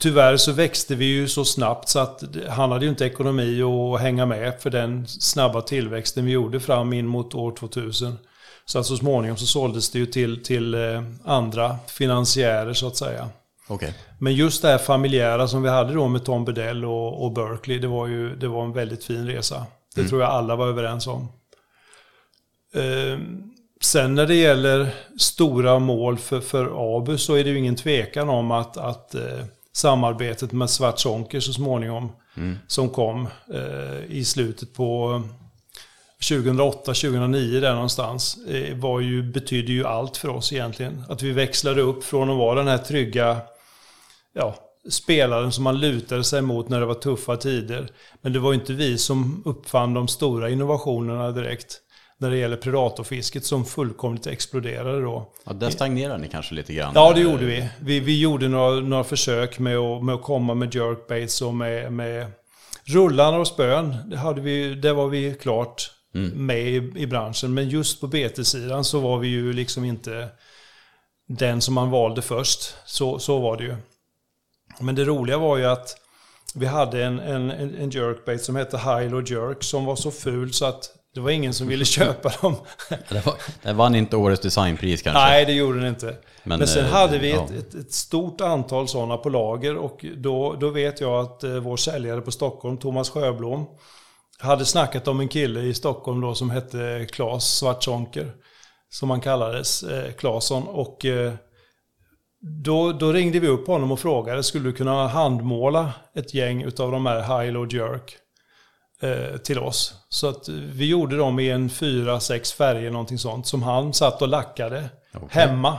Tyvärr 0.00 0.36
så 0.36 0.52
växte 0.52 0.94
vi 0.94 1.04
ju 1.04 1.28
så 1.28 1.44
snabbt 1.44 1.88
så 1.88 1.98
att 1.98 2.22
han 2.48 2.72
hade 2.72 2.84
ju 2.84 2.90
inte 2.90 3.04
ekonomi 3.04 3.62
att 3.62 4.00
hänga 4.00 4.26
med 4.26 4.60
för 4.60 4.70
den 4.70 5.06
snabba 5.06 5.62
tillväxten 5.62 6.24
vi 6.24 6.32
gjorde 6.32 6.60
fram 6.60 6.92
in 6.92 7.06
mot 7.06 7.34
år 7.34 7.56
2000. 7.56 8.18
Så 8.64 8.78
att 8.78 8.86
så 8.86 8.96
småningom 8.96 9.36
så 9.36 9.46
såldes 9.46 9.90
det 9.90 9.98
ju 9.98 10.06
till, 10.06 10.42
till 10.42 10.74
eh, 10.74 11.02
andra 11.24 11.76
finansiärer 11.88 12.72
så 12.72 12.86
att 12.86 12.96
säga. 12.96 13.28
Okay. 13.68 13.92
Men 14.18 14.34
just 14.34 14.62
det 14.62 14.68
här 14.68 14.78
familjära 14.78 15.48
som 15.48 15.62
vi 15.62 15.68
hade 15.68 15.94
då 15.94 16.08
med 16.08 16.24
Tom 16.24 16.44
Bedell 16.44 16.84
och, 16.84 17.24
och 17.24 17.32
Berkeley, 17.32 17.78
det 17.78 17.88
var 17.88 18.06
ju 18.06 18.36
det 18.36 18.48
var 18.48 18.64
en 18.64 18.72
väldigt 18.72 19.04
fin 19.04 19.26
resa. 19.26 19.66
Det 19.94 20.00
mm. 20.00 20.08
tror 20.08 20.22
jag 20.22 20.30
alla 20.30 20.56
var 20.56 20.66
överens 20.66 21.06
om. 21.06 21.28
Uh, 22.76 23.18
sen 23.80 24.14
när 24.14 24.26
det 24.26 24.34
gäller 24.34 24.88
stora 25.18 25.78
mål 25.78 26.18
för, 26.18 26.40
för 26.40 26.96
ABU 26.96 27.18
så 27.18 27.34
är 27.34 27.44
det 27.44 27.50
ju 27.50 27.58
ingen 27.58 27.76
tvekan 27.76 28.28
om 28.28 28.50
att, 28.50 28.76
att 28.76 29.14
eh, 29.14 29.44
samarbetet 29.76 30.52
med 30.52 30.70
Svartzonker 30.70 31.40
så 31.40 31.52
småningom, 31.52 32.12
mm. 32.36 32.58
som 32.66 32.88
kom 32.88 33.28
eh, 33.54 34.16
i 34.16 34.24
slutet 34.24 34.74
på 34.74 35.22
2008-2009 36.20 37.60
där 37.60 37.74
någonstans, 37.74 38.38
eh, 38.46 38.76
var 38.76 39.00
ju, 39.00 39.22
betydde 39.22 39.72
ju 39.72 39.86
allt 39.86 40.16
för 40.16 40.28
oss 40.28 40.52
egentligen. 40.52 41.02
Att 41.08 41.22
vi 41.22 41.32
växlade 41.32 41.82
upp 41.82 42.04
från 42.04 42.30
att 42.30 42.36
vara 42.36 42.58
den 42.58 42.68
här 42.68 42.78
trygga 42.78 43.36
ja, 44.32 44.54
spelaren 44.90 45.52
som 45.52 45.64
man 45.64 45.80
lutade 45.80 46.24
sig 46.24 46.42
mot 46.42 46.68
när 46.68 46.80
det 46.80 46.86
var 46.86 46.94
tuffa 46.94 47.36
tider. 47.36 47.90
Men 48.20 48.32
det 48.32 48.38
var 48.38 48.54
inte 48.54 48.72
vi 48.72 48.98
som 48.98 49.42
uppfann 49.44 49.94
de 49.94 50.08
stora 50.08 50.50
innovationerna 50.50 51.30
direkt 51.30 51.80
när 52.18 52.30
det 52.30 52.36
gäller 52.36 52.56
predatorfisket 52.56 53.44
som 53.44 53.64
fullkomligt 53.64 54.26
exploderade 54.26 55.02
då. 55.02 55.32
Ja, 55.44 55.52
där 55.52 55.70
stagnerade 55.70 56.18
ni 56.18 56.28
kanske 56.28 56.54
lite 56.54 56.74
grann? 56.74 56.92
Ja, 56.94 57.12
det 57.12 57.20
gjorde 57.20 57.44
vi. 57.44 57.68
Vi, 57.80 58.00
vi 58.00 58.20
gjorde 58.20 58.48
några, 58.48 58.80
några 58.80 59.04
försök 59.04 59.58
med 59.58 59.76
att, 59.76 60.04
med 60.04 60.14
att 60.14 60.22
komma 60.22 60.54
med 60.54 60.74
jerkbaits 60.74 61.42
och 61.42 61.54
med, 61.54 61.92
med 61.92 62.26
rullarna 62.84 63.38
och 63.38 63.46
spön. 63.46 63.96
Det, 64.06 64.16
hade 64.16 64.40
vi, 64.40 64.74
det 64.74 64.92
var 64.92 65.08
vi 65.08 65.34
klart 65.34 65.90
mm. 66.14 66.46
med 66.46 66.60
i, 66.60 66.92
i, 66.96 67.06
branschen. 67.06 67.54
Men 67.54 67.68
just 67.68 68.00
på 68.00 68.06
betesidan 68.06 68.84
så 68.84 69.00
var 69.00 69.18
vi 69.18 69.28
ju 69.28 69.52
liksom 69.52 69.84
inte 69.84 70.28
den 71.28 71.60
som 71.60 71.74
man 71.74 71.90
valde 71.90 72.22
först. 72.22 72.74
Så, 72.84 73.18
så 73.18 73.38
var 73.38 73.56
det 73.56 73.64
ju. 73.64 73.76
Men 74.80 74.94
det 74.94 75.04
roliga 75.04 75.38
var 75.38 75.56
ju 75.56 75.64
att 75.64 75.96
vi 76.54 76.66
hade 76.66 77.04
en, 77.04 77.18
en, 77.18 77.50
en 77.50 77.90
jerkbait 77.90 78.42
som 78.42 78.56
hette 78.56 78.78
Hilo 78.78 79.22
Jerk 79.22 79.62
som 79.62 79.84
var 79.84 79.96
så 79.96 80.10
ful 80.10 80.52
så 80.52 80.64
att 80.64 80.95
det 81.16 81.22
var 81.22 81.30
ingen 81.30 81.54
som 81.54 81.68
ville 81.68 81.84
köpa 81.84 82.32
dem. 82.40 82.56
det, 83.62 83.72
vann 83.72 83.94
inte 83.94 84.16
årets 84.16 84.42
designpris 84.42 85.02
kanske? 85.02 85.22
Nej, 85.22 85.44
det 85.44 85.52
gjorde 85.52 85.78
den 85.78 85.88
inte. 85.88 86.16
Men, 86.42 86.58
Men 86.58 86.68
sen 86.68 86.84
eh, 86.84 86.90
hade 86.90 87.18
vi 87.18 87.30
ja. 87.30 87.44
ett, 87.44 87.50
ett, 87.50 87.74
ett, 87.74 87.92
stort 87.92 88.40
antal 88.40 88.88
sådana 88.88 89.16
på 89.16 89.28
lager 89.28 89.76
och 89.76 90.04
då, 90.16 90.52
då 90.60 90.70
vet 90.70 91.00
jag 91.00 91.24
att 91.24 91.44
eh, 91.44 91.50
vår 91.50 91.76
säljare 91.76 92.20
på 92.20 92.32
Stockholm, 92.32 92.76
Thomas 92.78 93.10
Sjöblom, 93.10 93.66
hade 94.38 94.64
snackat 94.64 95.08
om 95.08 95.20
en 95.20 95.28
kille 95.28 95.60
i 95.60 95.74
Stockholm 95.74 96.20
då 96.20 96.34
som 96.34 96.50
hette 96.50 97.06
Claes 97.12 97.44
Svartzonker. 97.44 98.32
Som 98.88 99.10
han 99.10 99.20
kallades, 99.20 99.82
eh, 99.82 100.12
Claesson. 100.12 100.62
Och 100.62 101.04
eh, 101.04 101.32
då, 102.40 102.92
då, 102.92 103.12
ringde 103.12 103.38
vi 103.38 103.48
upp 103.48 103.66
honom 103.66 103.92
och 103.92 104.00
frågade, 104.00 104.42
skulle 104.42 104.64
du 104.64 104.72
kunna 104.72 105.08
handmåla 105.08 105.92
ett 106.14 106.34
gäng 106.34 106.64
av 106.64 106.92
de 106.92 107.06
här 107.06 107.20
High 107.20 107.52
Low 107.52 107.74
Jerk 107.74 108.18
till 109.44 109.58
oss? 109.58 109.94
Så 110.08 110.28
att 110.28 110.48
vi 110.48 110.86
gjorde 110.86 111.16
dem 111.16 111.38
i 111.38 111.50
en 111.50 111.70
fyra, 111.70 112.20
sex 112.20 112.52
färger, 112.52 112.90
någonting 112.90 113.18
sånt, 113.18 113.46
som 113.46 113.62
han 113.62 113.92
satt 113.92 114.22
och 114.22 114.28
lackade 114.28 114.88
okay. 115.14 115.46
hemma. 115.46 115.78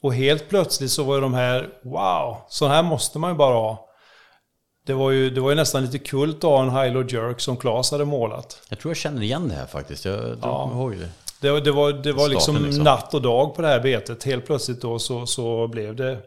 Och 0.00 0.14
helt 0.14 0.48
plötsligt 0.48 0.90
så 0.90 1.02
var 1.02 1.20
de 1.20 1.34
här, 1.34 1.68
wow, 1.82 2.36
så 2.48 2.66
här 2.66 2.82
måste 2.82 3.18
man 3.18 3.30
ju 3.30 3.36
bara 3.36 3.54
ha. 3.54 3.86
Det 4.86 4.92
var, 4.92 5.10
ju, 5.10 5.30
det 5.30 5.40
var 5.40 5.50
ju 5.50 5.56
nästan 5.56 5.82
lite 5.82 5.98
kult 5.98 6.36
att 6.36 6.42
ha 6.42 6.62
en 6.62 6.70
High 6.70 6.92
Low 6.92 7.14
Jerk 7.14 7.40
som 7.40 7.56
Claes 7.56 7.90
hade 7.90 8.04
målat. 8.04 8.62
Jag 8.68 8.78
tror 8.78 8.90
jag 8.90 8.96
känner 8.96 9.22
igen 9.22 9.48
det 9.48 9.54
här 9.54 9.66
faktiskt. 9.66 10.04
Jag 10.04 10.38
ja. 10.42 10.70
ihåg 10.72 10.96
det. 10.96 11.08
Det, 11.40 11.60
det 11.60 11.72
var, 11.72 11.92
det 11.92 12.12
var 12.12 12.28
liksom, 12.28 12.64
liksom, 12.64 12.84
natt 12.84 13.14
och 13.14 13.22
dag 13.22 13.54
på 13.54 13.62
det 13.62 13.68
här 13.68 13.80
betet. 13.80 14.24
Helt 14.24 14.46
plötsligt 14.46 14.80
då 14.80 14.98
så, 14.98 15.26
så 15.26 15.68
blev 15.68 15.96
det 15.96 16.18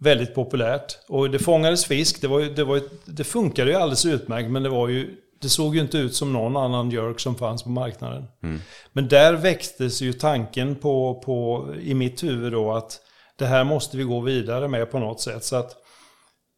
väldigt 0.00 0.34
populärt. 0.34 0.98
Och 1.08 1.30
det 1.30 1.38
fångades 1.38 1.84
fisk. 1.84 2.20
Det, 2.20 2.28
var, 2.28 2.40
det, 2.40 2.64
var, 2.64 2.80
det 3.04 3.24
funkade 3.24 3.70
ju 3.70 3.76
alldeles 3.76 4.06
utmärkt 4.06 4.50
men 4.50 4.62
det 4.62 4.68
var 4.68 4.88
ju 4.88 5.16
det 5.44 5.48
såg 5.48 5.74
ju 5.74 5.80
inte 5.80 5.98
ut 5.98 6.14
som 6.14 6.32
någon 6.32 6.56
annan 6.56 6.90
jerk 6.90 7.20
som 7.20 7.34
fanns 7.34 7.62
på 7.62 7.68
marknaden. 7.68 8.26
Mm. 8.42 8.60
Men 8.92 9.08
där 9.08 9.32
väcktes 9.32 10.02
ju 10.02 10.12
tanken 10.12 10.76
på, 10.76 11.22
på, 11.24 11.68
i 11.80 11.94
mitt 11.94 12.22
huvud 12.22 12.52
då 12.52 12.72
att 12.72 13.00
det 13.38 13.46
här 13.46 13.64
måste 13.64 13.96
vi 13.96 14.02
gå 14.02 14.20
vidare 14.20 14.68
med 14.68 14.90
på 14.90 14.98
något 14.98 15.20
sätt. 15.20 15.44
Så 15.44 15.56
att 15.56 15.70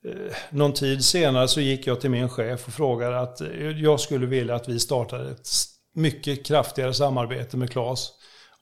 eh, 0.07 0.37
någon 0.51 0.73
tid 0.73 1.05
senare 1.05 1.49
så 1.49 1.61
gick 1.61 1.87
jag 1.87 2.01
till 2.01 2.11
min 2.11 2.29
chef 2.29 2.67
och 2.67 2.73
frågade 2.73 3.21
att 3.21 3.41
jag 3.77 4.01
skulle 4.01 4.27
vilja 4.27 4.55
att 4.55 4.69
vi 4.69 4.81
startade 4.81 5.31
ett 5.31 5.49
mycket 5.95 6.47
kraftigare 6.47 6.95
samarbete 6.95 7.57
med 7.57 7.71
Claes. 7.71 8.11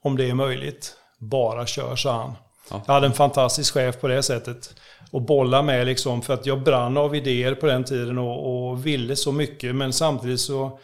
Om 0.01 0.17
det 0.17 0.29
är 0.29 0.33
möjligt. 0.33 0.95
Bara 1.19 1.65
kör, 1.65 1.95
sa 1.95 2.13
han. 2.13 2.33
Ja. 2.69 2.81
Jag 2.87 2.93
hade 2.93 3.07
en 3.07 3.13
fantastisk 3.13 3.73
chef 3.73 4.01
på 4.01 4.07
det 4.07 4.23
sättet. 4.23 4.75
Och 5.15 5.21
bolla 5.21 5.61
med 5.61 5.85
liksom, 5.85 6.21
för 6.21 6.33
att 6.33 6.45
jag 6.45 6.63
brann 6.63 6.97
av 6.97 7.15
idéer 7.15 7.55
på 7.55 7.65
den 7.65 7.83
tiden 7.83 8.17
och, 8.17 8.69
och 8.69 8.85
ville 8.85 9.15
så 9.15 9.31
mycket. 9.31 9.75
Men 9.75 9.93
samtidigt 9.93 10.39
så 10.39 10.79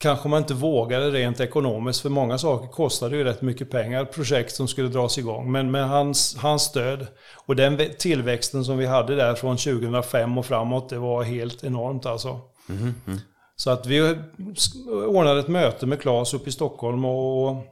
kanske 0.00 0.28
man 0.28 0.38
inte 0.38 0.54
vågade 0.54 1.10
rent 1.10 1.40
ekonomiskt. 1.40 2.00
För 2.00 2.08
många 2.08 2.38
saker 2.38 2.68
kostade 2.68 3.16
ju 3.16 3.24
rätt 3.24 3.42
mycket 3.42 3.70
pengar, 3.70 4.04
projekt 4.04 4.54
som 4.54 4.68
skulle 4.68 4.88
dras 4.88 5.18
igång. 5.18 5.52
Men 5.52 5.70
med 5.70 5.88
hans, 5.88 6.36
hans 6.36 6.62
stöd 6.62 7.06
och 7.46 7.56
den 7.56 7.80
tillväxten 7.98 8.64
som 8.64 8.78
vi 8.78 8.86
hade 8.86 9.16
där 9.16 9.34
från 9.34 9.56
2005 9.56 10.38
och 10.38 10.46
framåt, 10.46 10.88
det 10.88 10.98
var 10.98 11.22
helt 11.22 11.64
enormt 11.64 12.06
alltså. 12.06 12.40
Mm 12.68 12.94
-hmm. 13.06 13.18
Så 13.56 13.70
att 13.70 13.86
vi 13.86 14.16
ordnade 15.08 15.40
ett 15.40 15.48
möte 15.48 15.86
med 15.86 16.00
Claes 16.00 16.34
uppe 16.34 16.48
i 16.48 16.52
Stockholm 16.52 17.04
och 17.04 17.64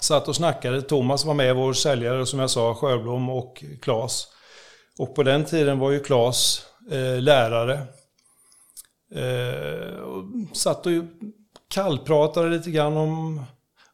satt 0.00 0.28
och 0.28 0.36
snackade. 0.36 0.82
Thomas 0.82 1.24
var 1.24 1.34
med, 1.34 1.56
vår 1.56 1.72
säljare 1.72 2.26
som 2.26 2.38
jag 2.38 2.50
sa, 2.50 2.74
Sjöblom 2.74 3.30
och 3.30 3.64
Claes. 3.82 4.26
Och 4.98 5.14
på 5.14 5.22
den 5.22 5.44
tiden 5.44 5.78
var 5.78 5.90
ju 5.90 6.00
Claes 6.00 6.66
eh, 6.90 7.20
lärare. 7.20 7.80
Eh, 9.14 9.94
och 9.94 10.24
satt 10.56 10.86
och 10.86 10.92
kallpratade 11.68 12.48
lite 12.48 12.70
grann 12.70 12.96
om 12.96 13.44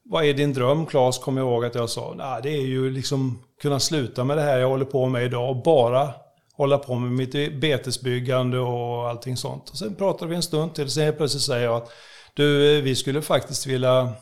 vad 0.03 0.25
är 0.25 0.35
din 0.35 0.53
dröm 0.53 0.87
Claes, 0.87 1.19
kommer 1.19 1.41
jag 1.41 1.51
ihåg 1.51 1.65
att 1.65 1.75
jag 1.75 1.91
sa. 1.91 2.15
Nah, 2.15 2.43
det 2.43 2.51
är 2.51 2.67
ju 2.67 2.91
liksom 2.91 3.43
kunna 3.63 3.81
sluta 3.81 4.25
med 4.25 4.37
det 4.37 4.43
här 4.43 4.59
jag 4.59 4.69
håller 4.69 4.85
på 4.85 5.07
med 5.07 5.25
idag 5.25 5.51
och 5.51 5.63
bara 5.63 6.11
hålla 6.57 6.79
på 6.79 6.95
med 6.95 7.13
mitt 7.13 7.61
betesbyggande 7.61 8.59
och 8.59 9.09
allting 9.09 9.37
sånt. 9.37 9.71
Och 9.71 9.79
sen 9.79 9.95
pratade 9.95 10.31
vi 10.31 10.37
en 10.37 10.43
stund 10.43 10.75
till, 10.75 10.91
sen 10.91 11.17
plötsligt 11.17 11.43
säger 11.43 11.65
jag 11.65 11.77
att 11.77 11.93
du, 12.35 12.77
eh, 12.77 12.83
vi 12.83 12.97
skulle 12.97 13.23
faktiskt 13.23 13.67
vilja 13.67 14.13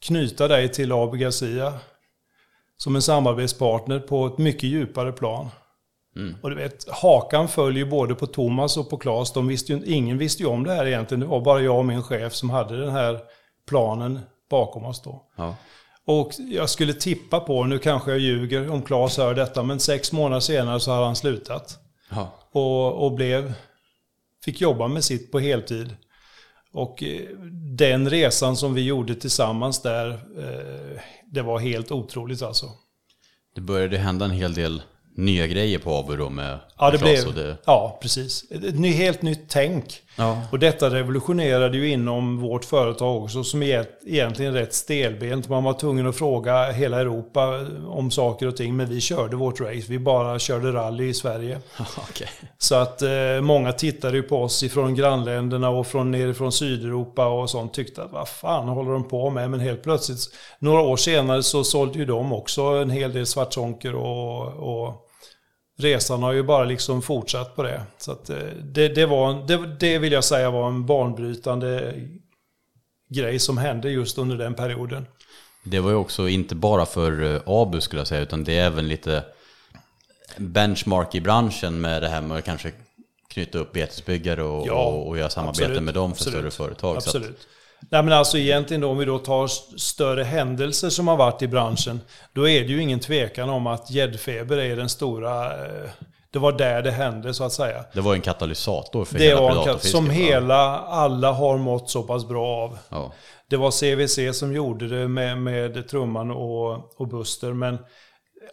knyta 0.00 0.48
dig 0.48 0.68
till 0.68 0.92
AB 0.92 1.14
Garcia 1.16 1.72
som 2.76 2.96
en 2.96 3.02
samarbetspartner 3.02 4.00
på 4.00 4.26
ett 4.26 4.38
mycket 4.38 4.62
djupare 4.62 5.12
plan. 5.12 5.48
Mm. 6.16 6.36
Och 6.42 6.50
du 6.50 6.56
vet, 6.56 6.88
hakan 6.88 7.48
följer 7.48 7.84
både 7.84 8.14
på 8.14 8.26
Thomas 8.26 8.76
och 8.76 8.90
på 8.90 8.96
Claes. 8.96 9.32
De 9.32 9.46
visste 9.46 9.72
ju, 9.72 9.84
ingen 9.84 10.18
visste 10.18 10.42
ju 10.42 10.48
om 10.48 10.64
det 10.64 10.72
här 10.72 10.86
egentligen. 10.86 11.20
Det 11.20 11.26
var 11.26 11.40
bara 11.40 11.60
jag 11.60 11.78
och 11.78 11.86
min 11.86 12.02
chef 12.02 12.34
som 12.34 12.50
hade 12.50 12.80
den 12.80 12.90
här 12.90 13.20
planen 13.68 14.20
bakom 14.50 14.84
oss 14.84 15.02
då. 15.02 15.22
Ja. 15.36 15.56
Och 16.06 16.32
jag 16.38 16.70
skulle 16.70 16.94
tippa 16.94 17.40
på, 17.40 17.64
nu 17.64 17.78
kanske 17.78 18.10
jag 18.10 18.20
ljuger 18.20 18.70
om 18.70 18.82
Claes 18.82 19.18
hör 19.18 19.34
detta, 19.34 19.62
men 19.62 19.80
sex 19.80 20.12
månader 20.12 20.40
senare 20.40 20.80
så 20.80 20.90
hade 20.90 21.06
han 21.06 21.16
slutat. 21.16 21.78
Ja. 22.10 22.32
Och, 22.52 23.04
och 23.04 23.12
blev, 23.12 23.52
fick 24.44 24.60
jobba 24.60 24.88
med 24.88 25.04
sitt 25.04 25.32
på 25.32 25.38
heltid. 25.38 25.96
Och 26.72 27.02
eh, 27.02 27.28
den 27.76 28.10
resan 28.10 28.56
som 28.56 28.74
vi 28.74 28.82
gjorde 28.82 29.14
tillsammans 29.14 29.82
där, 29.82 30.10
eh, 30.10 31.00
det 31.26 31.42
var 31.42 31.58
helt 31.58 31.92
otroligt 31.92 32.42
alltså. 32.42 32.66
Det 33.54 33.60
började 33.60 33.98
hända 33.98 34.24
en 34.24 34.30
hel 34.30 34.54
del 34.54 34.82
nya 35.14 35.46
grejer 35.46 35.78
på 35.78 35.96
Abu 35.98 36.16
då 36.16 36.30
med 36.30 36.58
Ja, 36.78 36.90
det 36.90 36.98
blev, 36.98 37.34
det... 37.34 37.56
ja 37.64 37.98
precis. 38.02 38.44
Ett 38.50 38.94
helt 38.94 39.22
nytt 39.22 39.44
tänk. 39.48 40.02
Ja. 40.16 40.42
Och 40.50 40.58
detta 40.58 40.90
revolutionerade 40.90 41.76
ju 41.76 41.88
inom 41.88 42.40
vårt 42.40 42.64
företag 42.64 43.22
också 43.22 43.44
som 43.44 43.62
är 43.62 43.86
egentligen 44.06 44.54
rätt 44.54 44.74
stelbent. 44.74 45.48
Man 45.48 45.64
var 45.64 45.72
tvungen 45.72 46.06
att 46.06 46.16
fråga 46.16 46.72
hela 46.72 47.00
Europa 47.00 47.66
om 47.86 48.10
saker 48.10 48.46
och 48.46 48.56
ting. 48.56 48.76
Men 48.76 48.88
vi 48.88 49.00
körde 49.00 49.36
vårt 49.36 49.60
race. 49.60 49.84
Vi 49.88 49.98
bara 49.98 50.38
körde 50.38 50.72
rally 50.72 51.08
i 51.08 51.14
Sverige. 51.14 51.58
okay. 52.10 52.28
Så 52.58 52.74
att 52.74 53.02
eh, 53.02 53.40
många 53.40 53.72
tittade 53.72 54.16
ju 54.16 54.22
på 54.22 54.42
oss 54.42 54.62
ifrån 54.62 54.94
grannländerna 54.94 55.68
och 55.68 55.86
från 55.86 56.10
nerifrån 56.10 56.52
Sydeuropa 56.52 57.26
och 57.26 57.50
sånt. 57.50 57.74
Tyckte 57.74 58.02
att 58.02 58.12
vad 58.12 58.28
fan 58.28 58.68
håller 58.68 58.92
de 58.92 59.08
på 59.08 59.30
med? 59.30 59.50
Men 59.50 59.60
helt 59.60 59.82
plötsligt, 59.82 60.20
några 60.58 60.80
år 60.80 60.96
senare 60.96 61.42
så 61.42 61.64
sålde 61.64 61.98
ju 61.98 62.04
de 62.04 62.32
också 62.32 62.62
en 62.62 62.90
hel 62.90 63.12
del 63.12 63.26
svartsonker 63.26 63.94
och, 63.94 64.46
och 64.46 65.08
resan 65.82 66.22
har 66.22 66.32
ju 66.32 66.42
bara 66.42 66.64
liksom 66.64 67.02
fortsatt 67.02 67.56
på 67.56 67.62
det. 67.62 67.82
Så 67.98 68.12
att 68.12 68.30
eh, 68.30 68.36
det, 68.62 68.88
det, 68.88 69.06
var, 69.06 69.46
det, 69.46 69.76
det 69.80 69.98
vill 69.98 70.12
jag 70.12 70.24
säga 70.24 70.50
var 70.50 70.68
en 70.68 70.86
banbrytande 70.86 71.94
grej 73.08 73.38
som 73.38 73.58
hände 73.58 73.90
just 73.90 74.18
under 74.18 74.36
den 74.36 74.54
perioden. 74.54 75.06
Det 75.64 75.80
var 75.80 75.90
ju 75.90 75.96
också 75.96 76.28
inte 76.28 76.54
bara 76.54 76.86
för 76.86 77.34
eh, 77.34 77.40
Abu 77.46 77.80
skulle 77.80 78.00
jag 78.00 78.06
säga, 78.06 78.20
utan 78.20 78.44
det 78.44 78.58
är 78.58 78.66
även 78.66 78.88
lite 78.88 79.24
benchmark 80.36 81.14
i 81.14 81.20
branschen 81.20 81.80
med 81.80 82.02
det 82.02 82.08
här 82.08 82.20
med 82.20 82.36
att 82.36 82.44
kanske 82.44 82.72
knyta 83.28 83.58
upp 83.58 83.72
betesbyggare 83.72 84.42
och, 84.42 84.66
ja, 84.66 84.86
och, 84.86 85.08
och 85.08 85.18
göra 85.18 85.30
samarbete 85.30 85.64
absolut, 85.64 85.82
med 85.82 85.94
dem 85.94 86.14
för 86.14 86.14
absolut, 86.14 86.38
större 86.38 86.50
företag. 86.50 86.96
Absolut. 86.96 87.48
Nej 87.90 88.02
men 88.02 88.12
alltså 88.12 88.38
egentligen 88.38 88.80
då 88.80 88.90
om 88.90 88.98
vi 88.98 89.04
då 89.04 89.18
tar 89.18 89.46
större 89.78 90.22
händelser 90.22 90.90
som 90.90 91.08
har 91.08 91.16
varit 91.16 91.42
i 91.42 91.48
branschen. 91.48 92.00
Då 92.32 92.48
är 92.48 92.60
det 92.60 92.66
ju 92.66 92.82
ingen 92.82 93.00
tvekan 93.00 93.50
om 93.50 93.66
att 93.66 93.90
gäddfeber 93.90 94.56
är 94.56 94.76
den 94.76 94.88
stora, 94.88 95.46
eh, 95.66 95.90
Det 96.30 96.38
var 96.38 96.52
där 96.52 96.82
det 96.82 96.90
hände 96.90 97.34
så 97.34 97.44
att 97.44 97.52
säga. 97.52 97.84
Det 97.92 98.00
var 98.00 98.14
en 98.14 98.20
katalysator 98.20 99.04
för 99.04 99.18
Det 99.18 99.24
hela 99.24 99.48
predatorfisket. 99.48 99.90
som 99.90 100.10
hela, 100.10 100.78
alla 100.78 101.32
har 101.32 101.58
mått 101.58 101.90
så 101.90 102.02
pass 102.02 102.28
bra 102.28 102.46
av. 102.46 102.78
Ja. 102.88 103.12
Det 103.50 103.56
var 103.56 103.70
CVC 103.70 104.38
som 104.38 104.52
gjorde 104.52 104.88
det 104.88 105.08
med, 105.08 105.38
med 105.38 105.88
Trumman 105.88 106.30
och, 106.30 107.00
och 107.00 107.08
Buster. 107.08 107.52
Men 107.52 107.78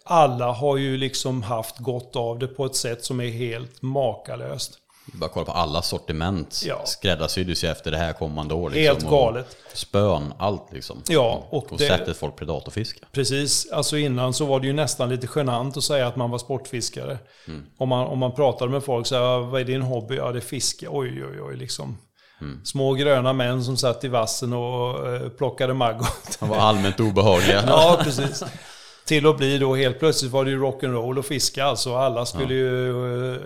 alla 0.05 0.51
har 0.51 0.77
ju 0.77 0.97
liksom 0.97 1.43
haft 1.43 1.77
gott 1.77 2.15
av 2.15 2.39
det 2.39 2.47
på 2.47 2.65
ett 2.65 2.75
sätt 2.75 3.05
som 3.05 3.19
är 3.19 3.29
helt 3.29 3.81
makalöst. 3.81 4.78
Bara 5.13 5.29
kolla 5.29 5.45
på 5.45 5.51
alla 5.51 5.81
sortiment. 5.81 6.61
Ja. 6.65 6.81
Skräddarsyddes 6.85 7.63
ju 7.63 7.67
efter 7.67 7.91
det 7.91 7.97
här 7.97 8.13
kommande 8.13 8.53
år. 8.53 8.69
Liksom. 8.69 8.83
Helt 8.83 9.09
galet. 9.09 9.57
Spön, 9.73 10.33
allt 10.39 10.73
liksom. 10.73 11.01
Ja, 11.07 11.47
och 11.49 11.71
och 11.71 11.77
det- 11.77 11.87
sättet 11.87 12.17
folk 12.17 12.35
predatorfiskar. 12.35 13.07
Precis, 13.11 13.71
alltså 13.71 13.97
innan 13.97 14.33
så 14.33 14.45
var 14.45 14.59
det 14.59 14.67
ju 14.67 14.73
nästan 14.73 15.09
lite 15.09 15.27
genant 15.35 15.77
att 15.77 15.83
säga 15.83 16.07
att 16.07 16.15
man 16.15 16.31
var 16.31 16.37
sportfiskare. 16.37 17.17
Om, 17.77 17.89
man, 17.89 18.07
om 18.07 18.19
man 18.19 18.31
pratade 18.35 18.71
med 18.71 18.83
folk 18.83 19.07
så 19.07 19.15
här, 19.15 19.39
vad 19.39 19.61
är 19.61 19.65
din 19.65 19.81
hobby? 19.81 20.15
Ja, 20.15 20.31
det 20.31 20.39
är 20.39 20.41
fiske. 20.41 20.87
Oj, 20.89 21.25
oj, 21.31 21.41
oj, 21.41 21.55
liksom. 21.57 21.97
Små 22.63 22.93
gröna 22.93 23.33
män 23.33 23.63
som 23.63 23.77
satt 23.77 24.03
i 24.03 24.07
vassen 24.07 24.53
och 24.53 25.07
eh, 25.15 25.29
plockade 25.29 25.73
maggot. 25.73 26.37
De 26.39 26.49
var 26.49 26.57
allmänt 26.57 26.99
obehagliga. 26.99 27.63
ja, 27.67 27.99
precis. 28.03 28.43
Till 29.05 29.27
att 29.27 29.37
bli 29.37 29.57
då 29.57 29.75
helt 29.75 29.99
plötsligt 29.99 30.31
var 30.31 30.45
det 30.45 30.51
ju 30.51 30.59
rock'n'roll 30.61 31.17
och 31.19 31.25
fiska 31.25 31.65
alltså. 31.65 31.95
Alla 31.95 32.25
skulle 32.25 32.53
ju... 32.53 33.39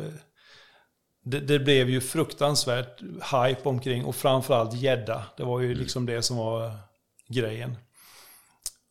Det, 1.24 1.40
det 1.40 1.60
blev 1.60 1.90
ju 1.90 2.02
fruktansvärt 2.02 3.02
hype 3.32 3.70
omkring 3.70 4.06
och 4.06 4.16
framförallt 4.16 4.74
gädda. 4.74 5.24
Det 5.38 5.44
var 5.44 5.60
ju 5.60 5.76
liksom 5.76 6.06
det 6.06 6.22
som 6.22 6.38
var 6.38 6.72
grejen. 7.28 7.76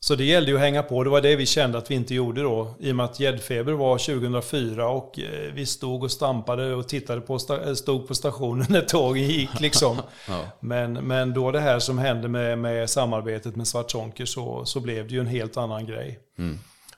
Så 0.05 0.15
det 0.15 0.25
gällde 0.25 0.51
ju 0.51 0.57
att 0.57 0.63
hänga 0.63 0.83
på. 0.83 1.05
Det 1.05 1.11
var 1.11 1.21
det 1.21 1.37
vi 1.37 1.47
kände 1.47 1.79
att 1.79 1.91
vi 1.91 1.95
inte 1.95 2.15
gjorde 2.15 2.43
då. 2.43 2.75
I 2.81 2.93
och 2.93 2.97
med 2.97 3.05
att 3.05 3.21
gäddfeber 3.21 3.73
var 3.73 3.99
2004 3.99 4.89
och 4.89 5.19
eh, 5.19 5.53
vi 5.55 5.67
stod 5.67 6.03
och 6.03 6.11
stampade 6.11 6.75
och 6.75 6.89
tittade 6.89 7.21
på, 7.21 7.35
eh, 7.35 7.75
stod 7.75 8.09
på 8.09 8.15
stationen 8.15 8.67
när 8.69 8.81
tågen 8.81 9.25
gick 9.25 9.61
liksom. 9.61 9.97
Ja. 10.29 10.45
Men, 10.61 10.93
men 10.93 11.35
då 11.35 11.51
det 11.51 11.61
här 11.61 11.79
som 11.79 11.99
hände 11.99 12.29
med, 12.29 12.59
med 12.59 12.91
samarbetet 12.91 13.57
med 13.57 13.69
Svartzonker 13.69 14.25
så, 14.25 14.65
så 14.65 14.81
blev 14.81 15.09
det 15.09 15.15
ju 15.15 15.21
en 15.21 15.27
helt 15.27 15.57
annan 15.57 15.87
grej. 15.87 16.19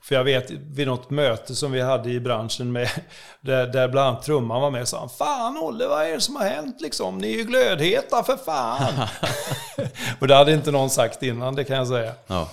För 0.04 0.14
jag 0.14 0.24
vet 0.24 0.50
vid 0.50 0.86
något 0.86 1.10
möte 1.10 1.54
som 1.54 1.72
vi 1.72 1.80
hade 1.80 2.10
i 2.10 2.20
branschen 2.20 2.72
med, 2.72 2.88
där, 3.40 3.66
där 3.66 3.88
bland 3.88 4.08
annat 4.08 4.22
trumman 4.22 4.60
var 4.60 4.70
med 4.70 4.82
och 4.82 4.88
sa 4.88 5.08
Fan 5.08 5.58
Olle, 5.58 5.86
vad 5.86 6.06
är 6.06 6.12
det 6.12 6.20
som 6.20 6.36
har 6.36 6.44
hänt 6.44 6.80
liksom? 6.80 7.18
Ni 7.18 7.34
är 7.34 7.38
ju 7.38 7.44
glödheta 7.44 8.22
för 8.22 8.36
fan! 8.36 9.08
och 10.20 10.28
det 10.28 10.34
hade 10.34 10.52
inte 10.52 10.70
någon 10.70 10.90
sagt 10.90 11.22
innan, 11.22 11.54
det 11.54 11.64
kan 11.64 11.76
jag 11.76 11.88
säga. 11.88 12.12
Ja. 12.26 12.48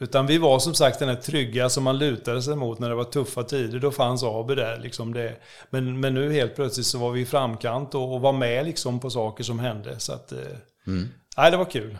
Utan 0.00 0.26
vi 0.26 0.38
var 0.38 0.58
som 0.58 0.74
sagt 0.74 0.98
den 0.98 1.08
här 1.08 1.16
trygga 1.16 1.68
som 1.68 1.84
man 1.84 1.98
lutade 1.98 2.42
sig 2.42 2.56
mot 2.56 2.78
när 2.78 2.88
det 2.88 2.94
var 2.94 3.04
tuffa 3.04 3.42
tider. 3.42 3.78
Då 3.78 3.90
fanns 3.90 4.22
AB 4.24 4.56
där. 4.56 4.78
Liksom 4.78 5.14
det. 5.14 5.36
Men, 5.70 6.00
men 6.00 6.14
nu 6.14 6.32
helt 6.32 6.56
plötsligt 6.56 6.86
så 6.86 6.98
var 6.98 7.10
vi 7.10 7.20
i 7.20 7.26
framkant 7.26 7.94
och, 7.94 8.14
och 8.14 8.20
var 8.20 8.32
med 8.32 8.64
liksom 8.64 9.00
på 9.00 9.10
saker 9.10 9.44
som 9.44 9.58
hände. 9.58 10.00
Så 10.00 10.12
att, 10.12 10.32
eh, 10.32 10.38
nej, 11.36 11.50
det 11.50 11.56
var 11.56 11.64
kul. 11.64 11.98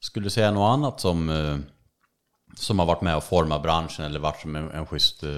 Skulle 0.00 0.26
du 0.26 0.30
säga 0.30 0.50
något 0.50 0.72
annat 0.72 1.00
som, 1.00 1.30
eh, 1.30 1.56
som 2.56 2.78
har 2.78 2.86
varit 2.86 3.00
med 3.00 3.16
och 3.16 3.24
format 3.24 3.62
branschen 3.62 4.04
eller 4.04 4.20
varit 4.20 4.40
som 4.40 4.56
en, 4.56 4.70
en 4.70 4.86
schysst 4.86 5.22
eh, 5.22 5.30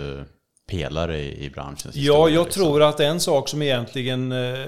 pelare 0.70 1.18
i, 1.18 1.50
branschens 1.50 1.96
Ja, 1.96 2.28
jag 2.28 2.44
liksom? 2.44 2.62
tror 2.62 2.82
att 2.82 3.00
en 3.00 3.20
sak 3.20 3.48
som 3.48 3.62
egentligen 3.62 4.32
eh, 4.32 4.66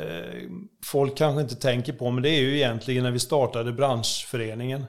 folk 0.84 1.16
kanske 1.16 1.42
inte 1.42 1.56
tänker 1.56 1.92
på, 1.92 2.10
men 2.10 2.22
det 2.22 2.30
är 2.30 2.40
ju 2.40 2.56
egentligen 2.56 3.04
när 3.04 3.10
vi 3.10 3.18
startade 3.18 3.72
branschföreningen. 3.72 4.84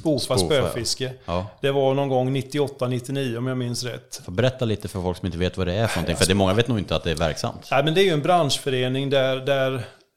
Spofa 0.00 0.38
Spofa, 0.38 0.38
spöfiske. 0.38 1.12
Ja. 1.24 1.46
Det 1.60 1.70
var 1.70 1.94
någon 1.94 2.08
gång 2.08 2.36
98-99 2.36 3.36
om 3.36 3.46
jag 3.46 3.58
minns 3.58 3.84
rätt. 3.84 4.20
Får 4.24 4.32
berätta 4.32 4.64
lite 4.64 4.88
för 4.88 5.02
folk 5.02 5.16
som 5.18 5.26
inte 5.26 5.38
vet 5.38 5.56
vad 5.56 5.66
det 5.66 5.74
är 5.74 5.86
för 5.86 5.96
någonting. 5.96 6.16
För 6.16 6.26
det 6.26 6.32
är 6.32 6.34
många 6.34 6.54
vet 6.54 6.68
nog 6.68 6.78
inte 6.78 6.96
att 6.96 7.04
det 7.04 7.10
är 7.10 7.16
verksamt. 7.16 7.68
Nej, 7.70 7.84
men 7.84 7.94
det 7.94 8.00
är 8.00 8.04
ju 8.04 8.10
en 8.10 8.22
branschförening 8.22 9.10
där, 9.10 9.36
där 9.36 9.74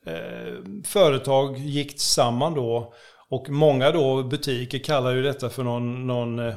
eh, 0.08 0.84
företag 0.86 1.58
gick 1.58 2.02
samman 2.02 2.54
då. 2.54 2.94
Och 3.30 3.50
många 3.50 3.92
då 3.92 4.24
butiker 4.24 4.80
kallar 4.80 5.12
ju 5.12 5.24
detta 5.24 5.50
för 5.50 5.64
någon, 5.64 6.08
någon 6.08 6.40
eh, 6.40 6.54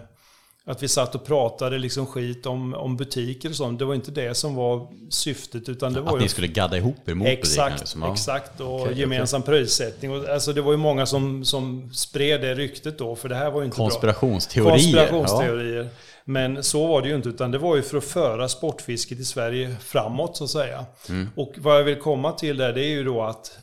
att 0.64 0.82
vi 0.82 0.88
satt 0.88 1.14
och 1.14 1.24
pratade 1.24 1.78
liksom 1.78 2.06
skit 2.06 2.46
om, 2.46 2.74
om 2.74 2.96
butiker 2.96 3.48
och 3.48 3.54
sånt. 3.54 3.78
Det 3.78 3.84
var 3.84 3.94
inte 3.94 4.10
det 4.10 4.34
som 4.34 4.54
var 4.54 4.88
syftet 5.10 5.68
utan 5.68 5.92
det 5.92 6.00
var 6.00 6.08
Att 6.08 6.16
ju 6.18 6.22
ni 6.22 6.28
skulle 6.28 6.46
gadda 6.46 6.76
ihop 6.76 7.08
er 7.08 7.14
mot. 7.14 7.28
Exakt, 7.28 7.80
Liksom. 7.80 8.02
Ja. 8.02 8.12
exakt. 8.12 8.60
Och 8.60 8.80
Okej, 8.80 8.98
gemensam 8.98 9.42
prissättning. 9.42 10.10
Och, 10.10 10.28
alltså 10.28 10.52
det 10.52 10.60
var 10.60 10.72
ju 10.72 10.78
många 10.78 11.06
som, 11.06 11.44
som 11.44 11.90
spred 11.94 12.40
det 12.40 12.54
ryktet 12.54 12.98
då, 12.98 13.16
för 13.16 13.28
det 13.28 13.34
här 13.34 13.50
var 13.50 13.60
ju 13.60 13.64
inte 13.64 13.76
bra. 13.76 13.88
Konspirationsteorier. 13.88 14.72
Konspirationsteorier. 14.72 15.88
Men 16.24 16.62
så 16.62 16.86
var 16.86 17.02
det 17.02 17.08
ju 17.08 17.14
inte, 17.16 17.28
utan 17.28 17.50
det 17.50 17.58
var 17.58 17.76
ju 17.76 17.82
för 17.82 17.98
att 17.98 18.04
föra 18.04 18.48
sportfisket 18.48 19.18
i 19.18 19.24
Sverige 19.24 19.76
framåt 19.80 20.36
så 20.36 20.44
att 20.44 20.50
säga. 20.50 20.84
Mm. 21.08 21.28
Och 21.36 21.52
vad 21.56 21.78
jag 21.78 21.84
vill 21.84 21.96
komma 21.96 22.32
till 22.32 22.56
där, 22.56 22.72
det 22.72 22.84
är 22.84 22.88
ju 22.88 23.04
då 23.04 23.22
att 23.22 23.58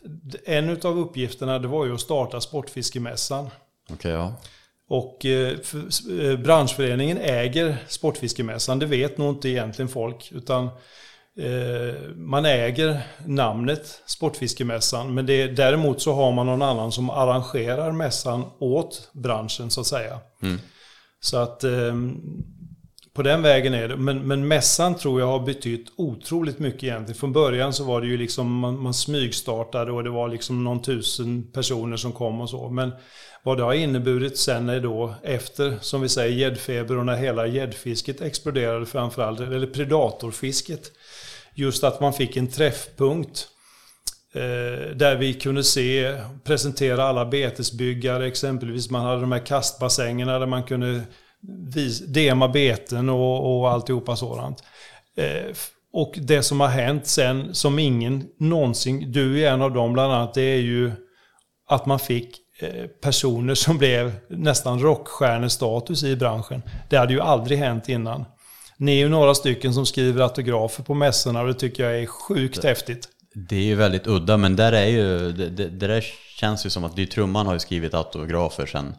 en 0.45 0.69
av 0.83 0.99
uppgifterna 0.99 1.59
det 1.59 1.67
var 1.67 1.85
ju 1.85 1.93
att 1.93 2.01
starta 2.01 2.41
Sportfiskemässan. 2.41 3.49
Ja. 3.87 3.93
Okej, 3.93 4.11
ja. 4.11 4.33
Och 4.89 5.25
eh, 5.25 5.57
eh, 6.21 6.39
branschföreningen 6.39 7.17
äger 7.17 7.77
Sportfiskemässan, 7.87 8.79
det 8.79 8.85
vet 8.85 9.17
nog 9.17 9.29
inte 9.29 9.49
egentligen 9.49 9.89
folk. 9.89 10.31
Utan 10.31 10.65
eh, 11.39 12.09
man 12.15 12.45
äger 12.45 13.01
namnet 13.25 14.01
Sportfiskemässan. 14.05 15.13
Men 15.13 15.25
det, 15.25 15.47
däremot 15.47 16.01
så 16.01 16.13
har 16.13 16.31
man 16.31 16.45
någon 16.45 16.61
annan 16.61 16.91
som 16.91 17.09
arrangerar 17.09 17.91
mässan 17.91 18.45
åt 18.59 19.09
branschen 19.13 19.69
så 19.69 19.81
att 19.81 19.87
säga. 19.87 20.19
Så 21.19 21.37
att 21.37 21.63
eh, 21.63 21.95
på 23.17 23.23
den 23.23 23.41
vägen 23.41 23.73
är 23.73 23.87
det. 23.87 23.97
Men, 23.97 24.27
men 24.27 24.47
mässan 24.47 24.95
tror 24.95 25.19
jag 25.19 25.27
har 25.27 25.39
betytt 25.39 25.87
otroligt 25.95 26.59
mycket 26.59 26.83
egentligen. 26.83 27.19
Från 27.19 27.33
början 27.33 27.73
så 27.73 27.83
var 27.83 28.01
det 28.01 28.07
ju 28.07 28.17
liksom 28.17 28.53
man, 28.53 28.79
man 28.81 28.93
smygstartade 28.93 29.91
och 29.91 30.03
det 30.03 30.09
var 30.09 30.27
liksom 30.27 30.63
någon 30.63 30.81
tusen 30.81 31.51
personer 31.51 31.97
som 31.97 32.11
kom 32.11 32.41
och 32.41 32.49
så. 32.49 32.69
Men 32.69 32.91
vad 33.43 33.57
det 33.57 33.63
har 33.63 33.73
inneburit 33.73 34.37
sen 34.37 34.69
är 34.69 34.79
då 34.79 35.15
efter, 35.23 35.77
som 35.81 36.01
vi 36.01 36.09
säger, 36.09 36.37
gäddfeber 36.37 36.97
och 36.97 37.05
när 37.05 37.15
hela 37.15 37.47
gäddfisket 37.47 38.21
exploderade 38.21 38.85
framförallt, 38.85 39.39
eller 39.39 39.67
predatorfisket. 39.67 40.91
Just 41.53 41.83
att 41.83 42.01
man 42.01 42.13
fick 42.13 42.37
en 42.37 42.47
träffpunkt 42.47 43.47
Eh, 44.33 44.95
där 44.95 45.15
vi 45.15 45.33
kunde 45.33 45.63
se, 45.63 46.21
presentera 46.43 47.03
alla 47.03 47.25
betesbyggare 47.25 48.27
exempelvis. 48.27 48.89
Man 48.89 49.05
hade 49.05 49.21
de 49.21 49.31
här 49.31 49.45
kastbassängerna 49.45 50.39
där 50.39 50.45
man 50.45 50.63
kunde 50.63 51.01
vis, 51.73 51.99
dema 51.99 52.47
beten 52.47 53.09
och, 53.09 53.59
och 53.59 53.71
alltihopa 53.71 54.15
sådant. 54.15 54.63
Eh, 55.17 55.55
och 55.93 56.13
det 56.21 56.43
som 56.43 56.59
har 56.59 56.67
hänt 56.67 57.07
sen, 57.07 57.55
som 57.55 57.79
ingen 57.79 58.27
någonsin, 58.39 59.11
du 59.11 59.41
är 59.41 59.51
en 59.51 59.61
av 59.61 59.73
dem 59.73 59.93
bland 59.93 60.13
annat, 60.13 60.33
det 60.33 60.41
är 60.41 60.59
ju 60.59 60.91
att 61.69 61.85
man 61.85 61.99
fick 61.99 62.37
eh, 62.59 62.85
personer 63.01 63.55
som 63.55 63.77
blev 63.77 64.11
nästan 64.29 64.79
rockstjärnestatus 64.79 66.03
i 66.03 66.15
branschen. 66.15 66.61
Det 66.89 66.97
hade 66.97 67.13
ju 67.13 67.21
aldrig 67.21 67.59
hänt 67.59 67.89
innan. 67.89 68.25
Ni 68.77 68.91
är 68.91 68.97
ju 68.97 69.09
några 69.09 69.35
stycken 69.35 69.73
som 69.73 69.85
skriver 69.85 70.21
autografer 70.21 70.83
på 70.83 70.93
mässorna 70.93 71.41
och 71.41 71.47
det 71.47 71.53
tycker 71.53 71.83
jag 71.83 72.01
är 72.01 72.05
sjukt 72.05 72.63
häftigt. 72.63 73.09
Det 73.33 73.55
är 73.55 73.63
ju 73.63 73.75
väldigt 73.75 74.07
udda, 74.07 74.37
men 74.37 74.55
där 74.55 74.71
är 74.71 74.85
ju, 74.85 75.31
det, 75.31 75.49
det, 75.49 75.67
det 75.67 75.87
där 75.87 76.05
känns 76.39 76.65
ju 76.65 76.69
som 76.69 76.83
att 76.83 76.95
Dy 76.95 77.05
Trumman 77.05 77.45
har 77.45 77.53
ju 77.53 77.59
skrivit 77.59 77.93
autografer 77.93 78.65
sen, 78.65 78.95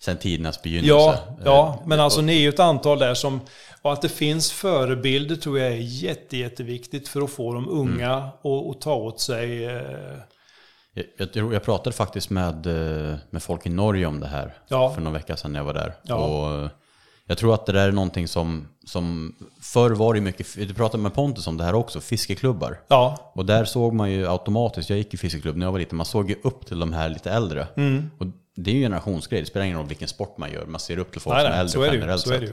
sen 0.00 0.16
tidernas 0.16 0.62
begynnelse. 0.62 0.90
Ja, 0.94 1.18
ja, 1.44 1.78
Eh, 1.82 1.86
men 1.88 2.00
alltså 2.00 2.20
ni 2.20 2.36
är 2.36 2.40
ju 2.40 2.48
ett 2.48 2.60
antal 2.60 2.98
där 2.98 3.14
som... 3.14 3.40
Och 3.82 3.92
att 3.92 4.02
det 4.02 4.08
finns 4.08 4.52
förebilder 4.52 5.36
tror 5.36 5.58
jag 5.58 5.68
är 5.72 5.76
jätte, 5.80 6.36
jätteviktigt 6.36 7.08
för 7.08 7.20
att 7.22 7.30
få 7.30 7.52
de 7.54 7.68
unga 7.68 8.10
Mm. 8.12 8.24
att 8.28 8.70
att 8.76 8.80
ta 8.80 8.94
åt 8.94 9.20
sig. 9.20 9.64
eh, 9.64 9.82
Jag, 11.18 11.28
jag, 11.32 11.54
jag 11.54 11.62
pratade 11.62 11.96
faktiskt 11.96 12.30
med, 12.30 12.66
eh, 12.66 13.16
med 13.30 13.42
folk 13.42 13.66
i 13.66 13.68
Norge 13.68 14.06
om 14.06 14.20
det 14.20 14.26
här 14.26 14.54
Ja. 14.68 14.90
för 14.94 15.00
någon 15.00 15.12
vecka 15.12 15.36
sedan 15.36 15.52
när 15.52 15.60
jag 15.60 15.64
var 15.64 15.74
där. 15.74 15.94
Ja. 16.02 16.14
Och 16.16 16.68
jag 17.26 17.38
tror 17.38 17.54
att 17.54 17.66
det 17.66 17.72
där 17.72 17.88
är 17.88 17.92
någonting 17.92 18.28
som, 18.28 18.68
som 18.86 19.34
förr 19.62 19.90
var 19.90 20.14
det 20.14 20.20
mycket, 20.20 20.54
du 20.68 20.74
pratade 20.74 21.02
med 21.02 21.14
Pontus 21.14 21.46
om 21.46 21.56
det 21.56 21.64
här 21.64 21.74
också, 21.74 22.00
fiskeklubbar. 22.00 22.80
Ja, 22.88 23.32
Och 23.34 23.46
där 23.46 23.64
såg 23.64 23.92
man 23.94 24.10
ju 24.10 24.28
automatiskt, 24.28 24.90
jag 24.90 24.98
gick 24.98 25.14
i 25.14 25.16
fiskeklubb 25.16 25.56
när 25.56 25.66
jag 25.66 25.72
var 25.72 25.78
liten, 25.78 25.96
man 25.96 26.06
såg 26.06 26.30
ju 26.30 26.36
upp 26.44 26.66
till 26.66 26.78
de 26.78 26.92
här 26.92 27.08
lite 27.08 27.30
äldre. 27.30 27.66
Mm. 27.76 28.10
Och 28.18 28.26
det 28.64 28.70
är 28.70 28.74
ju 28.74 28.78
en 28.78 28.84
generationsgrej, 28.84 29.40
det 29.40 29.46
spelar 29.46 29.66
ingen 29.66 29.78
roll 29.78 29.86
vilken 29.86 30.08
sport 30.08 30.38
man 30.38 30.52
gör, 30.52 30.66
man 30.66 30.80
ser 30.80 30.98
upp 30.98 31.12
till 31.12 31.20
folk 31.20 31.36
Nej, 31.36 31.44
som 31.44 31.52
är 31.52 31.58
äldre 31.58 31.72
så 31.72 31.82
är 31.82 31.92
ju, 31.92 31.98
generellt 31.98 32.22
så 32.22 32.28
sett. 32.28 32.50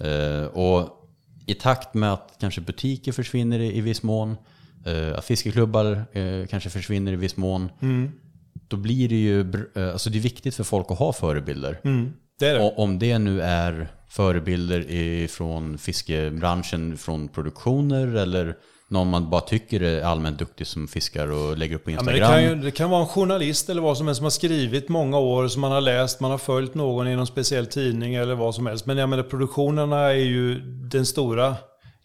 Eh, 0.00 0.44
och 0.44 1.00
i 1.46 1.54
takt 1.54 1.94
med 1.94 2.12
att 2.12 2.36
kanske 2.40 2.60
butiker 2.60 3.12
försvinner 3.12 3.58
i, 3.58 3.76
i 3.78 3.80
viss 3.80 4.02
mån, 4.02 4.36
eh, 4.86 5.18
att 5.18 5.24
fiskeklubbar 5.24 6.04
eh, 6.12 6.46
kanske 6.46 6.70
försvinner 6.70 7.12
i 7.12 7.16
viss 7.16 7.36
mån, 7.36 7.70
Mm. 7.82 8.12
då 8.68 8.76
blir 8.76 9.08
det 9.08 9.14
ju, 9.14 9.40
alltså 9.92 10.10
det 10.10 10.18
är 10.18 10.20
viktigt 10.22 10.54
för 10.54 10.64
folk 10.64 10.90
att 10.90 10.98
ha 10.98 11.12
förebilder. 11.12 11.80
mm, 11.84 12.12
det 12.38 12.52
det. 12.52 12.60
Och 12.62 12.78
om 12.78 12.98
det 12.98 13.18
nu 13.18 13.40
är 13.40 13.88
förebilder 14.16 15.26
från 15.28 15.78
fiskebranschen, 15.78 16.96
från 16.98 17.28
produktioner 17.28 18.16
eller 18.16 18.54
någon 18.88 19.10
man 19.10 19.30
bara 19.30 19.40
tycker 19.40 19.80
är 19.82 20.02
allmänt 20.02 20.38
duktig 20.38 20.66
som 20.66 20.88
fiskar 20.88 21.28
och 21.30 21.58
lägger 21.58 21.76
upp 21.76 21.84
på 21.84 21.90
Ja, 21.90 22.02
men 22.02 22.14
Instagram. 22.14 22.36
det, 22.36 22.48
kan 22.48 22.58
ju, 22.58 22.64
det 22.64 22.70
kan 22.70 22.90
vara 22.90 23.00
en 23.00 23.06
journalist 23.08 23.68
eller 23.70 23.82
vad 23.82 23.96
som 23.96 24.06
helst 24.06 24.16
som 24.18 24.24
har 24.24 24.30
skrivit 24.30 24.88
många 24.88 25.18
år, 25.18 25.48
som 25.48 25.60
man 25.60 25.72
har 25.72 25.80
läst, 25.80 26.20
man 26.20 26.30
har 26.30 26.38
följt 26.38 26.74
någon 26.74 27.08
i 27.08 27.16
någon 27.16 27.26
speciell 27.26 27.66
tidning 27.66 28.14
eller 28.14 28.34
vad 28.34 28.54
som 28.54 28.66
helst. 28.66 28.86
Men 28.86 28.98
jag 28.98 29.08
menar 29.08 29.22
produktionerna 29.22 30.00
är 30.00 30.14
ju 30.14 30.60
den 30.90 31.06
stora 31.06 31.54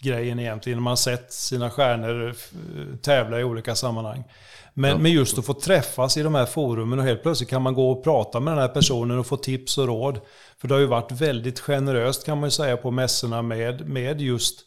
grejen 0.02 0.40
egentligen. 0.40 0.82
Man 0.82 0.92
har 0.92 0.96
sett 0.96 1.34
sina 1.34 1.70
stjärnor 1.70 2.28
eh, 2.28 2.96
tävla 3.02 3.40
i 3.40 3.44
olika 3.44 3.76
sammanhang. 3.76 4.24
Men, 4.74 4.90
ja. 4.90 4.98
men 4.98 5.12
just 5.12 5.38
att 5.38 5.46
få 5.46 5.54
träffas 5.54 6.18
i 6.18 6.24
de 6.24 6.36
här 6.36 6.46
forumen 6.46 7.00
och 7.00 7.06
helt 7.06 7.24
plötsligt 7.24 7.50
kan 7.50 7.62
man 7.62 7.74
gå 7.74 7.92
och 7.92 8.04
prata 8.04 8.40
med 8.40 8.54
den 8.54 8.62
här 8.62 8.68
personen 8.68 9.20
och 9.20 9.28
få 9.28 9.38
tips 9.38 9.78
och 9.78 9.88
råd. 9.88 10.20
För 10.58 10.68
det 10.68 10.74
har 10.74 10.80
ju 10.80 10.88
varit 10.88 11.12
väldigt 11.12 11.60
generöst 11.60 12.26
kan 12.26 12.40
man 12.40 12.48
ju 12.48 12.52
säga 12.52 12.78
på 12.78 12.92
mässorna 12.92 13.42
med, 13.42 13.90
med 13.90 14.22
just 14.22 14.66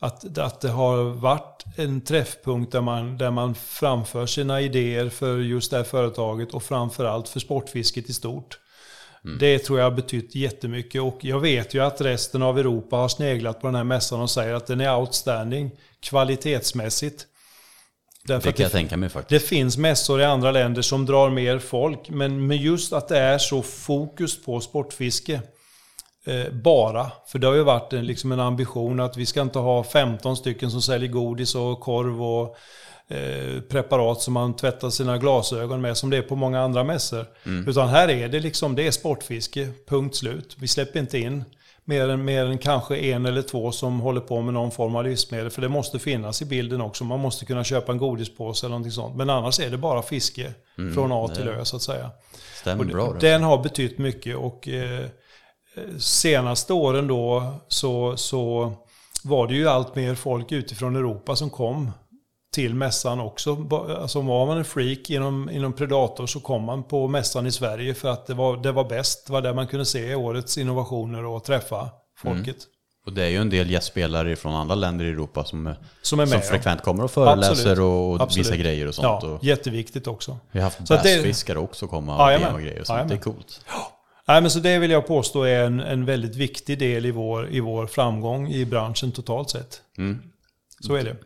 att, 0.00 0.38
att 0.38 0.60
det 0.60 0.68
har 0.68 1.02
varit 1.02 1.64
en 1.76 2.00
träffpunkt 2.00 2.72
där 2.72 2.80
man, 2.80 3.18
där 3.18 3.30
man 3.30 3.54
framför 3.54 4.26
sina 4.26 4.60
idéer 4.60 5.08
för 5.08 5.38
just 5.38 5.70
det 5.70 5.76
här 5.76 5.84
företaget 5.84 6.54
och 6.54 6.62
framförallt 6.62 7.28
för 7.28 7.40
sportfisket 7.40 8.08
i 8.08 8.12
stort. 8.12 8.58
Mm. 9.24 9.38
Det 9.38 9.58
tror 9.58 9.78
jag 9.78 9.86
har 9.86 9.96
betytt 9.96 10.34
jättemycket 10.34 11.02
och 11.02 11.18
jag 11.20 11.40
vet 11.40 11.74
ju 11.74 11.82
att 11.82 12.00
resten 12.00 12.42
av 12.42 12.58
Europa 12.58 12.96
har 12.96 13.08
sneglat 13.08 13.60
på 13.60 13.66
den 13.66 13.74
här 13.74 13.84
mässan 13.84 14.20
och 14.20 14.30
säger 14.30 14.54
att 14.54 14.66
den 14.66 14.80
är 14.80 14.96
outstanding 14.96 15.70
kvalitetsmässigt. 16.00 17.26
Därför 18.24 18.46
det 18.46 18.52
kan 18.52 18.62
jag 18.62 18.72
tänka 18.72 18.96
mig 18.96 19.08
faktiskt. 19.08 19.42
Det 19.42 19.48
finns 19.48 19.78
mässor 19.78 20.20
i 20.20 20.24
andra 20.24 20.50
länder 20.50 20.82
som 20.82 21.06
drar 21.06 21.30
mer 21.30 21.58
folk, 21.58 22.10
men 22.10 22.46
med 22.46 22.56
just 22.56 22.92
att 22.92 23.08
det 23.08 23.18
är 23.18 23.38
så 23.38 23.62
fokus 23.62 24.42
på 24.42 24.60
sportfiske 24.60 25.40
eh, 26.26 26.52
bara. 26.52 27.10
För 27.26 27.38
det 27.38 27.46
har 27.46 27.54
ju 27.54 27.62
varit 27.62 27.92
en, 27.92 28.06
liksom 28.06 28.32
en 28.32 28.40
ambition 28.40 29.00
att 29.00 29.16
vi 29.16 29.26
ska 29.26 29.40
inte 29.40 29.58
ha 29.58 29.84
15 29.84 30.36
stycken 30.36 30.70
som 30.70 30.82
säljer 30.82 31.08
godis 31.08 31.54
och 31.54 31.80
korv 31.80 32.22
och 32.22 32.56
eh, 33.08 33.60
preparat 33.60 34.20
som 34.20 34.34
man 34.34 34.56
tvättar 34.56 34.90
sina 34.90 35.18
glasögon 35.18 35.80
med 35.80 35.96
som 35.96 36.10
det 36.10 36.16
är 36.16 36.22
på 36.22 36.36
många 36.36 36.60
andra 36.60 36.84
mässor. 36.84 37.26
Mm. 37.46 37.68
Utan 37.68 37.88
här 37.88 38.08
är 38.08 38.28
det 38.28 38.40
liksom, 38.40 38.74
det 38.74 38.86
är 38.86 38.90
sportfiske, 38.90 39.68
punkt 39.88 40.16
slut. 40.16 40.56
Vi 40.58 40.68
släpper 40.68 41.00
inte 41.00 41.18
in 41.18 41.44
mer 41.84 42.08
än, 42.08 42.24
mer 42.24 42.44
än 42.44 42.58
kanske 42.58 42.96
en 42.96 43.26
eller 43.26 43.42
två 43.42 43.72
som 43.72 44.00
håller 44.00 44.20
på 44.20 44.40
med 44.40 44.54
någon 44.54 44.70
form 44.70 44.96
av 44.96 45.04
livsmedel. 45.04 45.50
För 45.50 45.62
det 45.62 45.68
måste 45.68 45.98
finnas 45.98 46.42
i 46.42 46.44
bilden 46.44 46.80
också. 46.80 47.04
Man 47.04 47.20
måste 47.20 47.44
kunna 47.44 47.64
köpa 47.64 47.92
en 47.92 47.98
godispåse 47.98 48.66
eller 48.66 48.70
någonting 48.70 48.92
sånt. 48.92 49.16
Men 49.16 49.30
annars 49.30 49.60
är 49.60 49.70
det 49.70 49.78
bara 49.78 50.02
fiske 50.02 50.54
mm, 50.78 50.94
från 50.94 51.12
A 51.12 51.28
till 51.28 51.48
Ö 51.48 51.64
så 51.64 51.76
att 51.76 51.82
säga. 51.82 52.10
Stämmer 52.60 52.84
och 52.84 52.90
bra. 52.90 53.16
Den 53.20 53.42
har 53.42 53.62
betytt 53.62 53.98
mycket 53.98 54.36
och 54.36 54.68
eh, 54.68 55.06
senaste 55.98 56.72
åren 56.72 57.06
då 57.06 57.54
så, 57.68 58.16
så 58.16 58.72
var 59.24 59.46
det 59.46 59.54
ju 59.54 59.68
allt 59.68 59.94
mer 59.94 60.14
folk 60.14 60.52
utifrån 60.52 60.96
Europa 60.96 61.36
som 61.36 61.50
kom 61.50 61.90
till 62.52 62.74
mässan 62.74 63.20
också. 63.20 63.66
Alltså 64.00 64.20
var 64.20 64.46
man 64.46 64.58
en 64.58 64.64
freak 64.64 65.10
inom, 65.10 65.50
inom 65.50 65.72
Predator 65.72 66.26
så 66.26 66.40
kom 66.40 66.62
man 66.62 66.84
på 66.84 67.08
mässan 67.08 67.46
i 67.46 67.52
Sverige 67.52 67.94
för 67.94 68.08
att 68.08 68.26
det 68.26 68.34
var, 68.34 68.56
det 68.56 68.72
var 68.72 68.84
bäst. 68.84 69.26
Det 69.26 69.32
var 69.32 69.42
där 69.42 69.54
man 69.54 69.66
kunde 69.66 69.84
se 69.84 70.14
årets 70.14 70.58
innovationer 70.58 71.24
och 71.24 71.44
träffa 71.44 71.90
folket. 72.18 72.46
Mm. 72.46 72.56
Och 73.06 73.12
det 73.12 73.24
är 73.24 73.28
ju 73.28 73.36
en 73.36 73.50
del 73.50 73.70
gästspelare 73.70 74.36
från 74.36 74.54
andra 74.54 74.74
länder 74.74 75.04
i 75.04 75.08
Europa 75.08 75.44
som, 75.44 75.74
som, 76.02 76.20
är 76.20 76.26
med, 76.26 76.32
som 76.32 76.50
frekvent 76.50 76.82
kommer 76.82 77.04
och 77.04 77.10
föreläser 77.10 77.80
och 77.80 78.20
Absolut. 78.20 78.46
visar 78.46 78.56
grejer 78.56 78.86
och 78.86 78.94
sånt. 78.94 79.22
Ja, 79.22 79.28
och 79.28 79.44
jätteviktigt 79.44 80.06
också. 80.06 80.38
Vi 80.52 80.58
har 80.58 80.64
haft 80.64 80.88
bassfiskare 80.88 81.58
också 81.58 81.86
komma 81.86 82.24
och 82.26 82.32
ja, 82.32 82.52
och 82.52 82.60
grejer 82.60 82.80
och 82.80 82.86
sånt. 82.86 82.98
Ja, 82.98 83.04
det 83.04 83.14
är 83.14 83.18
coolt. 83.18 83.60
Ja. 83.66 83.98
Nej, 84.28 84.40
men 84.40 84.50
så 84.50 84.58
det 84.58 84.78
vill 84.78 84.90
jag 84.90 85.06
påstå 85.06 85.42
är 85.42 85.64
en, 85.64 85.80
en 85.80 86.04
väldigt 86.04 86.36
viktig 86.36 86.78
del 86.78 87.06
i 87.06 87.10
vår, 87.10 87.50
i 87.50 87.60
vår 87.60 87.86
framgång 87.86 88.48
i 88.48 88.64
branschen 88.64 89.12
totalt 89.12 89.50
sett. 89.50 89.82
Mm. 89.98 90.22
Så 90.80 90.94
är 90.94 91.04
det. 91.04 91.16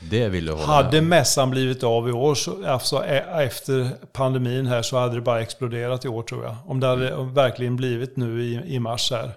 Det 0.00 0.28
vill 0.28 0.46
jag 0.46 0.56
hålla 0.56 0.66
Hade 0.66 1.00
mässan 1.00 1.50
blivit 1.50 1.82
av 1.82 2.08
i 2.08 2.12
år, 2.12 2.34
så, 2.34 2.66
alltså, 2.66 3.04
efter 3.04 3.90
pandemin 4.12 4.66
här, 4.66 4.82
så 4.82 4.98
hade 4.98 5.14
det 5.14 5.20
bara 5.20 5.40
exploderat 5.40 6.04
i 6.04 6.08
år 6.08 6.22
tror 6.22 6.44
jag. 6.44 6.56
Om 6.66 6.80
det 6.80 6.86
hade 6.86 7.10
mm. 7.10 7.34
verkligen 7.34 7.76
blivit 7.76 8.16
nu 8.16 8.42
i, 8.42 8.74
i 8.74 8.78
mars 8.78 9.10
här. 9.10 9.32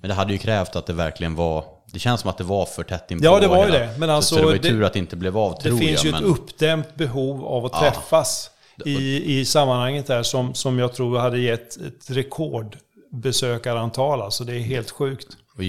Men 0.00 0.08
det 0.08 0.14
hade 0.14 0.32
ju 0.32 0.38
krävt 0.38 0.76
att 0.76 0.86
det 0.86 0.92
verkligen 0.92 1.34
var 1.34 1.64
det 1.92 1.98
känns 1.98 2.20
som 2.20 2.30
att 2.30 2.38
det 2.38 2.44
var 2.44 2.66
för 2.66 2.82
tätt 2.82 3.10
inpå. 3.10 3.24
Ja, 3.24 3.40
det 3.40 3.48
var 3.48 3.66
ju 3.66 3.72
det. 3.72 3.94
Men 3.98 4.10
alltså, 4.10 4.34
så 4.34 4.40
det 4.40 4.46
var 4.46 4.52
ju 4.52 4.58
tur 4.58 4.84
att 4.84 4.92
det 4.92 4.98
inte 4.98 5.16
blev 5.16 5.38
av, 5.38 5.58
Det 5.62 5.76
finns 5.76 5.82
jag, 5.82 6.04
ju 6.04 6.12
men... 6.12 6.24
ett 6.24 6.28
uppdämt 6.28 6.94
behov 6.94 7.44
av 7.44 7.66
att 7.66 7.72
ja. 7.72 7.80
träffas 7.80 8.50
i, 8.84 9.40
i 9.40 9.44
sammanhanget 9.44 10.06
där 10.06 10.22
som, 10.22 10.54
som 10.54 10.78
jag 10.78 10.94
tror 10.94 11.18
hade 11.18 11.38
gett 11.38 11.76
ett 11.76 12.10
rekordbesökarantal. 12.10 14.22
Alltså 14.22 14.44
det 14.44 14.54
är 14.54 14.60
helt 14.60 14.90
sjukt. 14.90 15.26
Och 15.58 15.64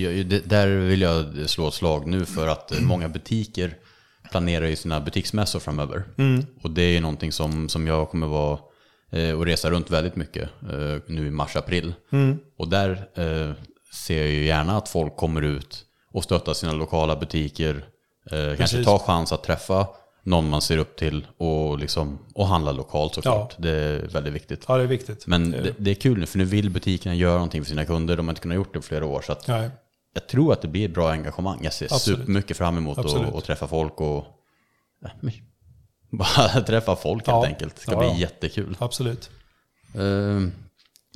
där 0.50 0.68
vill 0.68 1.02
jag 1.02 1.50
slå 1.50 1.68
ett 1.68 1.74
slag 1.74 2.08
nu 2.08 2.26
för 2.26 2.48
att 2.48 2.82
många 2.82 3.10
butiker 3.10 3.78
planerar 4.32 4.66
ju 4.66 4.76
sina 4.76 5.00
butiksmässor 5.00 5.60
framöver. 5.60 6.04
Mm. 6.18 6.46
Och 6.62 6.72
det 6.72 6.82
är 6.82 6.92
ju 6.92 7.00
någonting 7.00 7.32
som, 7.32 7.70
som 7.70 7.88
jag 7.88 8.10
kommer 8.10 8.28
vara 8.28 8.60
eh, 9.12 9.32
och 9.32 9.46
resa 9.46 9.70
runt 9.70 9.90
väldigt 9.90 10.16
mycket 10.16 10.50
eh, 10.62 11.02
nu 11.08 11.28
i 11.28 11.32
mars-april. 11.32 11.94
Mm. 12.12 12.38
Och 12.58 12.68
där 12.68 12.92
eh, 13.16 13.52
ser 13.94 14.18
jag 14.18 14.30
ju 14.30 14.46
gärna 14.46 14.78
att 14.78 14.90
folk 14.90 15.16
kommer 15.16 15.42
ut 15.42 15.86
och 16.14 16.24
stöttar 16.24 16.54
sina 16.54 16.74
lokala 16.74 17.16
butiker. 17.16 17.86
Eh, 18.32 18.58
kanske 18.58 18.84
tar 18.84 19.00
chans 19.00 19.32
att 19.32 19.44
träffa 19.44 19.88
någon 20.24 20.50
man 20.50 20.62
ser 20.62 20.78
upp 20.78 20.96
till 20.96 21.28
och, 21.38 21.80
liksom, 21.80 22.20
och 22.36 22.48
handla 22.48 22.72
lokalt 22.72 23.14
såklart. 23.14 23.56
Ja. 23.58 23.64
Det 23.64 23.70
är 23.70 24.08
väldigt 24.08 24.34
viktigt. 24.34 24.66
Ja, 24.68 24.78
det 24.78 24.84
är 24.84 24.88
viktigt. 24.88 25.28
Men 25.28 25.52
det, 25.52 25.74
det, 25.78 25.92
är 25.92 25.96
kul 25.96 26.20
nu, 26.20 26.26
för 26.26 26.38
nu 26.38 26.44
vill 26.44 26.70
butikerna 26.70 27.16
göra 27.16 27.34
någonting 27.34 27.64
för 27.64 27.70
sina 27.70 27.86
kunder. 27.86 28.18
De 28.18 28.28
har 28.28 28.32
inte 28.32 28.42
kunnat 28.42 28.56
gjort 28.56 28.74
det 28.74 28.80
på 28.80 28.86
flera 28.86 29.06
år. 29.06 29.22
Så 29.22 29.36
jag 30.14 30.28
tror 30.28 30.54
att 30.54 30.62
det 30.62 30.68
blir 30.68 30.86
ett 30.86 30.94
bra 30.94 31.12
engagemang. 31.12 31.60
Jag 31.64 31.74
ser 31.74 31.86
Absolut. 31.86 32.20
supermycket 32.20 32.58
fram 32.58 32.78
emot 32.78 32.98
att 32.98 33.44
träffa 33.44 33.68
folk 33.68 34.02
och 34.02 34.26
bara 36.12 36.62
träffa 36.62 36.96
folk 36.96 37.28
helt 37.28 37.44
ja. 37.44 37.46
enkelt. 37.46 37.76
Det 37.76 37.82
ska 37.82 37.92
ja, 37.92 38.12
bli 38.12 38.22
jättekul. 38.22 38.76
Absolut. 38.80 39.30
Uh, 39.96 40.48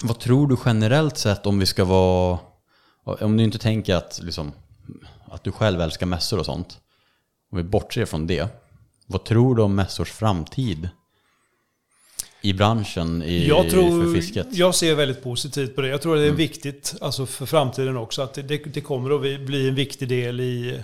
vad 0.04 0.20
tror 0.20 0.48
du 0.48 0.58
generellt 0.66 1.18
sett 1.18 1.46
om 1.46 1.60
vi 1.60 1.66
ska 1.66 1.86
vara, 1.86 2.40
om 3.04 3.38
du 3.38 3.44
inte 3.44 3.58
tänker 3.58 3.96
att, 3.96 4.20
liksom, 4.24 4.52
att 5.26 5.44
du 5.44 5.52
själv 5.52 5.82
älskar 5.82 6.06
mässor 6.06 6.40
och 6.40 6.46
sånt. 6.46 6.80
Om 7.52 7.58
vi 7.58 7.64
bortser 7.64 8.06
från 8.06 8.28
det. 8.28 8.48
Vad 9.08 9.26
tror 9.26 9.56
du 9.56 9.62
om 9.62 9.76
mässors 9.76 10.12
framtid? 10.12 10.90
i 12.44 12.54
branschen 12.54 13.24
i, 13.24 13.48
jag 13.48 13.70
tror, 13.70 14.04
för 14.04 14.14
fisket? 14.14 14.48
Jag 14.52 14.76
ser 14.76 14.96
väldigt 14.96 15.24
positivt 15.24 15.76
på 15.76 15.82
det. 15.82 15.88
Jag 15.88 16.02
tror 16.02 16.16
att 16.16 16.20
det 16.20 16.26
är 16.26 16.28
mm. 16.28 16.38
viktigt 16.38 16.96
alltså 17.02 17.26
för 17.26 17.46
framtiden 17.46 17.98
också. 17.98 18.22
Att 18.22 18.34
det, 18.34 18.42
det, 18.42 18.82
kommer 18.82 19.16
att 19.16 19.42
bli 19.42 19.70
en 19.70 19.76
viktig 19.76 20.08
del 20.08 20.40
i, 20.40 20.82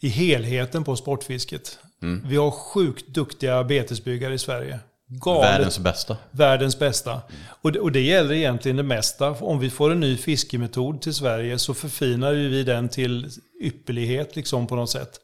i 0.00 0.08
helheten 0.08 0.84
på 0.84 0.96
sportfisket. 0.96 1.78
Mm. 2.02 2.28
Vi 2.28 2.36
har 2.36 2.50
sjukt 2.50 3.08
duktiga 3.08 3.64
betesbyggare 3.64 4.34
i 4.34 4.38
Sverige. 4.38 4.78
Galet, 5.06 5.50
världens 5.50 5.78
bästa. 5.78 6.16
Världens 6.30 6.78
bästa. 6.78 7.10
Mm. 7.12 7.22
Och, 7.62 7.72
det, 7.72 7.80
och 7.80 7.92
det 7.92 8.00
gäller 8.00 8.34
egentligen 8.34 8.76
det 8.76 8.82
mesta. 8.82 9.30
Om 9.30 9.58
vi 9.58 9.70
får 9.70 9.92
en 9.92 10.00
ny 10.00 10.16
fiskemetod 10.16 11.02
till 11.02 11.14
Sverige 11.14 11.58
så 11.58 11.74
förfinar 11.74 12.32
vi 12.32 12.64
den 12.64 12.88
till 12.88 13.30
ypperlighet 13.62 14.36
liksom 14.36 14.66
på 14.66 14.76
något 14.76 14.90
sätt. 14.90 15.20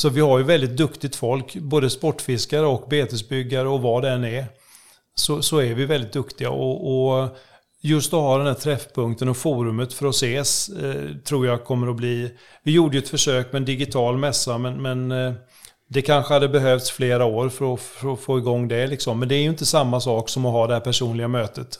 Så 0.00 0.08
vi 0.08 0.20
har 0.20 0.38
ju 0.38 0.44
väldigt 0.44 0.76
duktigt 0.76 1.16
folk, 1.16 1.54
både 1.54 1.90
sportfiskare 1.90 2.66
och 2.66 2.88
betesbyggare 2.88 3.68
och 3.68 3.82
vad 3.82 4.02
det 4.02 4.10
än 4.10 4.24
är. 4.24 4.46
Så, 5.14 5.42
så 5.42 5.58
är 5.58 5.74
vi 5.74 5.84
väldigt 5.84 6.12
duktiga. 6.12 6.50
Och, 6.50 7.10
och 7.10 7.36
just 7.80 8.12
att 8.12 8.20
ha 8.20 8.38
den 8.38 8.46
här 8.46 8.54
träffpunkten 8.54 9.28
och 9.28 9.36
forumet 9.36 9.92
för 9.92 10.06
att 10.06 10.14
ses 10.14 10.68
eh, 10.68 11.16
tror 11.24 11.46
jag 11.46 11.64
kommer 11.64 11.90
att 11.90 11.96
bli... 11.96 12.34
Vi 12.62 12.72
gjorde 12.72 12.96
ju 12.96 13.02
ett 13.02 13.08
försök 13.08 13.52
med 13.52 13.60
en 13.60 13.64
digital 13.64 14.18
mässa 14.18 14.58
men, 14.58 14.82
men 14.82 15.12
eh, 15.12 15.32
det 15.88 16.02
kanske 16.02 16.34
hade 16.34 16.48
behövts 16.48 16.90
flera 16.90 17.24
år 17.24 17.48
för 17.48 17.74
att, 17.74 17.80
för 17.80 18.12
att, 18.12 18.20
få 18.20 18.38
igång 18.38 18.68
det. 18.68 18.86
Liksom. 18.86 19.18
Men 19.18 19.28
det 19.28 19.34
är 19.34 19.42
ju 19.42 19.48
inte 19.48 19.66
samma 19.66 20.00
sak 20.00 20.28
som 20.28 20.46
att 20.46 20.52
ha 20.52 20.66
det 20.66 20.74
här 20.74 20.80
personliga 20.80 21.28
mötet. 21.28 21.78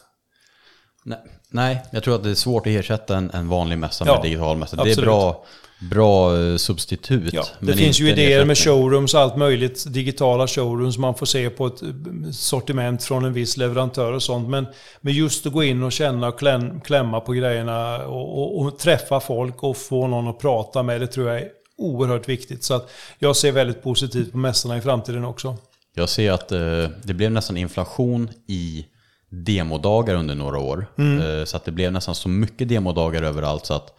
Nej, 1.04 1.18
nej 1.50 1.82
jag 1.92 2.02
tror 2.02 2.14
att 2.14 2.22
det 2.22 2.30
är 2.30 2.34
svårt 2.34 2.66
att 2.66 2.70
ersätta 2.70 3.16
en, 3.16 3.30
en 3.30 3.48
vanlig 3.48 3.78
mässa 3.78 4.04
med 4.04 4.14
ja, 4.14 4.22
digital 4.22 4.56
mässa. 4.56 4.84
Det 4.84 4.90
är 4.90 5.02
bra 5.02 5.44
bra 5.80 6.38
eh, 6.38 6.56
substitut. 6.56 7.32
Ja, 7.32 7.44
det 7.60 7.72
finns 7.72 8.00
ju 8.00 8.10
idéer 8.10 8.44
med 8.44 8.58
showrooms 8.58 9.14
och 9.14 9.20
allt 9.20 9.36
möjligt. 9.36 9.84
Digitala 9.88 10.46
showrooms 10.46 10.98
man 10.98 11.14
får 11.14 11.26
se 11.26 11.50
på 11.50 11.66
ett 11.66 11.82
eh, 11.82 11.88
sortiment 12.32 13.04
från 13.04 13.24
en 13.24 13.32
viss 13.32 13.56
leverantör 13.56 14.12
och 14.12 14.22
sånt. 14.22 14.48
Men, 14.48 14.66
men 15.00 15.14
just 15.14 15.46
att 15.46 15.52
gå 15.52 15.64
in 15.64 15.82
och 15.82 15.92
känna 15.92 16.28
och 16.28 16.38
klämma 16.84 17.20
på 17.20 17.32
grejerna 17.32 18.06
och, 18.06 18.38
och, 18.38 18.60
och, 18.60 18.78
träffa 18.78 19.20
folk 19.20 19.62
och 19.62 19.76
få 19.76 20.06
någon 20.06 20.28
att 20.28 20.38
prata 20.38 20.82
med. 20.82 21.00
Det 21.00 21.06
tror 21.06 21.28
jag 21.28 21.40
är 21.40 21.48
oerhört 21.78 22.28
viktigt. 22.28 22.64
Så 22.64 22.74
att 22.74 22.90
jag 23.18 23.36
ser 23.36 23.52
väldigt 23.52 23.82
positivt 23.82 24.32
på 24.32 24.38
mässorna 24.38 24.76
i 24.76 24.80
framtiden 24.80 25.24
också. 25.24 25.56
Jag 25.94 26.08
ser 26.08 26.32
att 26.32 26.52
eh, 26.52 26.88
det 27.02 27.14
blev 27.14 27.32
nästan 27.32 27.56
inflation 27.56 28.30
i 28.46 28.86
demodagar 29.28 30.14
under 30.14 30.34
några 30.34 30.58
år. 30.58 30.86
Mm. 30.98 31.38
Eh, 31.40 31.44
så 31.44 31.56
att 31.56 31.64
det 31.64 31.72
blev 31.72 31.92
nästan 31.92 32.14
så 32.14 32.28
mycket 32.28 32.68
demodagar 32.68 33.22
överallt 33.22 33.66
så 33.66 33.74
att 33.74 33.96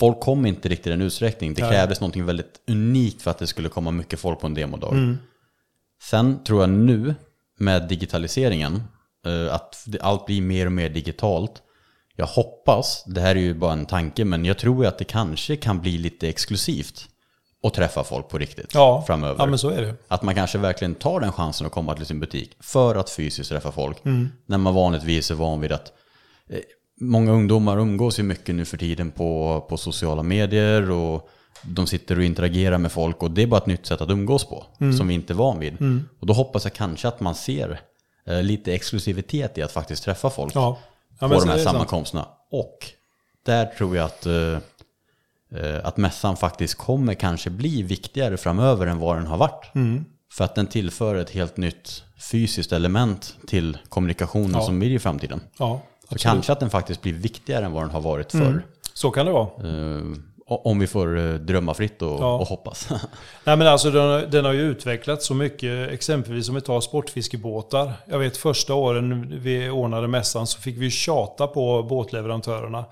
folk 0.00 0.20
kom 0.20 0.46
inte 0.46 0.68
riktigt 0.68 0.86
i 0.86 0.90
den 0.90 1.02
utsträckning. 1.02 1.54
Det 1.54 1.60
krävdes 1.60 1.98
ja. 1.98 2.02
någonting 2.02 2.24
väldigt 2.24 2.60
unikt 2.66 3.22
för 3.22 3.30
att 3.30 3.38
det 3.38 3.46
skulle 3.46 3.68
komma 3.68 3.90
mycket 3.90 4.20
folk 4.20 4.40
på 4.40 4.46
en 4.46 4.54
demodag. 4.54 4.92
Mm. 4.92 5.18
Sen 6.02 6.44
tror 6.44 6.60
jag 6.60 6.70
nu 6.70 7.14
med 7.58 7.88
digitaliseringen, 7.88 8.82
eh, 9.26 9.54
att 9.54 9.86
allt 10.00 10.26
blir 10.26 10.42
mer 10.42 10.66
och 10.66 10.72
mer 10.72 10.88
digitalt. 10.88 11.62
Jag 12.16 12.26
hoppas, 12.26 13.04
det 13.06 13.20
här 13.20 13.36
är 13.36 13.40
ju 13.40 13.54
bara 13.54 13.72
en 13.72 13.86
tanke, 13.86 14.24
men 14.24 14.44
jag 14.44 14.58
tror 14.58 14.86
att 14.86 14.98
det 14.98 15.04
kanske 15.04 15.56
kan 15.56 15.80
bli 15.80 15.98
lite 15.98 16.28
exklusivt 16.28 17.08
att 17.62 17.74
träffa 17.74 18.04
folk 18.04 18.28
på 18.28 18.38
riktigt 18.38 18.74
ja, 18.74 19.04
framöver. 19.06 19.36
Ja, 19.38 19.46
men 19.46 19.58
så 19.58 19.70
är 19.70 19.82
det. 19.82 19.94
Att 20.08 20.22
man 20.22 20.34
kanske 20.34 20.58
verkligen 20.58 20.94
tar 20.94 21.20
den 21.20 21.32
chansen 21.32 21.66
att 21.66 21.72
komma 21.72 21.94
till 21.94 22.06
sin 22.06 22.20
butik 22.20 22.56
för 22.60 22.94
att 22.94 23.10
fysiskt 23.10 23.50
träffa 23.50 23.72
folk. 23.72 24.04
Mm. 24.04 24.28
När 24.46 24.58
man 24.58 24.74
vanligtvis 24.74 25.30
är 25.30 25.34
van 25.34 25.60
vid 25.60 25.72
att 25.72 25.92
eh, 26.50 26.60
många 27.00 27.32
ungdomar 27.32 27.78
umgås 27.78 28.18
ju 28.18 28.22
mycket 28.22 28.54
nu 28.54 28.64
för 28.64 28.76
tiden 28.76 29.10
på, 29.10 29.60
på 29.68 29.76
sociala 29.76 30.22
medier 30.22 30.90
och 30.90 31.28
de 31.62 31.86
sitter 31.86 32.18
och 32.18 32.24
interagerar 32.24 32.78
med 32.78 32.92
folk 32.92 33.22
och 33.22 33.30
det 33.30 33.42
är 33.42 33.46
bara 33.46 33.60
ett 33.60 33.66
nytt 33.66 33.86
sätt 33.86 34.00
att 34.00 34.10
umgås 34.10 34.44
på 34.44 34.66
Mm. 34.80 34.96
som 34.96 35.08
vi 35.08 35.14
inte 35.14 35.32
är 35.32 35.34
van 35.34 35.58
vid. 35.58 35.76
Och 36.20 36.26
då 36.26 36.32
hoppas 36.32 36.64
jag 36.64 36.72
kanske 36.72 37.08
att 37.08 37.20
man 37.20 37.34
ser 37.34 37.80
eh, 38.26 38.42
lite 38.42 38.74
exklusivitet 38.74 39.58
i 39.58 39.62
att 39.62 39.72
faktiskt 39.72 40.04
träffa 40.04 40.30
folk 40.30 40.54
Ja. 40.54 40.78
Ja, 41.20 41.28
på 41.28 41.34
de 41.34 41.48
här 41.48 41.54
är 41.54 41.58
det 41.58 41.64
sant. 41.64 41.72
sammankomsterna. 41.72 42.26
Och 42.50 42.78
där 43.46 43.66
tror 43.66 43.96
jag 43.96 44.06
att, 44.06 44.26
eh, 44.26 44.52
eh, 45.54 45.80
att 45.84 45.96
mässan 45.96 46.36
faktiskt 46.36 46.74
kommer 46.74 47.14
kanske 47.14 47.50
bli 47.50 47.82
viktigare 47.82 48.36
framöver 48.36 48.86
än 48.86 48.98
vad 48.98 49.16
den 49.16 49.26
har 49.26 49.36
varit. 49.36 49.74
Mm. 49.74 50.04
För 50.32 50.44
att 50.44 50.54
den 50.54 50.66
tillför 50.66 51.14
ett 51.16 51.30
helt 51.30 51.56
nytt 51.56 52.02
fysiskt 52.30 52.72
element 52.72 53.36
till 53.46 53.78
kommunikationen 53.88 54.50
Ja. 54.54 54.62
som 54.62 54.78
blir 54.78 54.90
i 54.90 54.98
framtiden. 54.98 55.40
Ja, 55.58 55.82
Så 56.10 56.18
kanske 56.18 56.52
att 56.52 56.60
den 56.60 56.70
faktiskt 56.70 57.02
blir 57.02 57.12
viktigare 57.12 57.64
än 57.64 57.72
vad 57.72 57.82
den 57.82 57.90
har 57.90 58.00
varit 58.00 58.32
förr. 58.32 58.62
Så 58.94 59.10
kan 59.10 59.26
det 59.26 59.32
vara. 59.32 59.46
Eh, 59.64 60.02
om 60.46 60.78
vi 60.78 60.86
får 60.86 61.18
eh, 61.18 61.34
drömma 61.34 61.74
fritt 61.74 62.02
och, 62.02 62.20
Ja. 62.20 62.34
och 62.34 62.46
hoppas. 62.46 62.88
Nej 63.44 63.56
men 63.56 63.66
alltså 63.66 63.90
den, 63.90 64.30
den 64.30 64.44
har 64.44 64.52
ju 64.52 64.60
utvecklats 64.60 65.26
så 65.26 65.34
mycket. 65.34 65.90
Exempelvis 65.90 66.48
om 66.48 66.54
vi 66.54 66.60
tar 66.60 66.80
sportfiskebåtar. 66.80 67.92
Jag 68.06 68.18
vet 68.18 68.36
första 68.36 68.74
åren 68.74 69.38
vi 69.42 69.70
ordnade 69.70 70.08
mässan 70.08 70.46
så 70.46 70.60
fick 70.60 70.78
vi 70.78 70.90
tjata 70.90 71.46
på 71.46 71.82
båtleverantörerna. 71.82 72.84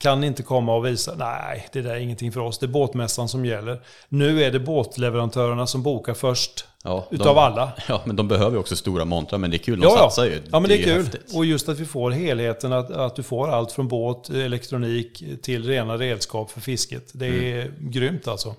Kan 0.00 0.24
inte 0.24 0.42
komma 0.42 0.74
och 0.76 0.86
visa, 0.86 1.14
nej 1.18 1.68
det 1.72 1.82
där 1.82 1.90
är 1.90 1.98
ingenting 1.98 2.32
för 2.32 2.40
oss. 2.40 2.58
Det 2.58 2.66
är 2.66 2.68
båtmässan 2.68 3.28
som 3.28 3.44
gäller. 3.44 3.82
Nu 4.08 4.42
är 4.42 4.50
det 4.52 4.60
båtleverantörerna 4.60 5.66
som 5.66 5.82
bokar 5.82 6.14
först. 6.14 6.64
Ja, 6.84 7.06
de- 7.10 7.16
utav 7.16 7.38
alla. 7.38 7.72
ja, 7.88 8.02
men 8.04 8.16
de 8.16 8.28
behöver 8.28 8.50
ju 8.52 8.58
också 8.58 8.76
stora 8.76 9.04
montrar, 9.04 9.38
men 9.38 9.50
det 9.50 9.56
är 9.56 9.58
kul. 9.58 9.80
De 9.80 9.86
Ja, 9.86 9.96
satsar 9.98 10.24
ju. 10.24 10.40
ja 10.50 10.60
men 10.60 10.68
det 10.68 10.74
är, 10.74 10.78
ju 10.78 10.84
kul. 10.84 10.96
häftigt. 11.04 11.34
Och 11.34 11.44
just 11.44 11.68
att 11.68 11.78
vi 11.78 11.84
får 11.86 12.10
helheten, 12.10 12.72
att, 12.72 12.90
att 12.90 13.16
du 13.16 13.22
får 13.22 13.48
allt 13.48 13.72
från 13.72 13.88
båt, 13.88 14.30
elektronik 14.30 15.24
till 15.42 15.64
rena 15.66 15.96
redskap 15.96 16.50
för 16.50 16.60
fisket. 16.60 17.10
Det 17.14 17.26
är 17.26 17.62
Mm. 17.66 17.90
grymt 17.90 18.28
alltså. 18.28 18.54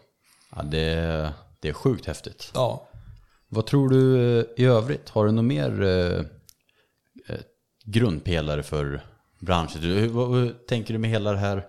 Ja, 0.56 0.64
det, 0.64 0.80
är- 0.80 1.30
det 1.60 1.70
är 1.70 1.74
sjukt 1.74 2.06
häftigt. 2.06 2.52
Ja. 2.54 2.88
Vad 3.50 3.66
tror 3.66 3.90
du 3.90 4.40
eh, 4.40 4.46
i 4.58 4.66
övrigt? 4.66 5.10
Har 5.10 5.26
du 5.26 5.32
något 5.32 5.46
mer 5.46 5.82
eh, 5.82 6.20
eh, 7.36 7.42
grundpelare 7.86 8.64
för 8.64 9.06
branschen? 9.42 9.82
Du, 9.82 9.88
hur, 9.88 10.08
vad, 10.08 10.30
hur 10.36 10.54
tänker 10.68 10.94
du 10.94 10.98
med 11.00 11.10
hela 11.10 11.32
det 11.32 11.38
här? 11.38 11.66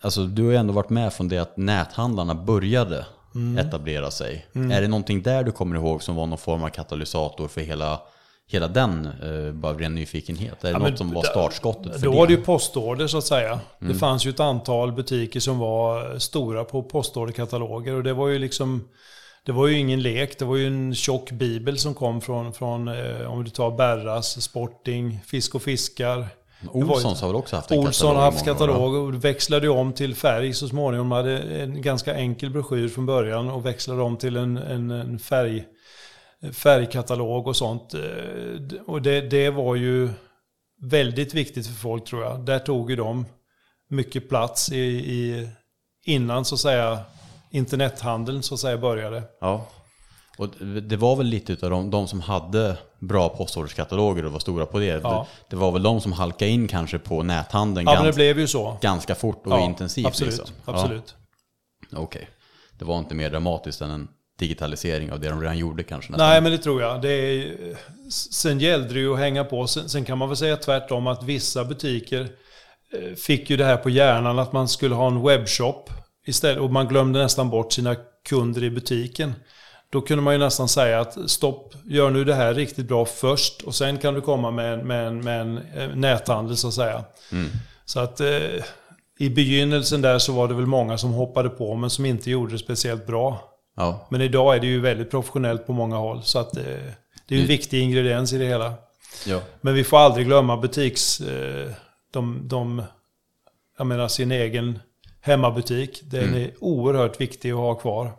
Alltså 0.00 0.24
du 0.24 0.44
har 0.44 0.50
ju 0.50 0.56
ändå 0.56 0.72
varit 0.72 0.90
med 0.90 1.12
från 1.12 1.28
det 1.28 1.38
att 1.38 1.56
näthandlarna 1.56 2.34
började 2.34 3.06
Mm. 3.34 3.66
etablera 3.66 4.10
sig. 4.10 4.46
Är 4.52 4.80
det 4.80 4.88
någonting 4.88 5.22
där 5.22 5.42
du 5.44 5.52
kommer 5.52 5.76
ihåg 5.76 6.02
som 6.02 6.16
var 6.16 6.26
någon 6.26 6.38
form 6.38 6.62
av 6.62 6.68
katalysator 6.68 7.48
för 7.48 7.60
hela, 7.60 8.00
hela 8.46 8.68
den, 8.68 9.06
eh, 9.06 9.52
bara 9.52 9.72
ren 9.72 9.94
nyfikenhet? 9.94 10.64
Är 10.64 10.68
det 10.72 10.78
Ja, 10.84 10.88
något 10.88 10.98
som 10.98 11.10
var 11.14 11.22
startskottet 11.22 11.92
för 11.92 12.00
Då 12.06 12.10
det? 12.10 12.16
var 12.16 12.26
det 12.26 12.32
ju 12.32 12.42
postorder 12.42 13.06
så 13.06 13.18
att 13.18 13.24
säga. 13.24 13.60
Mm. 13.80 13.92
Det 13.92 13.98
fanns 13.98 14.26
ju 14.26 14.30
ett 14.30 14.40
antal 14.40 14.92
butiker 14.92 15.40
som 15.40 15.58
var 15.58 16.18
stora 16.18 16.64
på 16.64 16.82
postorderkataloger 16.82 17.94
och 17.94 18.02
det 18.02 18.12
var 18.12 18.28
ju 18.28 18.38
liksom 18.38 18.88
det 19.48 19.54
var 19.54 19.66
ju 19.66 19.78
ingen 19.78 20.02
lek, 20.02 20.38
det 20.38 20.44
var 20.44 20.56
ju 20.56 20.66
en 20.66 20.94
tjock 20.94 21.30
bibel 21.30 21.78
som 21.78 21.94
kom 21.94 22.20
från, 22.20 22.52
från 22.52 22.88
eh, 22.88 23.32
om 23.32 23.44
du 23.44 23.50
tar 23.50 23.70
Berras, 23.70 24.42
Sporting, 24.42 25.20
Fisk 25.26 25.54
och 25.54 25.62
Fiskar. 25.62 26.28
Olssons 26.72 27.20
har 27.20 27.28
väl 27.28 27.36
också 27.36 27.56
haft 27.56 27.70
en 27.70 27.78
Olsson 27.78 28.16
har 28.16 28.22
haft 28.22 28.44
katalog 28.44 28.94
och 28.94 29.24
växlade 29.24 29.68
om 29.68 29.92
till 29.92 30.14
färg 30.14 30.54
så 30.54 30.68
småningom. 30.68 31.08
De 31.08 31.16
hade 31.16 31.38
en 31.38 31.82
ganska 31.82 32.14
enkel 32.14 32.50
broschyr 32.50 32.88
från 32.88 33.06
början 33.06 33.50
och 33.50 33.66
växlade 33.66 34.02
om 34.02 34.16
till 34.16 34.36
en, 34.36 34.56
en, 34.56 34.90
en 34.90 35.18
färg, 35.18 35.64
färgkatalog 36.52 37.46
och 37.46 37.56
sånt. 37.56 37.94
Eh, 37.94 38.80
Och 38.86 39.02
det, 39.02 39.20
det 39.20 39.50
var 39.50 39.74
ju 39.74 40.08
väldigt 40.82 41.34
viktigt 41.34 41.66
för 41.66 41.74
folk 41.74 42.04
tror 42.04 42.22
jag. 42.22 42.40
Där 42.40 42.58
tog 42.58 42.90
ju 42.90 42.96
de 42.96 43.26
mycket 43.90 44.28
plats 44.28 44.72
i, 44.72 44.80
i, 44.86 45.48
innan 46.04 46.44
så 46.44 46.54
att 46.54 46.60
säga 46.60 46.98
internethandeln 47.50 48.42
så 48.42 48.54
att 48.54 48.60
säga 48.60 48.78
började. 48.78 49.22
Ja. 49.40 49.66
Och 50.38 50.48
det 50.82 50.96
var 50.96 51.16
väl 51.16 51.26
lite 51.26 51.52
utav 51.52 51.70
de, 51.70 51.90
de 51.90 52.08
som 52.08 52.20
hade 52.20 52.76
bra 52.98 53.28
postorderskataloger 53.28 54.24
och 54.26 54.32
var 54.32 54.38
stora 54.38 54.66
på 54.66 54.78
det. 54.78 54.84
Ja. 55.02 55.26
Det, 55.50 55.56
var 55.56 55.72
väl 55.72 55.82
de 55.82 56.00
som 56.00 56.12
halkade 56.12 56.50
in 56.50 56.68
kanske 56.68 56.98
på 56.98 57.22
näthandeln 57.22 57.86
Ja 57.86 57.92
men 57.94 58.02
det 58.02 58.06
ganska, 58.06 58.16
blev 58.16 58.38
ju 58.38 58.46
så. 58.46 58.78
ganska 58.80 59.14
fort 59.14 59.46
och 59.46 59.52
Ja, 59.52 59.60
intensivt. 59.60 60.06
Absolut, 60.06 60.38
liksom. 60.38 60.54
absolut. 60.64 61.14
Ja, 61.90 61.98
Okej. 61.98 62.28
Det 62.78 62.84
var 62.84 62.98
inte 62.98 63.14
mer 63.14 63.30
dramatiskt 63.30 63.80
än 63.80 63.90
en 63.90 64.08
digitalisering 64.38 65.12
av 65.12 65.20
det 65.20 65.28
de 65.28 65.40
redan 65.40 65.58
gjorde 65.58 65.82
kanske. 65.82 66.12
nästan. 66.12 66.28
Nej, 66.28 66.40
men 66.40 66.52
det 66.52 66.58
tror 66.58 66.82
jag. 66.82 67.02
Det 67.02 67.08
är, 67.12 67.56
sen 68.10 68.60
gällde 68.60 68.94
det 68.94 69.00
ju 69.00 69.12
att 69.12 69.18
hänga 69.18 69.44
på. 69.44 69.66
Sen, 69.66 69.88
sen 69.88 70.04
kan 70.04 70.18
man 70.18 70.28
väl 70.28 70.36
säga 70.36 70.56
tvärtom 70.56 71.06
att 71.06 71.22
vissa 71.22 71.64
butiker 71.64 72.20
eh, 72.92 73.14
fick 73.14 73.50
ju 73.50 73.56
det 73.56 73.64
här 73.64 73.76
på 73.76 73.90
hjärnan 73.90 74.38
att 74.38 74.52
man 74.52 74.68
skulle 74.68 74.94
ha 74.94 75.06
en 75.06 75.22
webbshop 75.22 75.90
istället. 76.28 76.58
Och 76.60 76.70
man 76.72 76.88
glömde 76.88 77.22
nästan 77.22 77.50
bort 77.50 77.72
sina 77.72 77.96
kunder 78.28 78.64
i 78.64 78.70
butiken. 78.70 79.34
Då 79.90 80.00
kunde 80.00 80.22
man 80.22 80.34
ju 80.34 80.38
nästan 80.38 80.68
säga 80.68 81.00
att 81.00 81.30
stopp, 81.30 81.74
gör 81.84 82.10
nu 82.10 82.24
det 82.24 82.34
här 82.34 82.54
riktigt 82.54 82.88
bra 82.88 83.04
först 83.04 83.62
och 83.62 83.74
sen 83.74 83.98
kan 83.98 84.14
du 84.14 84.20
komma 84.20 84.50
med, 84.50 84.72
en- 84.74 84.86
med, 84.86 85.06
en- 85.06 85.20
med 85.24 85.40
en 85.40 85.58
eh, 85.76 85.88
näthandel 85.96 86.56
så 86.56 86.68
att 86.68 86.74
säga. 86.74 87.04
Så 87.84 88.00
att 88.00 88.20
eh, 88.20 88.38
i 89.18 89.30
begynnelsen 89.30 90.02
där 90.02 90.18
så 90.18 90.32
var 90.32 90.48
det 90.48 90.54
väl 90.54 90.66
många 90.66 90.98
som 90.98 91.10
hoppade 91.12 91.48
på 91.48 91.74
men 91.74 91.90
som 91.90 92.04
inte 92.04 92.30
gjorde 92.30 92.52
det 92.52 92.58
speciellt 92.58 93.06
bra. 93.06 93.42
Ja. 93.76 94.06
Men 94.10 94.20
idag 94.20 94.56
är 94.56 94.60
det 94.60 94.66
ju 94.66 94.80
väldigt 94.80 95.10
professionellt 95.10 95.66
på 95.66 95.72
många 95.72 95.96
håll. 95.96 96.22
Så 96.22 96.38
att 96.38 96.56
eh, 96.56 96.62
det 97.28 97.36
är 97.36 97.40
en 97.40 97.46
viktig 97.46 97.80
ingrediens 97.82 98.32
i 98.32 98.38
det 98.38 98.46
hela. 98.46 98.74
Ja. 99.26 99.40
Men 99.60 99.74
vi 99.74 99.84
får 99.84 99.98
aldrig 99.98 100.26
glömma 100.26 100.56
butiks... 100.56 101.20
Eh, 101.20 101.70
de, 102.12 102.48
de, 102.48 102.82
jag 103.78 103.86
menar 103.86 104.08
sin 104.08 104.32
egen 104.32 104.78
hemmabutik. 105.28 106.00
Den 106.04 106.34
är 106.34 106.50
oerhört 106.60 107.20
viktig 107.20 107.50
att 107.50 107.56
ha 107.56 107.74
kvar. 107.74 108.12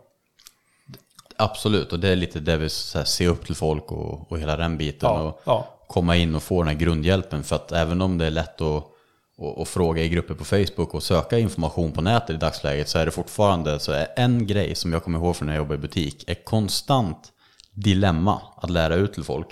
Absolut, 1.36 1.92
och 1.92 2.00
det 2.00 2.08
är 2.08 2.16
lite 2.16 2.40
det 2.40 2.56
vi 2.56 2.68
ser 2.68 3.28
upp 3.28 3.46
till 3.46 3.54
folk 3.54 3.92
och, 3.92 4.32
och 4.32 4.38
hela 4.38 4.56
den 4.56 4.78
biten. 4.78 5.08
Ja, 5.08 5.20
och 5.22 5.40
ja. 5.44 5.68
komma 5.88 6.16
in 6.16 6.34
och 6.34 6.42
få 6.42 6.62
den 6.62 6.68
här 6.68 6.80
grundhjälpen. 6.80 7.42
För 7.42 7.56
att 7.56 7.72
även 7.72 8.02
om 8.02 8.18
det 8.18 8.26
är 8.26 8.30
lätt 8.30 8.60
att, 8.60 8.84
att 9.58 9.68
fråga 9.68 10.02
i 10.02 10.08
grupper 10.08 10.34
på 10.34 10.44
Facebook 10.44 10.94
och 10.94 11.02
söka 11.02 11.38
information 11.38 11.92
på 11.92 12.00
nätet 12.00 12.30
i 12.30 12.38
dagsläget 12.38 12.88
så 12.88 12.98
är 12.98 13.04
det 13.04 13.10
fortfarande 13.10 13.78
så 13.78 13.92
är 13.92 14.06
en 14.16 14.46
grej 14.46 14.74
som 14.74 14.92
jag 14.92 15.04
kommer 15.04 15.18
ihåg 15.18 15.36
från 15.36 15.46
när 15.46 15.54
jag 15.54 15.60
jobbade 15.60 15.78
i 15.78 15.78
butik 15.82 16.24
är 16.26 16.34
konstant 16.34 17.32
dilemma 17.72 18.42
att 18.56 18.70
lära 18.70 18.94
ut 18.94 19.12
till 19.12 19.24
folk. 19.24 19.46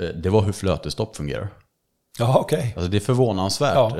Eh, 0.00 0.08
Det 0.08 0.30
var 0.30 0.42
hur 0.42 0.52
flötesstopp 0.52 1.16
fungerar. 1.16 1.48
Ja, 2.18 2.38
okej. 2.38 2.72
Alltså 2.76 2.90
det 2.90 2.96
är 2.96 3.00
förvånansvärt 3.00 3.74
Ja. 3.74 3.98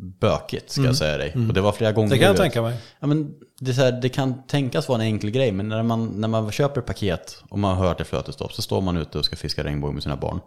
Bökigt 0.00 0.70
ska 0.70 0.82
jag 0.82 0.96
säga 0.96 1.18
dig. 1.18 1.34
Och 1.48 1.54
det 1.54 1.60
var 1.60 1.72
flera 1.72 1.92
gånger. 1.92 2.10
Det 2.10 2.18
kan 2.18 2.26
jag 2.26 2.36
tänka 2.36 2.62
mig. 2.62 2.76
Ja, 3.00 3.06
men 3.06 3.34
det, 3.60 3.72
här, 3.72 3.92
det 3.92 4.08
kan 4.08 4.42
tänkas 4.46 4.88
vara 4.88 5.02
en 5.02 5.06
enkel 5.06 5.30
grej, 5.30 5.52
men 5.52 5.68
när 5.68 5.82
man, 5.82 6.06
när 6.06 6.28
man 6.28 6.52
köper 6.52 6.80
paket 6.80 7.42
och 7.50 7.58
man 7.58 7.76
hör 7.76 7.90
att 7.90 7.98
det 7.98 8.02
är 8.02 8.06
flötesstopp 8.06 8.52
så 8.52 8.62
står 8.62 8.80
man 8.80 8.96
ute 8.96 9.18
och 9.18 9.24
ska 9.24 9.36
fiska 9.36 9.64
regnbåge 9.64 9.94
med 9.94 10.02
sina 10.02 10.16
barn. 10.16 10.40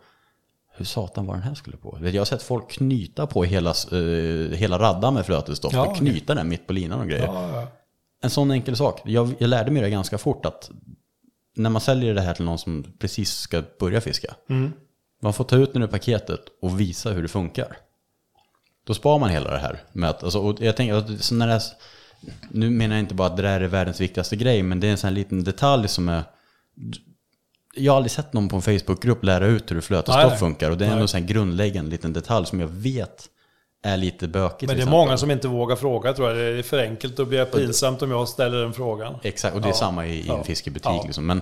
Hur 0.75 0.85
satan 0.85 1.25
var 1.25 1.33
den 1.33 1.43
här 1.43 1.53
skulle 1.53 1.77
på? 1.77 1.99
Jag 2.01 2.21
har 2.21 2.25
sett 2.25 2.43
folk 2.43 2.71
knyta 2.71 3.27
på 3.27 3.43
hela, 3.43 3.69
eh, 3.69 4.57
hela 4.57 4.79
raddan 4.79 5.13
med 5.13 5.25
flötesstopp. 5.25 5.73
Ja, 5.73 5.87
och 5.87 5.97
knyta 5.97 6.35
den 6.35 6.49
mitt 6.49 6.67
på 6.67 6.73
linan 6.73 6.99
och 6.99 7.07
grejer. 7.07 7.25
Ja, 7.25 7.49
ja. 7.53 7.67
En 8.23 8.29
sån 8.29 8.51
enkel 8.51 8.75
sak. 8.75 9.01
Jag, 9.05 9.33
jag 9.37 9.47
lärde 9.47 9.71
mig 9.71 9.81
det 9.81 9.89
ganska 9.89 10.17
fort 10.17 10.45
att 10.45 10.71
när 11.55 11.69
man 11.69 11.81
säljer 11.81 12.13
det 12.13 12.21
här 12.21 12.33
till 12.33 12.45
någon 12.45 12.59
som 12.59 12.85
precis 12.99 13.31
ska 13.31 13.63
börja 13.79 14.01
fiska. 14.01 14.35
Mm. 14.49 14.73
Man 15.21 15.33
får 15.33 15.43
ta 15.43 15.55
ut 15.55 15.73
den 15.73 15.83
ur 15.83 15.87
paketet 15.87 16.39
och 16.61 16.79
visa 16.79 17.11
hur 17.11 17.21
det 17.21 17.27
funkar. 17.27 17.77
Då 18.83 18.93
sparar 18.93 19.19
man 19.19 19.29
hela 19.29 19.51
det 19.51 19.57
här. 19.57 19.79
Att, 20.09 20.23
alltså, 20.23 20.39
och 20.39 20.61
jag 20.61 20.77
tänker 20.77 20.93
att 20.95 21.23
så 21.23 21.35
när 21.35 21.47
det 21.47 21.53
är, 21.53 21.61
nu 22.51 22.69
menar 22.69 22.95
jag 22.95 22.99
inte 23.03 23.15
bara 23.15 23.27
att 23.27 23.37
det 23.37 23.43
där 23.43 23.61
är 23.61 23.67
världens 23.67 24.01
viktigaste 24.01 24.35
grej, 24.35 24.63
men 24.63 24.79
det 24.79 24.87
är 24.87 24.91
en 24.91 24.97
sån 24.97 25.07
här 25.07 25.15
liten 25.15 25.43
detalj 25.43 25.87
som 25.87 26.09
är... 26.09 26.23
Jag 27.75 27.91
har 27.93 27.97
aldrig 27.97 28.11
sett 28.11 28.33
någon 28.33 28.49
på 28.49 28.55
en 28.55 28.61
Facebookgrupp 28.61 29.23
lära 29.23 29.45
ut 29.45 29.71
hur 29.71 29.81
flötesstopp 29.81 30.39
funkar. 30.39 30.71
Och 30.71 30.77
det 30.77 30.85
är 30.85 30.89
ändå 30.89 31.01
en 31.01 31.07
sån 31.07 31.25
grundläggande 31.25 31.91
liten 31.91 32.13
detalj 32.13 32.45
som 32.45 32.59
jag 32.59 32.67
vet 32.67 33.29
är 33.83 33.97
lite 33.97 34.27
bökigt. 34.27 34.67
Men 34.69 34.77
det 34.77 34.83
är 34.83 34.89
många 34.89 35.17
som 35.17 35.31
inte 35.31 35.47
vågar 35.47 35.75
fråga 35.75 36.13
tror 36.13 36.27
jag. 36.29 36.37
Det 36.37 36.59
är 36.59 36.63
för 36.63 36.79
enkelt. 36.79 37.17
Då 37.17 37.25
blir 37.25 37.45
pinsamt 37.45 38.01
om 38.01 38.11
jag 38.11 38.29
ställer 38.29 38.57
den 38.61 38.73
frågan. 38.73 39.15
Exakt, 39.23 39.55
och 39.55 39.61
det 39.61 39.67
är 39.67 39.69
Ja. 39.69 39.75
samma 39.75 40.07
i, 40.07 40.19
i 40.19 40.29
en 40.29 40.43
fiskebutik. 40.43 40.85
Ja. 40.91 41.03
Liksom. 41.05 41.25
Men 41.25 41.41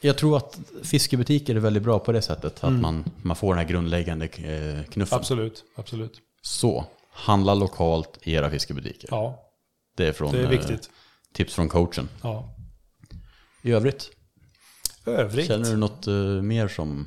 jag 0.00 0.18
tror 0.18 0.36
att 0.36 0.58
fiskebutiker 0.82 1.54
är 1.54 1.58
väldigt 1.60 1.82
bra 1.82 1.98
på 1.98 2.12
det 2.12 2.22
sättet. 2.22 2.44
Att 2.56 2.62
Mm. 2.62 2.82
man, 2.82 3.04
man 3.22 3.36
får 3.36 3.54
den 3.54 3.58
här 3.64 3.70
grundläggande 3.72 4.24
eh, 4.24 4.84
knuffen. 4.90 5.18
Absolut, 5.18 5.64
absolut. 5.76 6.12
Så, 6.42 6.84
handla 7.12 7.54
lokalt 7.54 8.18
i 8.22 8.32
era 8.34 8.50
fiskebutiker. 8.50 9.08
Ja, 9.10 9.38
Det 9.96 10.06
är 10.06 10.12
från 10.12 10.32
det 10.32 10.38
är 10.38 10.42
eh, 10.44 10.48
viktigt. 10.50 10.90
tips 11.34 11.54
från 11.54 11.68
coachen. 11.68 12.08
Ja. 12.22 12.54
I 13.62 13.72
övrigt, 13.72 14.10
Övrigt. 15.06 15.46
känner 15.46 15.70
du 15.70 15.76
något 15.76 16.06
eh, 16.06 16.14
mer 16.42 16.68
som 16.68 17.06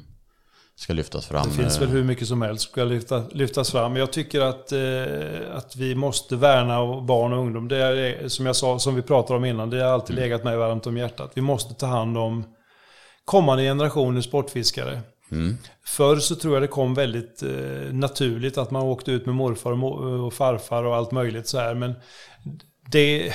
ska 0.76 0.94
lyftas 0.94 1.26
fram? 1.26 1.48
Det 1.50 1.54
finns 1.56 1.76
Eh, 1.76 1.80
väl 1.80 1.90
hur 1.90 2.04
mycket 2.04 2.28
som 2.28 2.42
helst 2.42 2.64
som 2.64 2.72
ska 2.72 2.84
lyfta, 2.84 3.24
lyftas 3.32 3.72
fram. 3.72 3.96
Jag 3.96 4.14
tycker 4.14 4.42
att, 4.42 4.72
eh, 4.72 5.56
att 5.58 5.76
vi 5.76 5.96
måste 5.96 6.36
värna 6.36 7.02
barn 7.02 7.34
och 7.34 7.40
ungdom. 7.40 7.68
Det 7.68 7.78
är, 7.78 8.28
som 8.28 8.46
jag 8.46 8.56
sa, 8.56 8.80
som 8.80 8.96
vi 8.96 9.02
pratade 9.02 9.38
om 9.38 9.46
innan, 9.46 9.70
det 9.70 9.84
har 9.84 9.92
alltid 9.92 10.16
legat 10.16 10.44
mig 10.44 10.58
varmt 10.58 10.88
om 10.88 10.98
hjärtat. 10.98 11.32
Vi 11.34 11.42
måste 11.42 11.74
ta 11.74 11.86
hand 11.86 12.18
om 12.18 12.44
kommande 13.26 13.64
generationer 13.64 14.22
sportfiskare. 14.22 15.02
Förr 15.86 16.16
så 16.16 16.36
tror 16.36 16.54
jag 16.54 16.64
det 16.64 16.68
kom 16.68 16.94
väldigt 16.94 17.44
eh, 17.44 17.94
naturligt 17.94 18.58
att 18.58 18.72
man 18.72 18.84
åkte 18.84 19.12
ut 19.12 19.26
med 19.26 19.36
morfar 19.36 19.72
och, 19.72 19.78
mo- 19.78 20.26
och 20.26 20.34
farfar 20.34 20.84
och 20.84 20.96
allt 20.96 21.12
möjligt 21.12 21.48
så 21.48 21.60
här. 21.60 21.76
Men 21.76 21.94
det, 22.92 23.34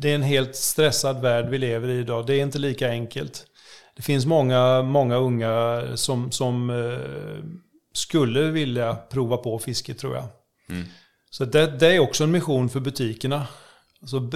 det 0.00 0.10
är 0.10 0.14
en 0.14 0.22
helt 0.22 0.56
stressad 0.56 1.20
värld 1.22 1.48
vi 1.48 1.58
lever 1.58 1.88
i 1.88 1.98
idag. 1.98 2.26
Det 2.26 2.34
är 2.34 2.42
inte 2.42 2.58
lika 2.58 2.90
enkelt. 2.90 3.46
Det 3.96 4.02
finns 4.02 4.26
många, 4.26 4.82
många 4.82 5.16
unga 5.16 5.82
som, 5.94 6.30
som 6.30 6.70
eh, 6.70 7.44
skulle 7.94 8.42
vilja 8.42 8.94
prova 8.94 9.36
på 9.36 9.58
fiske 9.58 9.94
tror 9.94 10.14
jag. 10.14 10.24
Så 11.30 11.44
det, 11.44 11.66
det 11.66 11.94
är 11.94 11.98
också 11.98 12.24
en 12.24 12.30
mission 12.30 12.68
för 12.68 12.80
butikerna. 12.80 13.46
Alltså, 14.00 14.30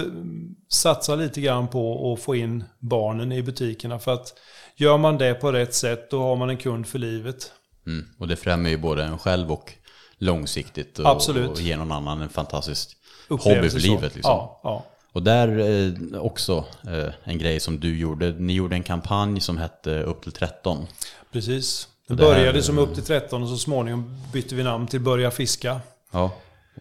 satsa 0.69 1.15
lite 1.15 1.41
grann 1.41 1.67
på 1.67 2.13
att 2.13 2.19
få 2.19 2.35
in 2.35 2.63
barnen 2.79 3.31
i 3.31 3.43
butikerna. 3.43 3.99
För 3.99 4.13
att 4.13 4.33
gör 4.79 4.97
man 4.97 5.17
det 5.17 5.33
på 5.33 5.51
rätt 5.51 5.73
sätt 5.73 6.09
då 6.11 6.21
har 6.23 6.35
man 6.35 6.49
en 6.49 6.57
kund 6.57 6.87
för 6.87 6.99
livet. 6.99 7.51
Mm. 7.87 8.05
Och 8.17 8.27
det 8.27 8.35
främjar 8.35 8.69
ju 8.71 8.77
både 8.77 9.03
en 9.03 9.17
själv 9.17 9.51
och 9.51 9.73
långsiktigt. 10.17 10.99
Och, 10.99 11.09
Absolut. 11.09 11.49
och 11.49 11.61
ger 11.61 11.77
någon 11.77 11.91
annan 11.91 12.21
en 12.21 12.29
fantastisk 12.29 12.97
hobby 13.29 13.69
för 13.69 13.79
livet. 13.79 14.15
Liksom. 14.15 14.31
Ja, 14.31 14.59
ja. 14.63 14.85
Och 15.11 15.23
där 15.23 15.59
eh, 15.59 16.21
också 16.21 16.65
eh, 16.87 17.13
en 17.23 17.37
grej 17.37 17.59
som 17.59 17.79
du 17.79 17.99
gjorde. 17.99 18.31
Ni 18.31 18.53
gjorde 18.53 18.75
en 18.75 18.83
kampanj 18.83 19.41
som 19.41 19.57
hette 19.57 20.03
Upp 20.03 20.23
till 20.23 20.31
13. 20.31 20.87
Precis. 21.31 21.87
Det 22.07 22.15
det 22.15 22.23
här- 22.25 22.33
började 22.33 22.63
som 22.63 22.77
upp 22.77 22.93
till 22.93 23.03
13 23.03 23.43
och 23.43 23.49
så 23.49 23.57
småningom 23.57 24.17
bytte 24.33 24.55
vi 24.55 24.63
namn 24.63 24.87
till 24.87 24.99
Börja 25.01 25.31
Fiska. 25.31 25.81
Ja. 26.11 26.31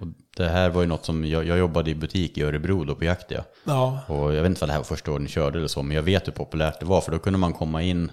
Och 0.01 0.07
det 0.37 0.49
här 0.49 0.71
var 0.71 0.81
ju 0.81 0.87
något 0.87 1.05
som, 1.05 1.25
jag, 1.25 1.47
jag 1.47 1.59
jobbade 1.59 1.91
i 1.91 1.95
butik 1.95 2.39
i 2.39 2.43
Örebro 2.43 2.85
då 2.85 2.95
på 2.95 3.05
Jaktia. 3.05 3.45
Ja, 3.65 4.01
Och 4.07 4.35
jag 4.35 4.43
vet 4.43 4.47
inte 4.47 4.61
vad 4.61 4.69
det 4.69 4.73
här 4.73 4.81
var 4.81 4.85
första 4.85 5.11
året 5.13 5.23
ni 5.23 5.29
körde 5.29 5.59
eller 5.59 5.69
så, 5.69 5.83
men 5.83 5.97
jag 5.97 6.03
vet 6.03 6.27
hur 6.27 6.33
populärt 6.33 6.81
det 6.81 6.87
var. 6.87 7.01
För 7.01 7.13
då 7.13 7.19
kunde 7.19 7.39
man 7.39 7.53
komma 7.53 7.83
in 7.83 8.13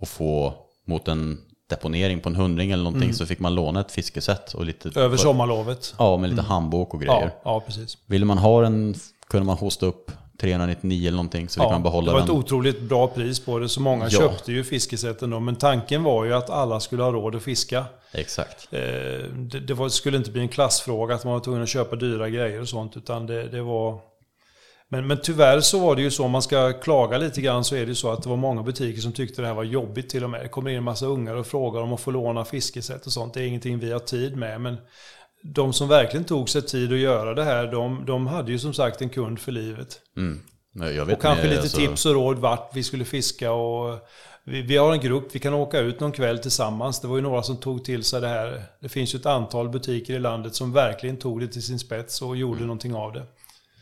och 0.00 0.08
få 0.08 0.54
mot 0.86 1.08
en 1.08 1.38
deponering 1.70 2.20
på 2.20 2.28
en 2.28 2.36
hundring 2.36 2.70
eller 2.70 2.84
någonting 2.84 3.14
så 3.14 3.26
fick 3.26 3.38
man 3.38 3.54
låna 3.54 3.80
ett 3.80 3.92
fiskesätt 3.92 4.54
och 4.54 4.64
lite... 4.64 4.88
Mm. 4.88 5.02
över 5.02 5.16
sommarlovet. 5.16 5.94
Ja, 5.98 6.16
med 6.16 6.30
lite 6.30 6.42
handbok 6.42 6.94
och 6.94 7.00
grejer. 7.00 7.32
Ja, 7.34 7.40
ja, 7.44 7.60
precis. 7.60 7.98
Ville 8.06 8.24
man 8.24 8.38
ha 8.38 8.62
den 8.62 8.94
kunde 9.28 9.46
man 9.46 9.56
hosta 9.56 9.86
upp 9.86 10.12
399 10.40 11.00
eller 11.08 11.16
någonting 11.16 11.48
så 11.48 11.60
fick 11.60 11.64
Ja, 11.66 11.70
man 11.70 11.80
det 11.80 11.82
behålla 11.82 12.12
var 12.12 12.20
ett 12.20 12.26
den. 12.26 12.36
otroligt 12.36 12.80
bra 12.80 13.06
pris 13.08 13.40
på 13.40 13.58
det, 13.58 13.68
så 13.68 13.80
många 13.80 14.04
Ja. 14.04 14.10
köpte 14.18 14.52
ju 14.52 14.64
fiskesätten 14.64 15.30
då. 15.30 15.40
Men 15.40 15.56
tanken 15.56 16.02
var 16.02 16.24
ju 16.24 16.34
att 16.34 16.50
alla 16.50 16.80
skulle 16.80 17.02
ha 17.02 17.12
råd 17.12 17.34
att 17.36 17.42
fiska. 17.42 17.84
Exakt. 18.12 18.68
Eh, 18.72 18.80
Det, 19.36 19.60
det 19.60 19.74
var, 19.74 19.88
skulle 19.88 20.16
inte 20.16 20.30
bli 20.30 20.40
en 20.42 20.48
klassfråga 20.48 21.14
att 21.14 21.24
man 21.24 21.32
var 21.32 21.40
tvungen 21.40 21.62
att 21.62 21.68
köpa 21.68 21.96
dyra 21.96 22.28
grejer 22.28 22.60
och 22.60 22.68
sånt, 22.68 22.96
utan 22.96 23.26
det, 23.26 23.48
det 23.48 23.62
var... 23.62 23.98
Men, 24.90 25.06
men 25.06 25.18
tyvärr 25.22 25.60
så 25.60 25.78
var 25.78 25.96
det 25.96 26.02
ju 26.02 26.10
så, 26.10 26.24
om 26.24 26.30
man 26.30 26.42
ska 26.42 26.72
klaga 26.72 27.18
lite 27.18 27.40
grann, 27.40 27.64
så 27.64 27.74
är 27.76 27.80
det 27.80 27.86
ju 27.86 27.94
så 27.94 28.10
att 28.12 28.22
det 28.22 28.28
var 28.28 28.36
många 28.36 28.62
butiker 28.62 29.00
som 29.00 29.12
tyckte 29.12 29.42
det 29.42 29.48
här 29.48 29.54
var 29.54 29.64
jobbigt 29.64 30.08
till 30.08 30.24
och 30.24 30.30
med. 30.30 30.40
Det 30.44 30.48
kommer 30.48 30.70
in 30.70 30.76
en 30.76 30.82
massa 30.84 31.06
ungar 31.06 31.34
och 31.34 31.46
frågar 31.46 31.80
om 31.80 31.92
att 31.92 32.00
få 32.00 32.10
låna 32.10 32.44
fiskesätt 32.44 33.06
och 33.06 33.12
sånt. 33.12 33.34
Det 33.34 33.40
är 33.42 33.46
ingenting 33.46 33.78
vi 33.78 33.92
har 33.92 33.98
tid 33.98 34.36
med, 34.36 34.60
men 34.60 34.76
de 35.42 35.72
som 35.72 35.88
verkligen 35.88 36.24
tog 36.24 36.48
sig 36.48 36.62
tid 36.62 36.92
att 36.92 36.98
göra 36.98 37.34
det 37.34 37.44
här, 37.44 37.72
de, 37.72 38.04
de 38.06 38.26
hade 38.26 38.52
ju 38.52 38.58
som 38.58 38.74
sagt 38.74 39.02
en 39.02 39.08
kund 39.08 39.38
för 39.38 39.52
livet. 39.52 40.00
Mm. 40.16 40.40
Och 41.12 41.20
kanske 41.22 41.48
lite 41.48 41.60
alltså- 41.60 41.76
tips 41.76 42.06
och 42.06 42.14
råd 42.14 42.38
vart 42.38 42.70
vi 42.76 42.82
skulle 42.82 43.04
fiska 43.04 43.52
och 43.52 44.08
vi, 44.44 44.62
vi 44.62 44.76
har 44.76 44.92
en 44.92 45.00
grupp, 45.00 45.28
vi 45.32 45.38
kan 45.38 45.54
åka 45.54 45.78
ut 45.78 46.00
någon 46.00 46.12
kväll 46.12 46.38
tillsammans. 46.38 47.00
Det 47.00 47.08
var 47.08 47.16
ju 47.16 47.22
några 47.22 47.42
som 47.42 47.56
tog 47.56 47.84
till 47.84 48.04
sig 48.04 48.20
det 48.20 48.28
här. 48.28 48.62
Det 48.80 48.88
finns 48.88 49.14
ju 49.14 49.18
ett 49.18 49.26
antal 49.26 49.68
butiker 49.68 50.14
i 50.14 50.18
landet 50.18 50.54
som 50.54 50.72
verkligen 50.72 51.16
tog 51.16 51.40
det 51.40 51.48
till 51.48 51.62
sin 51.62 51.78
spets 51.78 52.22
och 52.22 52.36
gjorde 52.36 52.60
någonting 52.60 52.94
av 52.94 53.12
det. 53.12 53.26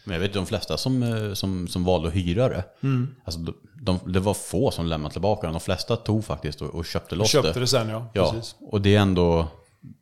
Men 0.04 0.14
jag 0.14 0.20
vet 0.20 0.32
de 0.32 0.46
flesta 0.46 0.76
som, 0.76 1.02
eh, 1.02 1.32
som, 1.32 1.68
som 1.68 1.84
valde 1.84 2.08
att 2.08 2.14
hyra 2.14 2.48
det. 2.48 2.64
Mm. 2.82 3.14
Alltså, 3.24 3.40
de, 3.40 3.54
de, 3.82 4.12
det 4.12 4.20
var 4.20 4.34
få 4.34 4.70
som 4.70 4.86
lämnade 4.86 5.12
tillbaka 5.12 5.46
den. 5.46 5.52
De 5.52 5.60
flesta 5.60 5.96
tog 5.96 6.24
faktiskt 6.24 6.62
och, 6.62 6.74
och 6.74 6.86
köpte 6.86 7.14
loss 7.14 7.30
Köpte 7.30 7.60
det 7.60 7.66
sen 7.66 7.88
ja, 7.88 8.10
Ja, 8.14 8.32
precis. 8.32 8.54
och 8.60 8.80
det 8.80 8.94
är 8.94 9.00
ändå... 9.00 9.48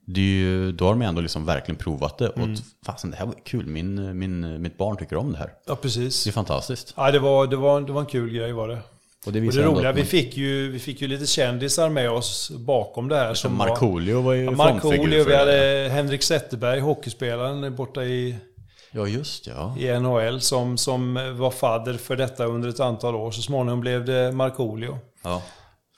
Det 0.07 0.21
är 0.21 0.25
ju, 0.25 0.73
då 0.73 0.85
har 0.85 0.93
de 0.93 1.03
ändå 1.03 1.21
liksom 1.21 1.45
verkligen 1.47 1.77
provat 1.79 2.19
det. 2.19 2.33
Mm. 2.37 2.53
Och 2.53 2.59
fasen, 2.87 3.11
det 3.11 3.17
här 3.17 3.27
var 3.27 3.35
kul. 3.45 3.67
Min, 3.67 4.19
min, 4.19 4.63
mitt 4.63 4.79
barn 4.79 4.97
tycker 4.97 5.17
om 5.17 5.33
det 5.33 5.39
här. 5.39 5.51
Ja, 5.67 5.77
precis. 5.77 6.25
Det 6.25 6.31
är 6.31 6.33
fantastiskt. 6.33 6.95
Ja, 6.97 7.11
det, 7.11 7.19
var, 7.19 7.47
det, 7.47 7.57
var, 7.57 7.81
det 7.81 7.93
var 7.93 8.01
en 8.01 8.07
kul 8.07 8.31
grej 8.31 8.53
var 8.53 8.69
det. 8.69 8.79
Och 9.27 9.33
det, 9.33 9.47
Och 9.49 9.53
det 9.55 9.63
roliga, 9.63 9.89
att 9.91 9.97
vi 9.97 10.01
man- 10.01 10.07
fick, 10.07 10.37
ju, 10.37 10.71
vi 10.71 10.79
fick 10.79 11.01
ju 11.03 11.09
lite 11.09 11.27
kändisar 11.27 11.89
med 11.89 12.11
oss 12.11 12.51
bakom 12.51 13.09
det 13.09 13.17
här. 13.17 13.35
Som 13.35 13.59
var, 13.59 13.69
Markoolio 13.69 14.21
var 14.21 14.33
ju 14.33 14.45
Ja, 14.45 14.51
Markoolio, 14.51 15.25
vi 15.25 15.37
hade 15.37 15.89
Henrik 15.93 16.23
Zetterberg, 16.23 16.81
hockeyspelaren 16.81 17.75
borta 17.77 18.05
i, 18.05 18.37
Ja, 18.93 19.07
just 19.07 19.47
ja. 19.47 19.77
i 19.79 19.99
NHL, 20.01 20.41
som, 20.41 20.79
som 20.79 21.15
var 21.39 21.51
fadder 21.51 21.95
för 21.95 22.17
detta 22.17 22.45
under 22.45 22.69
ett 22.69 22.81
antal 22.81 23.15
år. 23.15 23.31
Så 23.31 23.43
småningom 23.43 23.81
blev 23.81 24.05
det 24.05 24.33
Markoolio. 24.33 24.99
ja. 25.23 25.43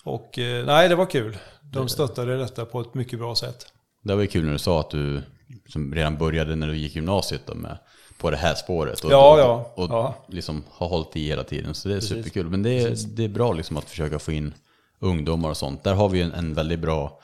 Och 0.05 0.39
eh, 0.39 0.67
nej, 0.67 0.89
det 0.89 0.95
var 0.95 1.07
kul. 1.07 1.37
De 1.73 1.89
stöttade 1.89 2.37
detta 2.39 2.65
på 2.65 2.81
ett 2.81 2.95
mycket 2.95 3.19
bra 3.19 3.35
sätt. 3.35 3.67
Det 4.07 4.15
var 4.15 4.23
ju 4.23 4.29
kul 4.29 4.45
när 4.45 4.53
du 4.53 4.59
sa 4.59 4.81
att 4.81 4.91
du 4.91 5.23
som 5.69 5.95
redan 5.95 6.17
började 6.17 6.57
när 6.57 6.67
du 6.67 6.77
gick 6.77 6.97
gymnasiet 6.97 7.43
då 7.47 7.55
med, 7.55 7.79
på 8.19 8.31
det 8.31 8.37
här 8.37 8.55
spåret. 8.55 9.05
Och, 9.05 9.13
Ja, 9.13 9.39
ja, 9.39 9.73
Och, 9.75 9.85
och 9.85 9.91
ja. 9.91 10.15
liksom 10.29 10.65
har 10.71 10.89
hållit 10.89 11.17
i 11.17 11.27
hela 11.27 11.45
tiden. 11.45 11.75
Så 11.75 11.89
det 11.89 11.95
är 11.95 12.01
superkul. 12.01 12.51
Men 12.51 12.63
det 12.63 12.71
är, 12.71 12.97
det 13.17 13.25
är 13.25 13.29
bra 13.29 13.53
liksom 13.53 13.77
att 13.77 13.85
försöka 13.85 14.19
få 14.19 14.33
in 14.33 14.55
ungdomar 14.99 15.51
och 15.51 15.57
sånt. 15.57 15.85
Där 15.85 15.95
har 15.95 16.09
vi 16.09 16.23
en, 16.23 16.33
en 16.33 16.55
väldigt 16.55 16.81
bra 16.81 17.21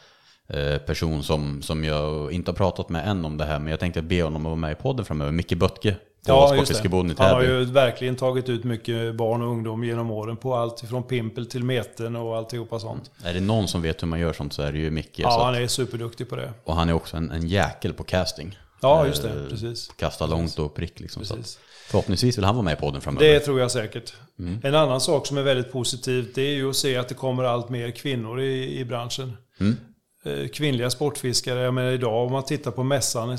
eh, 0.49 0.79
person 0.79 1.23
som, 1.23 1.63
som 1.63 1.85
jag 1.85 2.33
inte 2.33 2.51
har 2.51 2.57
pratat 2.57 2.89
med 2.89 3.09
än 3.09 3.25
om 3.25 3.37
det 3.37 3.45
här. 3.45 3.59
Men 3.59 3.71
jag 3.71 3.81
tänkte 3.81 4.03
be 4.03 4.23
honom 4.23 4.47
att 4.47 4.51
vara 4.51 4.57
med 4.57 4.73
i 4.73 4.75
podden 4.75 5.05
framöver. 5.05 5.33
Micke 5.33 5.55
Böttke 5.57 5.97
på 6.27 6.33
Ja, 6.33 6.55
just 6.55 6.67
Sportfiskeboden 6.67 7.11
i 7.11 7.15
det. 7.15 7.23
Han 7.23 7.33
har 7.35 7.43
ju 7.43 7.65
verkligen 7.65 8.17
tagit 8.17 8.49
ut 8.49 8.65
mycket 8.65 9.15
barn 9.15 9.43
och 9.43 9.49
ungdom 9.49 9.85
genom 9.85 10.11
åren 10.11 10.37
på 10.37 10.55
allt 10.55 10.83
ifrån 10.83 11.03
pimpel 11.03 11.47
till 11.47 11.65
meten 11.65 12.17
och 12.17 12.37
alltihopa 12.37 12.79
sånt. 12.79 13.11
Är 13.25 13.35
det 13.35 13.41
någon 13.41 13.69
som 13.69 13.83
vet 13.83 14.03
hur 14.03 14.07
man 14.09 14.21
gör 14.21 14.33
sånt 14.33 14.53
så 14.53 14.63
är 14.63 14.73
det 14.73 14.79
ju 14.79 14.91
Micke. 14.91 15.19
Ja, 15.19 15.45
han 15.45 15.55
är 15.55 15.67
superduktig 15.67 16.29
på 16.29 16.37
det. 16.37 16.53
och 16.65 16.77
han 16.77 16.89
är 16.89 16.93
också 16.93 17.17
en, 17.17 17.31
en 17.31 17.49
jäkel 17.49 17.93
på 17.93 18.05
casting. 18.05 18.59
Ja, 18.81 19.07
just 19.07 19.23
det. 19.23 19.29
Eh, 19.29 19.49
Precis. 19.49 19.89
Kasta 19.97 20.27
långt 20.27 20.59
och 20.59 20.75
prick 20.75 21.01
liksom. 21.01 21.25
Så 21.25 21.35
att, 21.35 21.59
förhoppningsvis 21.87 22.39
vill 22.39 22.45
han 22.45 22.55
vara 22.55 22.65
med 22.65 22.73
i 22.73 22.77
podden 22.81 23.01
framöver. 23.01 23.27
Det 23.27 23.41
tror 23.41 23.61
jag 23.61 23.71
säkert. 23.71 24.15
Mm. 24.39 24.61
En 24.63 24.75
annan 24.75 25.01
sak 25.01 25.27
som 25.27 25.39
är 25.39 25.43
väldigt 25.43 25.73
positivt 25.73 26.35
det 26.35 26.43
är 26.43 26.55
ju 26.55 26.71
att 26.71 26.77
se 26.77 26.97
att 26.97 27.09
det 27.09 27.15
kommer 27.15 27.45
allt 27.45 27.69
mer 27.69 27.91
kvinnor 27.91 28.41
i, 28.41 28.79
i 28.79 28.85
branschen. 28.85 29.37
Mm. 29.61 29.77
Eh, 30.25 30.49
Kvinnliga 30.49 30.91
sportfiskare, 30.91 31.61
jag 31.61 31.75
menar 31.75 31.91
idag 31.91 32.27
om 32.27 32.33
man 32.33 32.45
tittar 32.45 32.71
på 32.71 32.83
mässan 32.83 33.39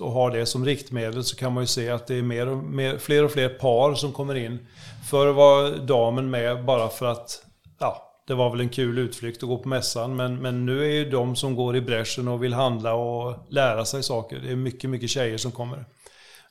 och 0.00 0.12
har 0.12 0.30
det 0.30 0.46
som 0.46 0.64
riktmedel 0.64 1.24
så 1.24 1.36
kan 1.36 1.52
man 1.52 1.62
ju 1.62 1.66
se 1.66 1.90
att 1.90 2.06
det 2.06 2.14
är 2.14 2.22
mer 2.22 2.48
och 2.48 2.56
mer, 2.58 2.98
fler 2.98 3.24
och 3.24 3.30
fler 3.30 3.48
par 3.48 3.94
som 3.94 4.12
kommer 4.12 4.34
in. 4.34 4.66
Förr 5.10 5.26
var 5.32 5.86
damen 5.86 6.30
med 6.30 6.64
bara 6.64 6.88
för 6.88 7.06
att 7.06 7.42
ja, 7.80 8.08
det 8.26 8.34
var 8.34 8.50
väl 8.50 8.60
en 8.60 8.68
kul 8.68 8.98
utflykt 8.98 9.42
att 9.42 9.48
gå 9.48 9.58
på 9.58 9.68
mässan. 9.68 10.16
Men, 10.16 10.36
men 10.36 10.66
nu 10.66 10.84
är 10.84 10.90
ju 10.90 11.10
de 11.10 11.36
som 11.36 11.54
går 11.56 11.76
i 11.76 11.80
bräschen 11.80 12.28
och 12.28 12.42
vill 12.42 12.52
handla 12.52 12.94
och 12.94 13.36
lära 13.48 13.84
sig 13.84 14.02
saker. 14.02 14.40
Det 14.44 14.52
är 14.52 14.56
mycket, 14.56 14.90
mycket 14.90 15.10
tjejer 15.10 15.38
som 15.38 15.52
kommer. 15.52 15.84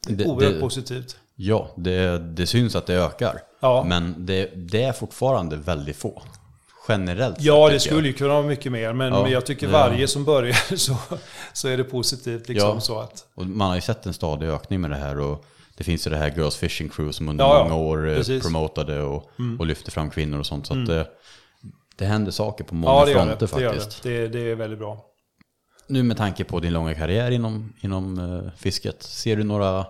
Det 0.07 0.23
är 0.23 0.27
oerhört 0.27 0.53
det- 0.53 0.59
positivt. 0.59 1.17
Ja, 1.35 1.69
det, 1.75 2.17
det 2.17 2.47
syns 2.47 2.75
att 2.75 2.85
det 2.85 2.93
ökar. 2.95 3.39
Ja. 3.59 3.83
Men 3.87 4.25
det, 4.25 4.45
det 4.55 4.83
är 4.83 4.91
fortfarande 4.93 5.55
väldigt 5.57 5.95
få. 5.97 6.21
Generellt 6.91 7.41
Ja, 7.41 7.69
det 7.69 7.79
skulle 7.79 8.07
ju 8.07 8.13
kunna 8.13 8.33
vara 8.33 8.41
mycket 8.41 8.71
mer. 8.71 8.93
Men, 8.93 9.13
Ja, 9.13 9.27
jag 9.29 9.45
tycker 9.45 9.67
varje 9.67 10.07
som 10.07 10.25
börjar 10.25 10.75
så, 10.75 10.97
så 11.53 11.67
är 11.67 11.77
det 11.77 11.83
positivt. 11.83 12.49
Liksom, 12.49 12.69
Ja. 12.69 12.79
så 12.79 12.99
att. 12.99 13.25
Och 13.35 13.45
man 13.45 13.67
har 13.67 13.75
ju 13.75 13.81
sett 13.81 14.05
en 14.05 14.13
stadig 14.13 14.47
ökning 14.47 14.81
med 14.81 14.89
det 14.89 14.95
här. 14.97 15.19
Och 15.19 15.45
det 15.77 15.83
finns 15.83 16.07
ju 16.07 16.11
det 16.11 16.17
här 16.17 16.33
Girls 16.37 16.55
Fishing 16.55 16.89
Crew 16.89 17.13
som 17.13 17.29
under 17.29 17.45
Ja, 17.45 17.57
ja. 17.57 17.63
många 17.63 17.75
år 17.75 18.09
eh, 18.09 18.15
Precis. 18.15 18.29
Mm. 18.29 18.41
promotade 18.41 19.01
och, 19.01 19.29
och 19.59 19.65
lyfte 19.65 19.91
fram 19.91 20.09
kvinnor 20.09 20.39
och 20.39 20.45
sånt. 20.45 20.67
Så 20.67 20.73
att 20.73 20.87
det, 20.87 21.07
det 21.95 22.05
händer 22.05 22.31
saker 22.31 22.63
på 22.63 22.75
många 22.75 22.93
ja, 22.99 23.05
det 23.05 23.13
fronter 23.13 23.37
det. 23.39 23.47
Faktiskt. 23.47 24.03
det. 24.03 24.09
Det, 24.21 24.27
det 24.27 24.51
är 24.51 24.55
väldigt 24.55 24.79
bra. 24.79 25.05
Nu 25.87 26.03
med 26.03 26.17
tanke 26.17 26.43
på 26.43 26.59
din 26.59 26.73
långa 26.73 26.93
karriär 26.95 27.31
inom, 27.31 27.73
inom 27.81 28.19
eh, 28.19 28.51
fisket, 28.57 29.03
ser 29.03 29.35
du 29.35 29.43
några 29.43 29.85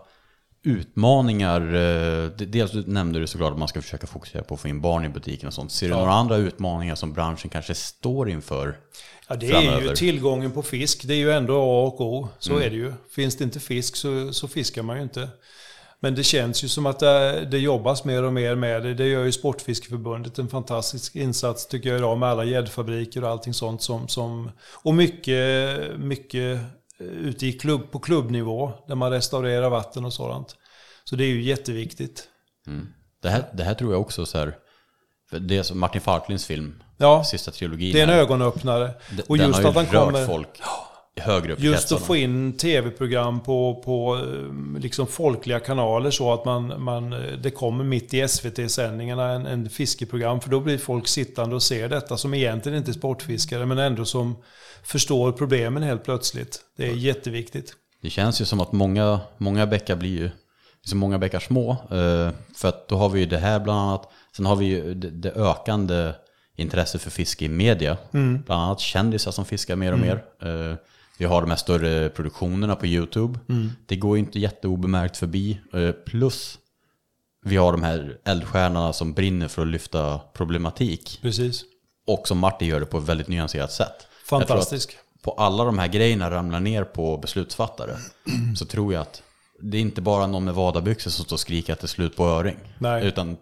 utmaningar? 0.64 1.62
eh, 1.76 2.30
dels 2.32 2.74
nämnde 2.88 3.20
du 3.20 3.28
såklart 3.28 3.52
att 3.54 3.60
man 3.60 3.68
ska 3.68 3.82
försöka 3.82 4.08
fokusera 4.08 4.44
på 4.44 4.54
att 4.54 4.60
få 4.62 4.68
in 4.68 4.82
barn 4.82 5.06
i 5.06 5.10
butiken 5.10 5.48
och 5.48 5.54
sånt. 5.54 5.72
Ser 5.72 5.88
du 5.88 5.94
Ja. 5.94 6.00
några 6.00 6.14
andra 6.14 6.38
utmaningar 6.38 6.96
som 6.96 7.14
branschen 7.14 7.50
kanske 7.50 7.76
står 7.76 8.30
inför? 8.30 8.78
Ja, 9.28 9.36
det 9.36 9.46
är 9.52 9.62
ju 9.62 9.68
Framöver. 9.70 9.96
tillgången 9.96 10.52
på 10.52 10.62
fisk. 10.64 11.04
Det 11.08 11.14
är 11.14 11.18
ju 11.18 11.32
ändå 11.32 11.54
A 11.62 11.84
och 11.88 12.02
O. 12.02 12.28
Så 12.40 12.52
Mm. 12.54 12.64
är 12.66 12.70
det 12.70 12.76
ju. 12.76 12.94
Finns 13.16 13.38
det 13.38 13.44
inte 13.44 13.60
fisk 13.60 13.96
så, 13.96 14.34
så 14.34 14.48
fiskar 14.48 14.84
man 14.84 14.98
ju 14.98 15.04
inte. 15.04 15.30
Men 16.04 16.16
det 16.16 16.24
känns 16.24 16.64
ju 16.64 16.68
som 16.68 16.86
att 16.86 17.00
det, 17.00 17.46
det 17.52 17.58
jobbas 17.60 18.04
mer 18.06 18.24
och 18.24 18.34
mer 18.34 18.56
med 18.56 18.84
det. 18.84 18.94
Det 18.94 19.08
gör 19.08 19.24
ju 19.26 19.32
Sportfiskeförbundet 19.32 20.40
en 20.40 20.48
fantastisk 20.48 21.16
insats 21.16 21.68
tycker 21.68 21.90
jag 21.90 21.98
idag 21.98 22.18
med 22.18 22.30
alla 22.30 22.44
gäddfabriker 22.46 23.24
och 23.24 23.30
allting 23.30 23.54
sånt 23.54 23.82
som... 23.82 24.08
som 24.08 24.52
och 24.74 24.94
mycket, 24.96 25.80
mycket 26.00 26.58
eh, 26.58 26.66
ute 27.02 27.48
i 27.48 27.54
klubb, 27.54 27.92
på 27.92 28.00
klubbnivå 28.00 28.72
där 28.88 28.96
man 28.96 29.12
restaurerar 29.12 29.70
vatten 29.70 30.06
och 30.06 30.14
sådant. 30.14 30.56
Så 31.04 31.16
det 31.16 31.24
är 31.24 31.28
ju 31.28 31.42
jätteviktigt. 31.42 32.24
Det 33.22 33.30
här, 33.30 33.44
det 33.54 33.64
här 33.64 33.74
tror 33.74 33.92
jag 33.94 34.02
också 34.02 34.26
så 34.26 34.38
här, 34.38 34.56
för 35.30 35.40
det 35.40 35.58
är 35.58 35.64
som 35.64 35.80
Martin 35.80 36.02
Falklinds 36.02 36.46
film, 36.46 36.84
Ja, 36.98 37.24
sista 37.24 37.52
trilogin. 37.52 37.94
det 37.94 38.00
är 38.00 38.04
en 38.04 38.10
ögonöppnare. 38.14 38.88
d- 39.12 39.24
Och 39.28 39.38
den 39.38 39.48
just 39.48 39.66
att 39.66 39.76
han 39.76 39.86
kommer... 39.86 40.26
folk. 40.26 40.48
högre 41.22 41.54
upp 41.54 41.60
Just 41.60 41.92
att 41.92 42.02
få 42.02 42.16
in 42.16 42.58
tv-program 42.58 43.40
på, 43.40 43.82
på 43.86 44.16
eh, 44.18 44.80
liksom 44.82 45.08
folkliga 45.08 45.60
kanaler 45.60 46.12
så 46.12 46.34
att 46.34 46.46
man, 46.46 46.84
man, 46.84 47.14
eh, 47.14 47.20
det 47.44 47.52
kommer 47.52 47.84
mitt 47.84 48.14
i 48.14 48.28
SVT-sändningarna 48.28 49.30
en, 49.30 49.46
en 49.46 49.70
fiskeprogram. 49.70 50.42
För 50.42 50.50
då 50.50 50.60
blir 50.60 50.78
folk 50.78 51.08
sittande 51.08 51.56
och 51.56 51.64
ser 51.64 51.90
detta 51.90 52.18
som 52.18 52.34
egentligen 52.34 52.78
inte 52.78 52.92
är 52.92 52.94
sportfiskare 52.94 53.66
men 53.66 53.78
ändå 53.78 54.06
som 54.06 54.36
förstår 54.84 55.32
problemen 55.32 55.84
helt 55.84 56.04
plötsligt. 56.04 56.60
Det 56.78 56.88
är 56.88 56.94
jätteviktigt. 56.94 57.74
Det 58.02 58.10
känns 58.10 58.42
ju 58.42 58.46
som 58.46 58.60
att 58.60 58.72
många, 58.72 59.20
många 59.38 59.68
bäckar 59.68 59.96
blir 59.96 60.10
ju 60.20 60.30
liksom 60.82 61.00
många 61.00 61.18
bäckar 61.20 61.40
små. 61.40 61.72
eh, 61.72 62.30
För 62.56 62.68
att 62.70 62.88
då 62.88 62.96
har 62.98 63.10
vi 63.10 63.20
ju 63.20 63.26
det 63.26 63.38
här 63.38 63.60
bland 63.60 63.80
annat. 63.80 64.10
Sen 64.36 64.46
har 64.46 64.56
vi 64.56 64.66
ju 64.66 64.94
det, 64.94 65.32
ökande 65.32 66.14
intresset 66.56 67.02
för 67.02 67.10
fiske 67.12 67.46
i 67.46 67.50
media. 67.50 67.98
Mm. 68.14 68.42
Bland 68.46 68.62
annat 68.64 68.80
kändisar 68.80 69.32
som 69.32 69.46
fiskar 69.46 69.76
mer 69.76 69.94
och 69.94 70.00
mer. 70.00 70.24
Eh, 70.42 70.76
Vi 71.18 71.26
har 71.26 71.42
de 71.42 71.50
här 71.50 71.58
större 71.58 72.10
produktionerna 72.10 72.76
på 72.76 72.86
YouTube. 72.88 73.40
Mm. 73.50 73.70
Det 73.86 73.96
går 73.96 74.18
ju 74.18 74.24
inte 74.24 74.40
jätteobemärkt 74.40 75.18
förbi. 75.18 75.60
Eh, 75.74 75.92
Plus 75.92 76.58
vi 77.46 77.58
har 77.58 77.72
de 77.72 77.84
här 77.84 78.18
eldstjärnorna 78.26 78.94
som 78.94 79.14
brinner 79.14 79.48
för 79.48 79.62
att 79.62 79.68
lyfta 79.68 80.20
problematik. 80.34 81.20
Precis. 81.22 81.64
Och 82.08 82.28
som 82.28 82.38
Martin 82.38 82.68
gör 82.68 82.80
det 82.80 82.86
på 82.86 82.98
ett 82.98 83.04
väldigt 83.04 83.28
nyanserat 83.28 83.72
sätt. 83.72 84.08
Fantastisk. 84.40 84.98
på 85.22 85.32
alla 85.32 85.64
de 85.64 85.80
här 85.80 85.88
grejerna 85.88 86.32
ramlar 86.32 86.60
ner 86.60 86.84
på 86.84 87.18
beslutsfattare 87.18 87.98
så 88.58 88.66
tror 88.66 88.94
jag 88.94 89.02
att 89.02 89.22
det 89.64 89.78
är 89.78 89.82
inte 89.82 90.02
bara 90.02 90.28
någon 90.28 90.44
med 90.46 90.54
vadarbyxor 90.54 91.12
som 91.12 91.26
står 91.26 91.36
och 91.36 91.40
skriker 91.40 91.74
att 91.74 91.80
det 91.80 91.86
är 91.86 91.88
slut 91.88 92.16
på 92.16 92.26
öring. 92.26 92.58
Nej. 92.78 93.06
Utan 93.06 93.38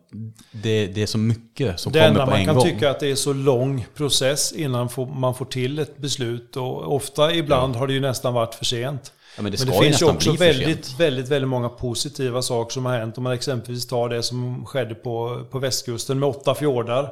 det, 0.52 0.88
det 0.88 1.02
är 1.02 1.06
så 1.06 1.18
mycket 1.18 1.80
som 1.80 1.92
Det 1.92 2.00
kommer 2.00 2.10
enda 2.10 2.26
på 2.26 2.32
man 2.32 2.40
en 2.40 2.46
kan 2.46 2.56
gång. 2.56 2.64
tycka 2.64 2.90
att 2.90 3.00
det 3.00 3.12
är 3.12 3.16
så 3.16 3.34
lång 3.34 3.86
process 3.96 4.52
innan 4.52 4.90
man 5.16 5.36
får 5.36 5.46
till 5.46 5.80
ett 5.80 5.98
beslut. 5.98 6.58
Och 6.58 6.96
ofta, 6.96 7.34
ibland 7.34 7.76
har 7.76 7.88
det 7.88 7.94
ju 7.94 8.00
nästan 8.00 8.34
varit 8.34 8.56
för 8.56 8.66
sent. 8.66 9.14
ja, 9.36 9.42
men 9.42 9.52
det 9.52 9.66
Men 9.66 9.74
det 9.74 9.84
finns 9.84 10.02
ju 10.02 10.06
också 10.06 10.32
väldigt, 10.32 11.00
väldigt, 11.00 11.28
väldigt 11.30 11.50
många 11.50 11.70
positiva 11.70 12.42
saker 12.42 12.74
som 12.74 12.86
har 12.86 12.98
hänt. 12.98 13.18
Om 13.18 13.24
man 13.24 13.34
exempelvis 13.34 13.88
tar 13.88 14.10
det 14.10 14.24
som 14.24 14.66
skedde 14.66 14.96
på, 14.96 15.46
på 15.52 15.60
västkusten 15.60 16.20
med 16.20 16.30
åtta 16.30 16.56
fjordar. 16.56 17.10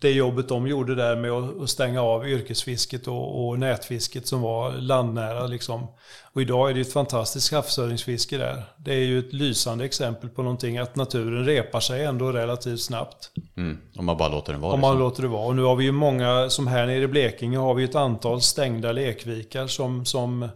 Det 0.00 0.10
jobbet 0.10 0.48
de 0.48 0.66
gjorde 0.66 0.94
där 0.94 1.16
med 1.16 1.30
att 1.30 1.70
stänga 1.70 2.02
av 2.02 2.28
yrkesfisket 2.28 3.08
och, 3.08 3.48
och 3.48 3.58
nätfisket 3.58 4.26
som 4.26 4.42
var 4.42 4.72
landnära. 4.72 5.46
Liksom. 5.46 5.86
Och 6.32 6.42
idag 6.42 6.70
är 6.70 6.74
det 6.74 6.80
ett 6.80 6.92
fantastiskt 6.92 7.52
havsöringsfiske 7.52 8.38
där. 8.38 8.62
Det 8.76 8.92
är 8.92 9.04
ju 9.04 9.18
ett 9.18 9.32
lysande 9.32 9.84
exempel 9.84 10.30
på 10.30 10.42
någonting 10.42 10.78
att 10.78 10.96
naturen 10.96 11.44
repar 11.44 11.80
sig 11.80 12.04
ändå 12.04 12.32
relativt 12.32 12.80
snabbt. 12.80 13.30
Mm, 13.56 13.78
om 13.96 14.04
man 14.04 14.16
bara 14.16 14.28
låter 14.28 14.52
den 14.52 14.60
vara 14.60 14.72
Om 14.72 14.80
man 14.80 14.94
så. 14.94 14.98
låter 14.98 15.22
det 15.22 15.28
vara. 15.28 15.46
Och 15.46 15.56
nu 15.56 15.62
har 15.62 15.76
vi 15.76 15.84
ju 15.84 15.92
många, 15.92 16.50
som 16.50 16.66
här 16.66 16.86
nere 16.86 17.02
i 17.02 17.06
Blekinge, 17.06 17.58
har 17.58 17.74
vi 17.74 17.84
ett 17.84 17.94
antal 17.94 18.40
stängda 18.40 18.92
lekvikar 18.92 19.66
som, 19.66 20.04
som 20.04 20.48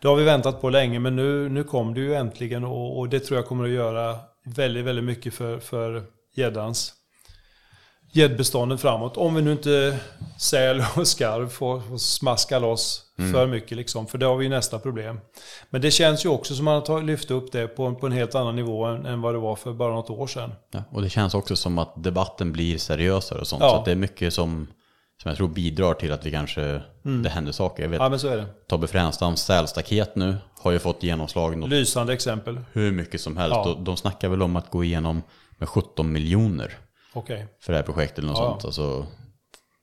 det 0.00 0.08
har 0.08 0.16
vi 0.16 0.24
väntat 0.24 0.60
på 0.60 0.70
länge, 0.70 0.98
men 0.98 1.16
nu, 1.16 1.48
nu 1.48 1.64
kom 1.64 1.94
det 1.94 2.00
ju 2.00 2.14
äntligen 2.14 2.64
och, 2.64 2.98
och 2.98 3.08
det 3.08 3.20
tror 3.20 3.38
jag 3.38 3.46
kommer 3.46 3.64
att 3.64 3.70
göra 3.70 4.16
väldigt, 4.56 4.84
väldigt 4.84 5.04
mycket 5.04 5.34
för, 5.34 5.58
för 5.58 6.02
gäddans 6.36 6.92
gäddbestånden 8.16 8.78
framåt. 8.78 9.16
Om 9.16 9.34
vi 9.34 9.42
nu 9.42 9.52
inte 9.52 9.98
säl 10.38 10.82
och 10.96 11.06
skarv 11.08 11.48
får, 11.48 11.80
får 11.80 11.96
smaska 11.98 12.58
loss 12.58 13.02
för 13.32 13.46
mycket 13.46 13.76
liksom, 13.76 14.06
för 14.06 14.18
det 14.18 14.26
har 14.26 14.36
vi 14.36 14.44
ju 14.44 14.50
nästa 14.50 14.78
problem. 14.78 15.20
Men 15.70 15.80
det 15.80 15.90
känns 15.90 16.24
ju 16.24 16.28
också 16.28 16.54
som 16.54 16.64
man 16.64 16.82
har 16.88 17.02
lyft 17.02 17.30
upp 17.30 17.52
det 17.52 17.66
på, 17.68 17.84
en- 17.86 17.96
på 17.96 18.06
en 18.06 18.12
helt 18.12 18.34
annan 18.34 18.56
nivå 18.56 18.84
än, 18.84 19.06
än 19.06 19.20
vad 19.20 19.34
det 19.34 19.38
var 19.38 19.56
för 19.56 19.72
bara 19.72 19.94
något 19.94 20.10
år 20.10 20.26
sedan. 20.26 20.52
Ja, 20.70 20.82
och 20.90 21.02
det 21.02 21.10
känns 21.10 21.34
också 21.34 21.56
som 21.56 21.78
att 21.78 21.92
debatten 22.04 22.52
blir 22.52 22.78
seriösare 22.78 23.38
och 23.38 23.46
sånt. 23.46 23.62
Ja. 23.62 23.70
Så 23.70 23.76
att 23.76 23.84
det 23.84 23.90
är 23.92 23.96
mycket 23.96 24.34
som, 24.34 24.66
som 25.22 25.28
jag 25.28 25.36
tror 25.36 25.48
bidrar 25.48 25.94
till 25.94 26.12
att 26.12 26.26
vi 26.26 26.30
kanske, 26.30 26.80
det 27.22 27.28
händer 27.28 27.52
saker. 27.52 27.82
Jag 27.82 27.90
vet, 27.90 27.96
Mm. 28.00 28.04
Ja 28.04 28.08
men 28.10 28.18
så 28.18 28.28
är 28.28 28.36
det. 28.36 28.46
Tobbe 28.68 28.86
Fränstams 28.86 29.40
sälstaket 29.40 30.16
nu 30.16 30.36
har 30.62 30.70
ju 30.72 30.78
fått 30.78 31.02
genomslag 31.02 31.56
något 31.58 31.70
Lysande 31.70 32.12
exempel. 32.12 32.60
hur 32.72 32.92
mycket 32.92 33.20
som 33.20 33.36
helst. 33.36 33.54
Ja. 33.56 33.70
Och 33.70 33.80
de 33.80 33.96
snackar 33.96 34.28
väl 34.28 34.42
om 34.42 34.56
att 34.56 34.70
gå 34.70 34.84
igenom 34.84 35.22
med 35.58 35.68
17 35.68 36.12
miljoner 36.12 36.78
Okej. 37.16 37.46
för 37.60 37.72
det 37.72 37.78
här 37.78 37.84
projektet 37.84 38.18
eller 38.18 38.28
något 38.28 38.38
Ja. 38.38 38.50
sånt. 38.50 38.64
Alltså, 38.64 39.06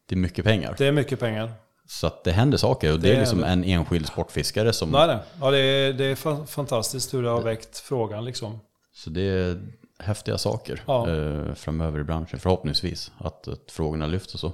det 0.10 0.16
är 0.16 0.20
mycket 0.20 0.46
pengar. 0.46 0.76
Det 0.78 0.86
är 0.88 0.92
mycket 0.92 1.20
pengar. 1.20 1.52
Så 1.88 2.08
att 2.08 2.24
det 2.24 2.32
händer 2.32 2.58
saker 2.58 2.94
och 2.94 3.00
det, 3.00 3.08
Det 3.08 3.14
är 3.14 3.16
är 3.16 3.20
liksom 3.20 3.44
en 3.44 3.64
enskild 3.64 4.08
sportfiskare 4.08 4.74
som... 4.74 4.90
Nej, 4.90 5.08
nej. 5.08 5.18
Ja, 5.42 5.52
det, 5.52 5.58
är, 5.60 5.94
det 5.94 6.06
är 6.06 6.16
fa- 6.16 6.46
fantastiskt 6.46 7.14
hur 7.14 7.24
det 7.24 7.30
har 7.30 7.42
väckt 7.42 7.78
frågan 7.80 8.26
liksom. 8.26 8.60
Så 8.94 9.10
det 9.10 9.22
är 9.22 9.62
häftiga 10.00 10.38
saker 10.38 10.82
Ja. 10.86 11.10
eh, 11.10 11.54
framöver 11.54 12.00
i 12.00 12.04
branschen 12.04 12.40
förhoppningsvis. 12.40 13.12
Att, 13.18 13.48
att 13.48 13.72
frågorna 13.72 14.08
lyfts 14.08 14.34
och 14.34 14.40
så. 14.40 14.52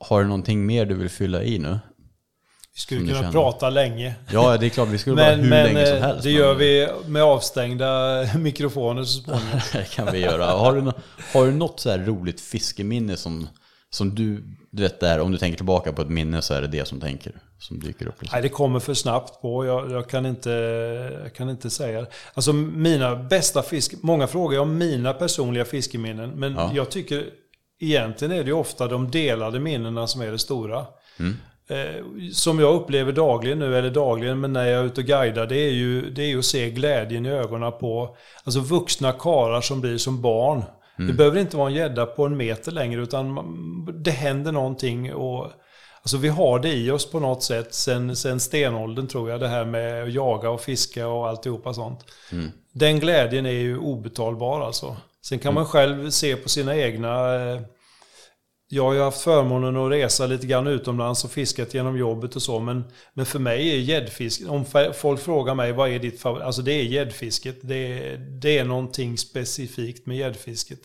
Har 0.00 0.20
du 0.22 0.26
någonting 0.26 0.66
mer 0.66 0.84
du 0.86 0.94
vill 0.94 1.08
fylla 1.10 1.42
i 1.42 1.58
nu? 1.58 1.78
Vi 2.74 2.80
skulle 2.80 3.00
kunna 3.00 3.14
känner. 3.18 3.32
prata 3.32 3.70
länge. 3.70 4.14
Ja, 4.32 4.56
det 4.56 4.66
är 4.66 4.70
klart 4.70 4.88
vi 4.88 4.98
skulle 4.98 5.16
vara 5.16 5.26
Men, 5.30 5.40
hur 5.40 5.50
men 5.50 5.64
länge 5.74 5.86
som 5.86 5.96
eh, 5.96 6.02
helst. 6.02 6.22
det 6.22 6.30
gör 6.30 6.54
vi 6.54 6.88
med 7.06 7.22
avstängda 7.22 8.20
mikrofoner 8.38 9.04
så 9.04 9.22
småningom. 9.22 9.60
det 9.72 9.90
kan 9.94 10.12
vi 10.12 10.18
göra. 10.18 10.44
Har 10.46 10.72
du, 10.74 10.92
har 11.32 11.46
du 11.46 11.52
något 11.52 11.80
så 11.80 11.90
här 11.90 11.98
roligt 11.98 12.40
fiskeminne 12.40 13.16
som, 13.16 13.48
som 13.90 14.14
du, 14.14 14.44
du 14.70 14.82
vet 14.82 15.00
där, 15.00 15.20
om 15.20 15.32
du 15.32 15.38
tänker 15.38 15.56
tillbaka 15.56 15.92
på 15.92 16.02
ett 16.02 16.08
minne 16.08 16.42
så 16.42 16.54
är 16.54 16.60
det 16.62 16.68
det 16.68 16.88
som 16.88 17.00
tänker, 17.00 17.32
som 17.58 17.80
dyker 17.80 18.06
upp. 18.06 18.14
Liksom. 18.22 18.36
Nej, 18.36 18.42
det 18.42 18.48
kommer 18.48 18.80
för 18.80 18.94
snabbt 18.94 19.42
på. 19.42 19.66
Jag, 19.66 19.90
jag, 19.90 20.08
kan 20.08 20.26
inte, 20.26 20.50
jag 21.22 21.34
kan 21.34 21.50
inte 21.50 21.70
säga 21.70 22.00
det. 22.00 22.06
Alltså 22.34 22.52
mina 22.52 23.16
bästa 23.16 23.62
fisk... 23.62 23.94
Många 24.02 24.26
frågar 24.26 24.58
om 24.60 24.78
mina 24.78 25.12
personliga 25.12 25.64
fiskeminnen. 25.64 26.30
Men 26.30 26.54
Ja. 26.54 26.70
jag 26.74 26.90
tycker 26.90 27.24
egentligen 27.80 28.32
är 28.38 28.44
det 28.44 28.52
ofta 28.52 28.86
de 28.88 29.10
delade 29.10 29.60
minnena 29.60 30.06
som 30.06 30.20
är 30.20 30.30
det 30.32 30.38
stora. 30.38 30.86
Mm. 31.18 31.36
Eh, 31.68 32.04
som 32.32 32.58
jag 32.58 32.74
upplever 32.74 33.12
dagligen 33.12 33.58
nu, 33.58 33.78
eller 33.78 33.90
dagligen, 33.90 34.40
men 34.40 34.52
när 34.52 34.66
jag 34.66 34.80
är 34.80 34.84
ute 34.84 35.00
och 35.00 35.06
guidar, 35.06 35.46
det 35.46 35.56
är 35.56 35.70
ju, 35.70 36.10
det 36.10 36.22
är 36.22 36.26
ju 36.26 36.38
att 36.38 36.44
se 36.44 36.70
glädjen 36.70 37.26
i 37.26 37.30
ögonen 37.30 37.72
på 37.72 38.16
alltså 38.44 38.60
vuxna 38.60 39.12
karar 39.12 39.60
som 39.60 39.80
blir 39.80 39.98
som 39.98 40.22
barn. 40.22 40.62
Det 40.96 41.12
behöver 41.12 41.40
inte 41.40 41.56
vara 41.56 41.68
en 41.68 41.74
gädda 41.74 42.06
på 42.06 42.26
en 42.26 42.36
meter 42.36 42.72
längre, 42.72 43.02
utan 43.02 43.38
det 44.04 44.10
händer 44.10 44.52
någonting. 44.52 45.14
Och, 45.14 45.50
alltså 46.02 46.16
vi 46.16 46.28
har 46.28 46.58
det 46.58 46.72
i 46.72 46.90
oss 46.90 47.10
på 47.10 47.20
något 47.20 47.42
sätt 47.42 47.74
sen, 47.74 48.16
sen 48.16 48.40
stenåldern 48.40 49.06
tror 49.06 49.30
jag, 49.30 49.40
det 49.40 49.48
här 49.48 49.64
med 49.64 50.02
att 50.02 50.12
jaga 50.12 50.50
och 50.50 50.60
fiska 50.60 51.08
och 51.08 51.28
alltihopa 51.28 51.74
sånt. 51.74 52.00
Den 52.72 53.00
glädjen 53.00 53.46
är 53.46 53.50
ju 53.50 53.78
obetalbar 53.78 54.60
alltså. 54.60 54.96
Sen 55.22 55.38
kan 55.38 55.54
man 55.54 55.66
själv 55.66 56.10
se 56.10 56.36
på 56.36 56.48
sina 56.48 56.76
egna 56.76 57.34
eh, 57.34 57.60
jag 58.74 58.84
har 58.84 58.92
ju 58.92 59.00
haft 59.00 59.20
förmånen 59.20 59.76
att 59.76 59.90
resa 59.92 60.26
lite 60.26 60.46
grann 60.46 60.66
utomlands 60.66 61.24
och 61.24 61.30
fiskat 61.30 61.74
genom 61.74 61.98
jobbet 61.98 62.36
och 62.36 62.42
så. 62.42 62.60
Men, 62.60 62.84
men 63.14 63.26
för 63.26 63.38
mig 63.38 63.70
är 63.70 63.78
gäddfisk, 63.78 64.40
om 64.48 64.64
folk 64.94 65.20
frågar 65.20 65.54
mig 65.54 65.72
vad 65.72 65.90
är 65.90 65.98
ditt 65.98 66.20
favorit, 66.20 66.44
alltså 66.44 66.62
det 66.62 66.72
är 66.72 66.82
gäddfisket. 66.82 67.56
Det 67.62 67.74
är, 67.76 68.16
det 68.16 68.58
är 68.58 68.64
någonting 68.64 69.18
specifikt 69.18 70.06
med 70.06 70.16
gäddfisket. 70.16 70.80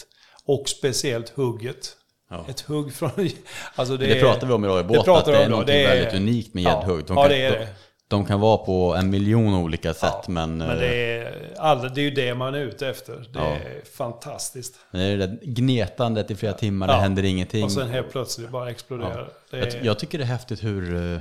Och 0.46 0.70
speciellt 0.70 1.30
hugget. 1.30 1.96
Ja. 2.30 2.46
Ett 2.50 2.60
hugg 2.62 2.94
från... 2.94 3.10
Alltså 3.76 3.98
det, 3.98 4.08
Det, 4.08 4.20
pratar 4.20 4.48
vi 4.48 4.54
om 4.54 4.66
idag 4.66 4.80
i 4.80 4.84
båt, 4.84 5.06
pratar 5.06 5.34
att 5.34 5.38
det 5.40 5.44
är 5.44 5.50
något 5.50 5.70
väldigt 5.70 6.14
unikt 6.14 6.54
med 6.54 6.64
Ja. 6.64 6.82
gäddhugg. 6.82 7.04
Ja, 7.08 7.16
kan- 7.16 7.30
det 7.30 7.36
är 7.42 7.52
de, 7.52 7.58
det. 7.58 7.68
De 8.10 8.26
kan 8.26 8.40
vara 8.40 8.58
på 8.58 8.96
en 8.96 9.10
miljon 9.10 9.54
olika 9.54 9.94
sätt, 9.94 10.28
men, 10.28 10.58
Men 10.58 10.70
eh, 10.70 10.76
det 10.76 10.96
är, 10.96 11.54
alla, 11.58 11.90
det 11.90 12.02
är 12.02 12.04
ju 12.04 12.12
det 12.12 12.36
man 12.36 12.56
är 12.56 12.60
ute 12.60 12.88
efter. 12.88 13.14
Det 13.34 13.40
Ja. 13.40 13.46
är 13.46 13.82
fantastiskt. 13.98 14.76
det 14.92 15.02
är 15.02 15.18
det 15.18 15.28
där 15.28 15.40
gnetandet 15.44 16.32
i 16.32 16.36
flera 16.36 16.54
timmar, 16.54 16.88
Ja. 16.88 16.94
det 16.94 17.00
händer 17.02 17.24
ingenting. 17.24 17.64
Och 17.64 17.72
sen 17.72 17.90
helt 17.90 18.12
plötsligt 18.12 18.50
bara 18.50 18.70
exploderar. 18.70 19.30
Det 19.52 19.58
Jag, 19.58 19.86
jag 19.86 20.00
tycker 20.00 20.18
det 20.18 20.24
är 20.24 20.28
häftigt 20.28 20.64
hur, 20.64 21.14
eh, 21.14 21.20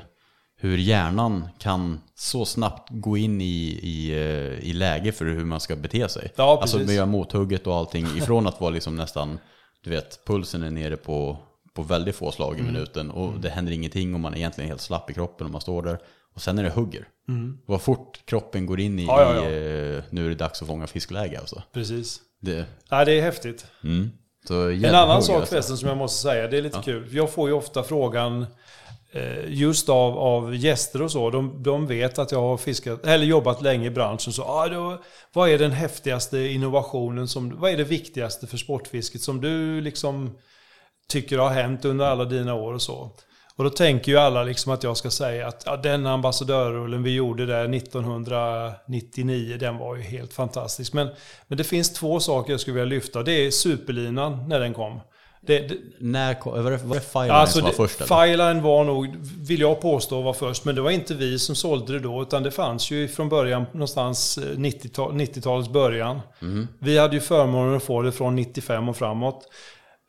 hur 0.61 0.78
hjärnan 0.78 1.49
kan 1.59 2.01
så 2.14 2.45
snabbt 2.45 2.89
gå 2.91 3.16
in 3.16 3.41
i, 3.41 3.45
i, 3.82 4.11
eh, 4.12 4.68
i 4.68 4.72
läge 4.72 5.12
för 5.12 5.24
hur 5.24 5.45
man 5.45 5.61
ska 5.61 5.76
bete 5.76 6.09
sig. 6.09 6.32
Ja, 6.36 6.59
alltså 6.61 6.76
precis. 6.76 6.86
med 6.89 6.97
göra 6.97 7.07
mothugget 7.07 7.66
och 7.66 7.74
allting. 7.74 8.07
Ifrån 8.16 8.47
att 8.47 8.61
vara 8.61 8.70
liksom 8.70 8.97
nästan, 8.97 9.39
du 9.84 9.91
vet, 9.91 10.24
pulsen 10.26 10.62
är 10.62 10.70
nere 10.70 10.97
på, 10.97 11.36
på 11.74 11.82
väldigt 11.82 12.16
få 12.16 12.32
slag 12.32 12.57
i 12.57 12.61
Mm. 12.61 12.72
minuten. 12.72 13.11
Och 13.11 13.41
det 13.41 13.49
händer 13.51 13.72
ingenting 13.72 14.14
och 14.14 14.20
man 14.20 14.32
är 14.32 14.36
egentligen 14.39 14.68
helt 14.68 14.80
slapp 14.80 15.11
i 15.11 15.14
kroppen 15.14 15.45
och 15.47 15.51
man 15.51 15.61
står 15.61 15.82
där. 15.82 15.99
Och 16.39 16.43
sen 16.43 16.59
är 16.59 16.62
det 16.62 16.70
hugger. 16.70 17.09
Mm. 17.28 17.59
Vad 17.66 17.82
fort 17.82 18.20
kroppen 18.24 18.66
går 18.66 18.80
in 18.80 18.99
i, 18.99 19.05
Ja, 19.07 19.22
ja, 19.22 19.34
ja. 19.34 19.51
i 19.51 19.97
eh, 19.97 20.03
nu 20.11 20.24
är 20.24 20.28
det 20.28 20.34
dags 20.34 20.62
att 20.62 20.68
fånga 20.68 20.86
fiskläge 20.86 21.39
alltså. 21.39 21.62
Precis. 21.72 22.20
Det, 22.41 22.64
Ja, 22.91 23.05
det 23.05 23.12
är 23.12 23.22
häftigt. 23.22 23.66
mm. 23.84 24.11
En 24.84 24.95
annan 24.95 25.22
sak 25.22 25.36
alltså. 25.36 25.51
förresten 25.51 25.76
som 25.76 25.89
jag 25.89 25.99
måste 25.99 26.22
säga, 26.22 26.49
det 26.49 26.59
är 26.59 26.62
lite 26.62 26.80
kul. 26.84 27.09
Jag 27.12 27.30
får 27.30 27.49
ju 27.49 27.55
ofta 27.55 27.82
frågan 27.82 28.47
eh, 29.12 29.45
just 29.49 29.89
av, 29.89 30.18
av 30.18 30.57
gäster 30.57 31.03
och 31.03 31.11
så. 31.12 31.30
De, 31.30 31.62
de 31.62 31.86
vet 31.86 32.18
att 32.18 32.32
jag 32.32 32.41
har 32.41 32.57
fiskat, 32.57 33.07
eller 33.07 33.24
jobbat 33.24 33.62
länge 33.62 33.86
i 33.86 33.91
branschen. 33.91 34.32
Så, 34.32 34.43
ah, 34.43 34.68
då, 34.68 35.03
vad 35.32 35.51
är 35.51 35.59
den 35.59 35.72
häftigaste 35.72 36.39
innovationen? 36.39 37.28
Som, 37.28 37.61
vad 37.61 37.70
är 37.70 37.76
det 37.76 37.84
viktigaste 37.84 38.47
för 38.47 38.57
sportfisket 38.57 39.22
som 39.22 39.41
du 39.41 39.80
liksom 39.80 40.39
tycker 41.09 41.39
har 41.39 41.51
hänt 41.51 41.84
under 41.84 42.05
alla 42.05 42.24
dina 42.24 42.55
år 42.55 42.74
och 42.74 42.82
så? 42.82 43.11
Och 43.59 43.64
då 43.64 43.70
tänker 43.70 44.12
ju 44.12 44.18
alla 44.18 44.44
liksom 44.44 44.72
att 44.72 44.82
jag 44.82 44.96
ska 44.96 45.11
säga 45.11 45.46
att 45.46 45.62
ja, 45.66 45.76
den 45.76 46.06
ambassadörrullen 46.06 47.02
vi 47.02 47.14
gjorde 47.14 47.46
där 47.46 47.74
1999, 47.74 49.56
den 49.61 49.78
var 49.78 49.96
ju 49.96 50.02
helt 50.02 50.32
fantastisk. 50.32 50.92
Men, 50.92 51.09
men 51.48 51.59
det 51.59 51.64
finns 51.64 51.92
två 51.92 52.20
saker 52.20 52.52
jag 52.52 52.61
skulle 52.61 52.74
vilja 52.74 52.96
lyfta. 52.96 53.22
Det 53.22 53.32
är 53.32 53.50
superlinan 53.50 54.48
när 54.48 54.61
den 54.61 54.74
kom. 54.74 55.00
Det, 55.40 55.59
det, 55.59 55.76
När 55.98 56.34
kom, 56.34 56.64
var 56.64 56.70
det, 56.70 56.76
var 56.76 56.94
det 56.94 57.00
Fireline 57.00 57.30
alltså 57.30 57.59
som 57.59 57.66
var 57.66 57.72
först? 57.72 58.00
Eller? 58.00 58.26
Fireline 58.26 58.62
var 58.62 58.84
nog, 58.84 59.16
vill 59.46 59.61
jag 59.61 59.80
påstå, 59.80 60.22
var 60.22 60.32
först. 60.32 60.64
Men 60.64 60.74
det 60.74 60.80
var 60.80 60.90
inte 60.90 61.14
vi 61.14 61.38
som 61.38 61.54
sålde 61.54 61.92
det 61.92 61.98
då. 61.98 62.22
Utan 62.22 62.42
det 62.42 62.50
fanns 62.50 62.90
ju 62.90 63.09
från 63.09 63.28
början, 63.28 63.64
någonstans 63.72 64.38
90-tal, 64.38 65.12
90-talets 65.12 65.68
början. 65.68 66.20
Mm. 66.42 66.68
Vi 66.78 66.98
hade 66.98 67.14
ju 67.14 67.20
förmånen 67.20 67.76
att 67.76 67.82
få 67.82 68.02
det 68.02 68.12
från 68.12 68.36
95 68.36 68.88
och 68.88 68.96
framåt. 68.96 69.46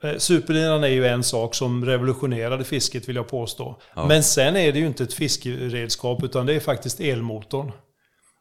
Eh, 0.04 0.18
Superlinan 0.18 0.84
är 0.84 0.88
ju 0.88 1.08
en 1.08 1.24
sak 1.24 1.56
som 1.56 1.86
revolutionerade 1.86 2.64
fisket 2.64 3.10
vill 3.10 3.16
jag 3.16 3.28
påstå. 3.28 3.82
Ja. 3.95 4.08
Men 4.08 4.24
sen 4.24 4.56
är 4.56 4.74
det 4.74 4.80
ju 4.80 4.88
inte 4.88 5.04
ett 5.04 5.14
fiskeredskap 5.14 6.24
utan 6.24 6.45
det 6.45 6.54
är 6.54 6.60
faktiskt 6.60 7.00
elmotorn. 7.00 7.72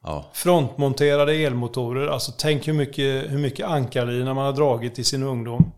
Ja. 0.03 0.31
Frontmonterade 0.33 1.35
elmotorer, 1.35 2.07
alltså 2.07 2.33
tänk 2.39 2.69
hur 2.69 2.73
mycket, 2.73 3.33
hur 3.33 3.39
mycket 3.39 3.67
ankarlina 3.67 4.35
man 4.35 4.45
har 4.45 4.53
dragit 4.53 4.99
i 4.99 5.05
sin 5.05 5.23
ungdom. 5.23 5.73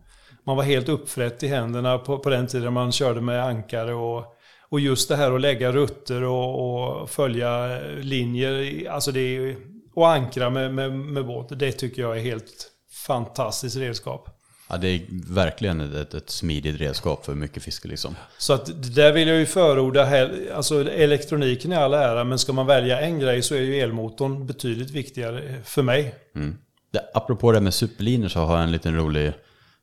Man 0.45 0.57
var 0.57 0.63
helt 0.63 0.89
uppfrätt 0.89 1.43
i 1.43 1.47
händerna 1.47 1.97
på, 1.97 2.19
på 2.19 2.29
den 2.29 2.47
tiden 2.47 2.73
man 2.73 2.91
körde 2.91 3.21
med 3.21 3.43
ankare 3.43 3.93
och, 3.93 4.25
och 4.69 4.79
just 4.79 5.09
det 5.09 5.15
här 5.15 5.31
att 5.31 5.41
lägga 5.41 5.71
rutter 5.71 6.23
och, 6.23 6.99
och 6.99 7.09
följa 7.09 7.79
linjer, 8.01 8.85
alltså 8.89 9.11
det 9.11 9.19
är, 9.19 9.55
och 9.95 10.09
ankra 10.09 10.49
med, 10.49 10.73
med, 10.73 10.91
med 10.91 11.25
båt, 11.25 11.59
det 11.59 11.71
tycker 11.71 12.01
jag 12.01 12.17
är 12.17 12.21
helt 12.21 12.71
fantastiskt 13.07 13.77
redskap. 13.77 14.40
Ja, 14.71 14.77
det 14.77 14.87
är 14.87 15.01
verkligen 15.33 15.81
ett, 15.95 16.13
ett 16.13 16.29
smidigt 16.29 16.81
redskap 16.81 17.25
för 17.25 17.35
mycket 17.35 17.63
fiske 17.63 17.87
liksom. 17.87 18.15
Så 18.37 18.53
att 18.53 18.95
där 18.95 19.11
vill 19.13 19.27
jag 19.27 19.37
ju 19.37 19.45
förorda, 19.45 20.07
alltså 20.55 20.91
elektroniken 20.91 21.71
i 21.71 21.75
all 21.75 21.93
ära, 21.93 22.23
men 22.23 22.39
ska 22.39 22.53
man 22.53 22.67
välja 22.67 23.01
en 23.01 23.19
grej 23.19 23.41
så 23.41 23.55
är 23.55 23.59
ju 23.59 23.75
elmotorn 23.79 24.45
betydligt 24.45 24.91
viktigare 24.91 25.55
för 25.65 25.81
mig. 25.81 26.15
Mm. 26.35 26.57
Det, 26.91 27.01
apropå 27.13 27.51
det 27.51 27.61
med 27.61 27.73
superlinor 27.73 28.27
så 28.27 28.39
har 28.39 28.55
jag 28.55 28.63
en 28.63 28.71
liten 28.71 28.95
rolig 28.95 29.33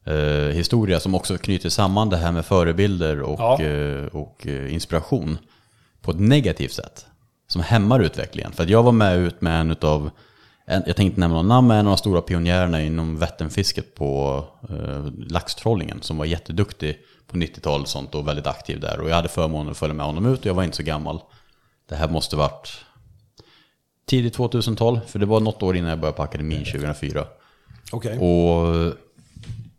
eh, 0.05 0.14
historia 0.55 1.01
som 1.01 1.14
också 1.14 1.39
knyter 1.39 1.68
samman 1.68 2.11
det 2.11 2.16
här 2.16 2.32
med 2.32 2.47
förebilder 2.47 3.20
och, 3.20 3.41
Ja. 3.41 3.62
eh, 3.62 4.07
och 4.07 4.47
eh, 4.47 4.74
inspiration 4.74 5.39
på 6.03 6.11
ett 6.11 6.20
negativt 6.20 6.72
sätt. 6.72 7.07
Som 7.49 7.62
hämmar 7.62 8.01
utvecklingen. 8.01 8.53
För 8.53 8.66
jag 8.66 8.82
var 8.82 8.93
med 8.93 9.18
ut 9.18 9.41
med 9.41 9.61
en 9.61 9.70
en, 9.70 10.11
jag 10.69 10.97
tänkte 10.97 11.21
nämna 11.21 11.37
någon 11.37 11.49
namn, 11.49 11.69
men 11.69 11.77
en 11.77 11.87
av 11.87 11.91
de 11.91 11.99
stora 11.99 12.21
pionjärerna 12.21 12.83
inom 12.83 13.19
Vätternfisket 13.19 13.95
på 13.95 14.45
eh, 14.71 15.07
laxtrollingen 15.29 16.03
som 16.03 16.19
var 16.19 16.25
jätteduktig 16.25 16.99
på 17.27 17.37
90-talet 17.37 17.83
och 17.83 17.89
sånt 17.89 18.14
och 18.14 18.29
väldigt 18.29 18.47
aktiv 18.47 18.81
där. 18.81 19.01
Och 19.01 19.11
jag 19.11 19.14
hade 19.14 19.29
förmånen 19.29 19.71
att 19.71 19.79
följa 19.79 19.95
med 19.95 20.07
honom 20.07 20.27
ut 20.27 20.41
och 20.41 20.47
jag 20.47 20.55
var 20.55 20.62
inte 20.62 20.77
så 20.77 20.83
gammal. 20.83 21.21
Det 21.89 21.95
här 21.95 22.09
måste 22.09 22.37
varit 22.37 22.85
tidigt 24.07 24.35
2012, 24.35 25.01
för 25.07 25.19
det 25.19 25.27
var 25.27 25.41
något 25.41 25.62
år 25.62 25.77
innan 25.77 25.91
jag 25.91 26.01
började 26.01 26.16
på 26.16 26.23
akademin 26.23 26.64
2004. 26.64 27.25
Okej. 27.93 28.19
Och 28.19 28.95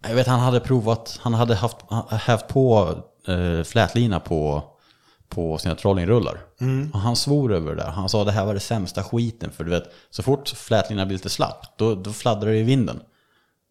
jag 0.08 0.16
vet 0.16 0.28
han 0.28 0.40
hade 0.40 0.60
provat, 0.60 1.20
han 1.22 1.34
hade 1.34 1.56
haft, 1.56 1.78
haft 2.10 2.48
på 2.48 2.96
eh, 3.28 3.64
flätlina 3.64 4.20
på, 4.20 4.64
på 5.30 5.58
sina 5.58 5.76
trollingrullar. 5.76 6.38
Och 6.94 7.00
han 7.00 7.16
svor 7.16 7.54
över 7.54 7.76
det 7.76 7.82
där. 7.84 7.90
Han 7.90 8.10
sa 8.10 8.24
det 8.24 8.32
här 8.32 8.46
var 8.46 8.54
det 8.54 8.60
sämsta 8.60 9.04
skiten. 9.04 9.52
För 9.52 9.64
du 9.64 9.70
vet, 9.70 9.84
så 10.10 10.24
fort 10.24 10.50
flätlinan 10.50 11.08
blir 11.08 11.18
lite 11.18 11.30
slapp, 11.30 11.78
då, 11.78 11.96
då 11.96 12.14
fladdrar 12.14 12.50
det 12.50 12.58
i 12.58 12.64
vinden. 12.64 13.00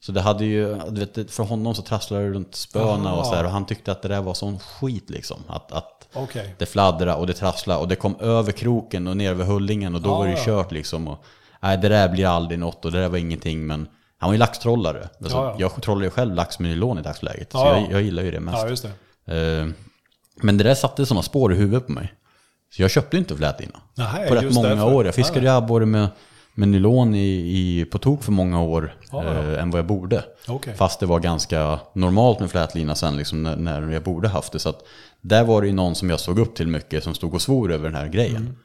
Så 0.01 0.13
det 0.13 0.21
hade 0.21 0.45
ju, 0.45 0.75
du 0.91 1.01
vet, 1.07 1.31
för 1.31 1.43
honom 1.45 1.75
så 1.75 1.83
trasslade 1.83 2.25
det 2.25 2.31
runt 2.31 2.55
spöna 2.55 3.15
och 3.15 3.27
så 3.27 3.35
här, 3.35 3.45
Och 3.45 3.51
han 3.51 3.67
tyckte 3.67 3.93
att 3.93 4.03
det 4.03 4.09
där 4.09 4.23
var 4.23 4.35
sån 4.35 4.59
skit 4.59 5.11
liksom. 5.11 5.37
Att, 5.47 5.73
att 5.73 6.09
Okej. 6.15 6.55
det 6.59 6.67
fladdrade 6.67 7.15
och 7.15 7.27
det 7.27 7.33
trasslade 7.33 7.81
och 7.81 7.89
det 7.89 7.97
kom 7.97 8.17
över 8.21 8.53
kroken 8.53 9.07
och 9.07 9.17
ner 9.17 9.31
över 9.31 9.45
hullingen 9.45 9.95
och 9.95 10.01
då 10.03 10.11
Ja, 10.11 10.19
var 10.19 10.25
det 10.25 10.31
ju 10.31 10.37
ja. 10.39 10.45
kört 10.45 10.73
liksom. 10.73 11.09
Och, 11.09 11.25
nej, 11.61 11.79
det 11.79 11.89
där 11.89 12.09
blir 12.09 12.27
aldrig 12.27 12.59
något 12.59 12.85
och 12.85 12.93
det 12.93 13.01
där 13.01 13.09
var 13.09 13.19
ingenting. 13.19 13.67
Men 13.67 13.89
han 14.19 14.29
var 14.29 14.35
ju 14.35 14.39
laxtrollare. 14.39 15.09
Alltså, 15.21 15.37
Ja, 15.37 15.45
ja. 15.45 15.55
Jag 15.59 15.83
trollar 15.83 16.03
ju 16.05 16.11
själv 16.11 16.35
lax 16.35 16.59
med 16.59 16.71
nylon 16.71 16.99
i 16.99 17.03
dagsläget. 17.03 17.53
Så 17.53 17.59
Ja, 17.59 17.67
ja. 17.77 17.81
jag, 17.81 17.93
jag 17.93 18.03
gillar 18.03 18.23
ju 18.23 18.31
det 18.31 18.41
mest. 18.41 18.85
Ja. 19.27 19.35
Eh, 19.35 19.67
men 20.43 20.59
det 20.59 20.65
där 20.65 20.75
satte 20.75 21.07
sådana 21.07 21.23
spår 21.23 21.53
i 21.53 21.57
huvudet 21.57 21.87
på 21.87 21.93
mig. 21.93 22.13
Så 22.73 22.83
jag 22.83 22.91
köpte 22.91 23.17
inte 23.17 23.37
flätlina. 23.37 23.81
Nej, 23.95 24.29
På 24.29 24.35
rätt 24.35 24.55
många 24.55 24.69
därför. 24.69 24.95
år. 24.95 25.07
Jag 25.07 25.15
fiskade 25.15 25.41
ju 25.41 25.49
abborre 25.49 25.87
med, 25.87 26.09
med 26.55 26.69
nylon 26.69 27.15
i, 27.15 27.29
i, 27.29 27.85
på 27.85 27.99
tok 27.99 28.23
för 28.23 28.33
många 28.33 28.63
år 28.63 28.95
ja. 29.13 29.25
eh, 29.25 29.63
än 29.63 29.71
vad 29.71 29.79
jag 29.79 29.87
borde. 29.87 30.25
Okej. 30.49 30.75
Fast 30.75 31.01
det 31.01 31.07
var 31.07 31.21
ganska 31.21 31.81
normalt 31.93 32.41
med 32.41 32.51
flätlina 32.51 32.95
sen 32.95 33.17
liksom, 33.17 33.43
när, 33.43 33.57
när 33.57 33.93
jag 33.93 34.03
borde 34.03 34.29
haft 34.29 34.53
det. 34.53 34.59
Så 34.59 34.69
att 34.69 34.83
där 35.21 35.45
var 35.45 35.61
det 35.61 35.67
ju 35.67 35.73
någon 35.75 35.95
som 35.95 36.11
jag 36.11 36.21
såg 36.21 36.39
upp 36.39 36.55
till 36.55 36.69
mycket 36.69 37.05
som 37.05 37.15
stod 37.15 37.35
och 37.35 37.43
svor 37.43 37.73
över 37.73 37.85
den 37.85 37.95
här 37.95 38.09
grejen. 38.09 38.37
Mm. 38.37 38.57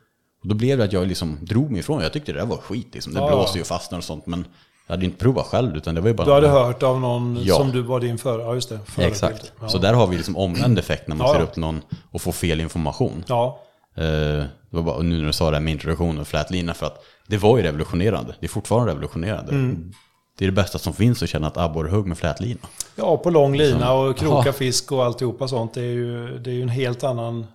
Och 0.41 0.47
då 0.49 0.55
blev 0.55 0.77
det 0.77 0.83
att 0.83 0.93
jag 0.93 1.07
liksom 1.07 1.37
drog 1.41 1.71
mig 1.71 1.79
ifrån. 1.79 2.01
Jag 2.01 2.13
tyckte 2.13 2.33
det 2.33 2.39
där 2.39 2.45
var 2.45 2.57
skit 2.57 2.87
liksom. 2.93 3.13
Det 3.13 3.19
Ja, 3.19 3.27
blåste 3.27 3.51
ja. 3.51 3.55
ju 3.57 3.61
och 3.61 3.67
fastnade 3.67 3.99
och 3.99 4.03
sånt. 4.03 4.25
Men 4.25 4.45
jag 4.87 4.93
hade 4.93 5.01
ju 5.05 5.09
inte 5.11 5.19
provat 5.23 5.45
själv 5.45 5.77
utan 5.77 5.95
det 5.95 6.01
var 6.01 6.07
ju 6.07 6.13
bara... 6.13 6.25
Du 6.27 6.33
hade 6.33 6.47
hört 6.47 6.83
av 6.83 6.99
någon 6.99 7.37
Ja. 7.43 7.55
som 7.55 7.71
du 7.71 7.81
var 7.81 7.99
din 7.99 8.17
för, 8.17 8.39
ja 8.39 8.53
just 8.55 8.69
det, 8.69 8.79
förebild. 8.85 9.11
Exakt. 9.11 9.51
Ja. 9.61 9.69
Så 9.69 9.77
där 9.77 9.93
har 9.93 10.07
vi 10.07 10.17
liksom 10.17 10.37
omvänd 10.37 10.79
effekt 10.79 11.07
när 11.07 11.15
man 11.15 11.27
Ja, 11.27 11.33
ser 11.33 11.41
upp 11.41 11.55
någon 11.55 11.81
och 12.11 12.21
får 12.21 12.31
fel 12.31 12.61
information. 12.61 13.23
Ja, 13.27 13.59
Eh, 13.95 14.03
det 14.03 14.49
var 14.69 14.81
bara, 14.81 15.01
nu 15.01 15.17
när 15.17 15.25
du 15.25 15.33
sa 15.33 15.49
det 15.51 15.55
här 15.57 15.61
med 15.63 15.71
introduktion 15.71 16.19
och 16.19 16.27
flätlina, 16.27 16.73
för 16.73 16.85
att 16.85 17.03
det 17.27 17.37
var 17.37 17.57
ju 17.57 17.63
revolutionerande. 17.63 18.35
Det 18.39 18.45
är 18.45 18.49
fortfarande 18.49 18.91
revolutionerande. 18.91 19.51
Mm. 19.51 19.91
Det 20.37 20.45
är 20.45 20.47
det 20.47 20.51
bästa 20.55 20.79
som 20.79 20.93
finns 20.93 21.23
att 21.23 21.29
känna 21.29 21.47
ett 21.47 21.57
abborrehugg 21.57 22.05
med 22.07 22.17
flätlina. 22.17 22.59
ja 22.95 23.17
på 23.17 23.29
lång 23.29 23.55
lina 23.57 23.93
och 23.93 24.17
kroka 24.17 24.53
fisk 24.53 24.91
och 24.91 25.05
alltihopa 25.05 25.47
sånt. 25.47 25.73
Det 25.73 25.81
är 25.81 25.85
ju, 25.93 26.39
det 26.39 26.49
är 26.49 26.53
ju 26.53 26.61
en 26.61 26.69
helt 26.69 27.03
annan 27.03 27.45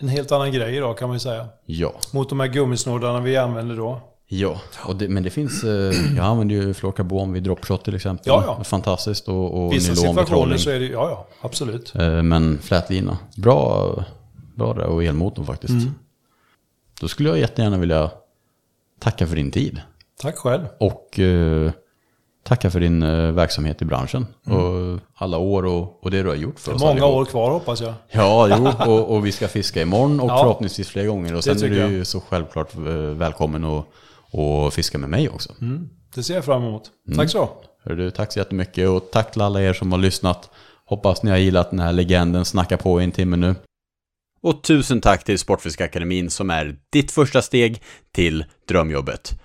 en 0.00 0.08
helt 0.08 0.32
annan 0.32 0.52
grej 0.52 0.76
idag 0.76 0.98
kan 0.98 1.08
man 1.08 1.14
ju 1.16 1.20
säga. 1.20 1.46
Ja, 1.66 1.92
Mot 2.12 2.28
de 2.28 2.40
här 2.40 2.46
gummisnoddarna 2.46 3.20
vi 3.20 3.36
använder 3.36 3.76
då. 3.76 4.00
Ja. 4.40 4.60
Och 4.84 4.96
det, 4.96 5.08
men 5.08 5.22
det 5.22 5.30
finns, 5.30 5.64
eh, 5.64 5.92
jag 6.16 6.24
använder 6.24 6.54
ju 6.54 6.74
fluorkarbon 6.74 7.32
vid 7.32 7.42
dropshot 7.42 7.84
till 7.84 7.94
exempel. 7.94 8.24
Ja, 8.26 8.42
ja. 8.46 8.54
Det 8.54 8.60
är 8.62 8.64
Fantastiskt 8.64 9.28
och, 9.28 9.64
och 9.64 9.72
Vissa 9.72 9.94
situationer 9.94 10.56
så 10.56 10.70
är 10.70 10.80
det 10.80 10.86
ja 10.86 11.08
ja, 11.10 11.26
absolut. 11.40 11.94
Eh, 11.94 12.22
Men 12.22 12.58
flätlina, 12.58 13.18
bra, 13.36 13.94
bra 14.56 14.74
där 14.74 14.84
och 14.86 15.04
elmotorn 15.04 15.46
faktiskt. 15.46 15.72
Mm. 15.72 15.94
Då 17.00 17.08
skulle 17.08 17.28
jag 17.28 17.38
jättegärna 17.38 17.78
vilja 17.78 18.10
tacka 19.00 19.26
för 19.26 19.36
din 19.36 19.50
tid. 19.50 19.80
Tack 20.20 20.36
själv. 20.36 20.62
Och 20.80 21.18
eh, 21.18 21.70
tacka 22.44 22.70
för 22.70 22.80
din 22.80 23.02
eh, 23.02 23.32
verksamhet 23.32 23.82
i 23.82 23.84
branschen. 23.84 24.26
Och 24.44 25.00
alla 25.14 25.38
år 25.38 25.64
och, 25.66 26.04
och 26.04 26.10
det 26.10 26.22
du 26.22 26.28
har 26.28 26.36
gjort 26.36 26.60
för 26.60 26.74
oss 26.74 26.80
Många 26.80 26.92
allihop. 26.92 27.14
år 27.14 27.24
kvar 27.24 27.50
hoppas 27.50 27.80
jag. 27.80 27.94
Ja, 28.10 28.48
jo, 28.58 28.92
och, 28.92 29.14
och 29.16 29.26
vi 29.26 29.32
ska 29.32 29.48
fiska 29.48 29.82
imorgon 29.82 30.20
och 30.20 30.30
Ja. 30.30 30.38
förhoppningsvis 30.38 30.88
fler 30.88 31.06
gånger. 31.06 31.34
Och 31.34 31.44
sen 31.44 31.56
är 31.56 31.68
du 31.68 31.76
ju 31.88 32.04
så 32.04 32.20
självklart 32.20 32.74
eh, 32.76 32.82
välkommen 32.94 33.64
att 33.64 33.84
och 34.32 34.74
fiska 34.74 34.98
med 34.98 35.10
mig 35.10 35.28
också. 35.28 35.54
Det 36.14 36.22
ser 36.22 36.34
jag 36.34 36.44
fram 36.44 36.62
emot. 36.62 36.90
Mm. 37.06 37.18
Tack 37.18 37.30
så. 37.30 37.50
Hör 37.84 37.94
du, 37.94 38.10
tack 38.10 38.32
så 38.32 38.38
jättemycket 38.38 38.88
och 38.88 39.10
tack 39.12 39.32
till 39.32 39.42
alla 39.42 39.62
er 39.62 39.72
som 39.72 39.92
har 39.92 39.98
lyssnat. 39.98 40.50
Hoppas 40.84 41.22
ni 41.22 41.30
har 41.30 41.38
gillat 41.38 41.70
den 41.70 41.80
här 41.80 41.92
legenden 41.92 42.44
Snacka 42.44 42.76
på 42.76 43.00
i 43.00 43.04
en 43.04 43.12
timme 43.12 43.36
nu. 43.36 43.54
Och 44.42 44.62
tusen 44.62 45.00
tack 45.00 45.24
till 45.24 45.38
Sportfiskakademin 45.38 46.30
som 46.30 46.50
är 46.50 46.76
ditt 46.92 47.12
första 47.12 47.42
steg 47.42 47.82
till 48.12 48.44
drömjobbet. 48.68 49.41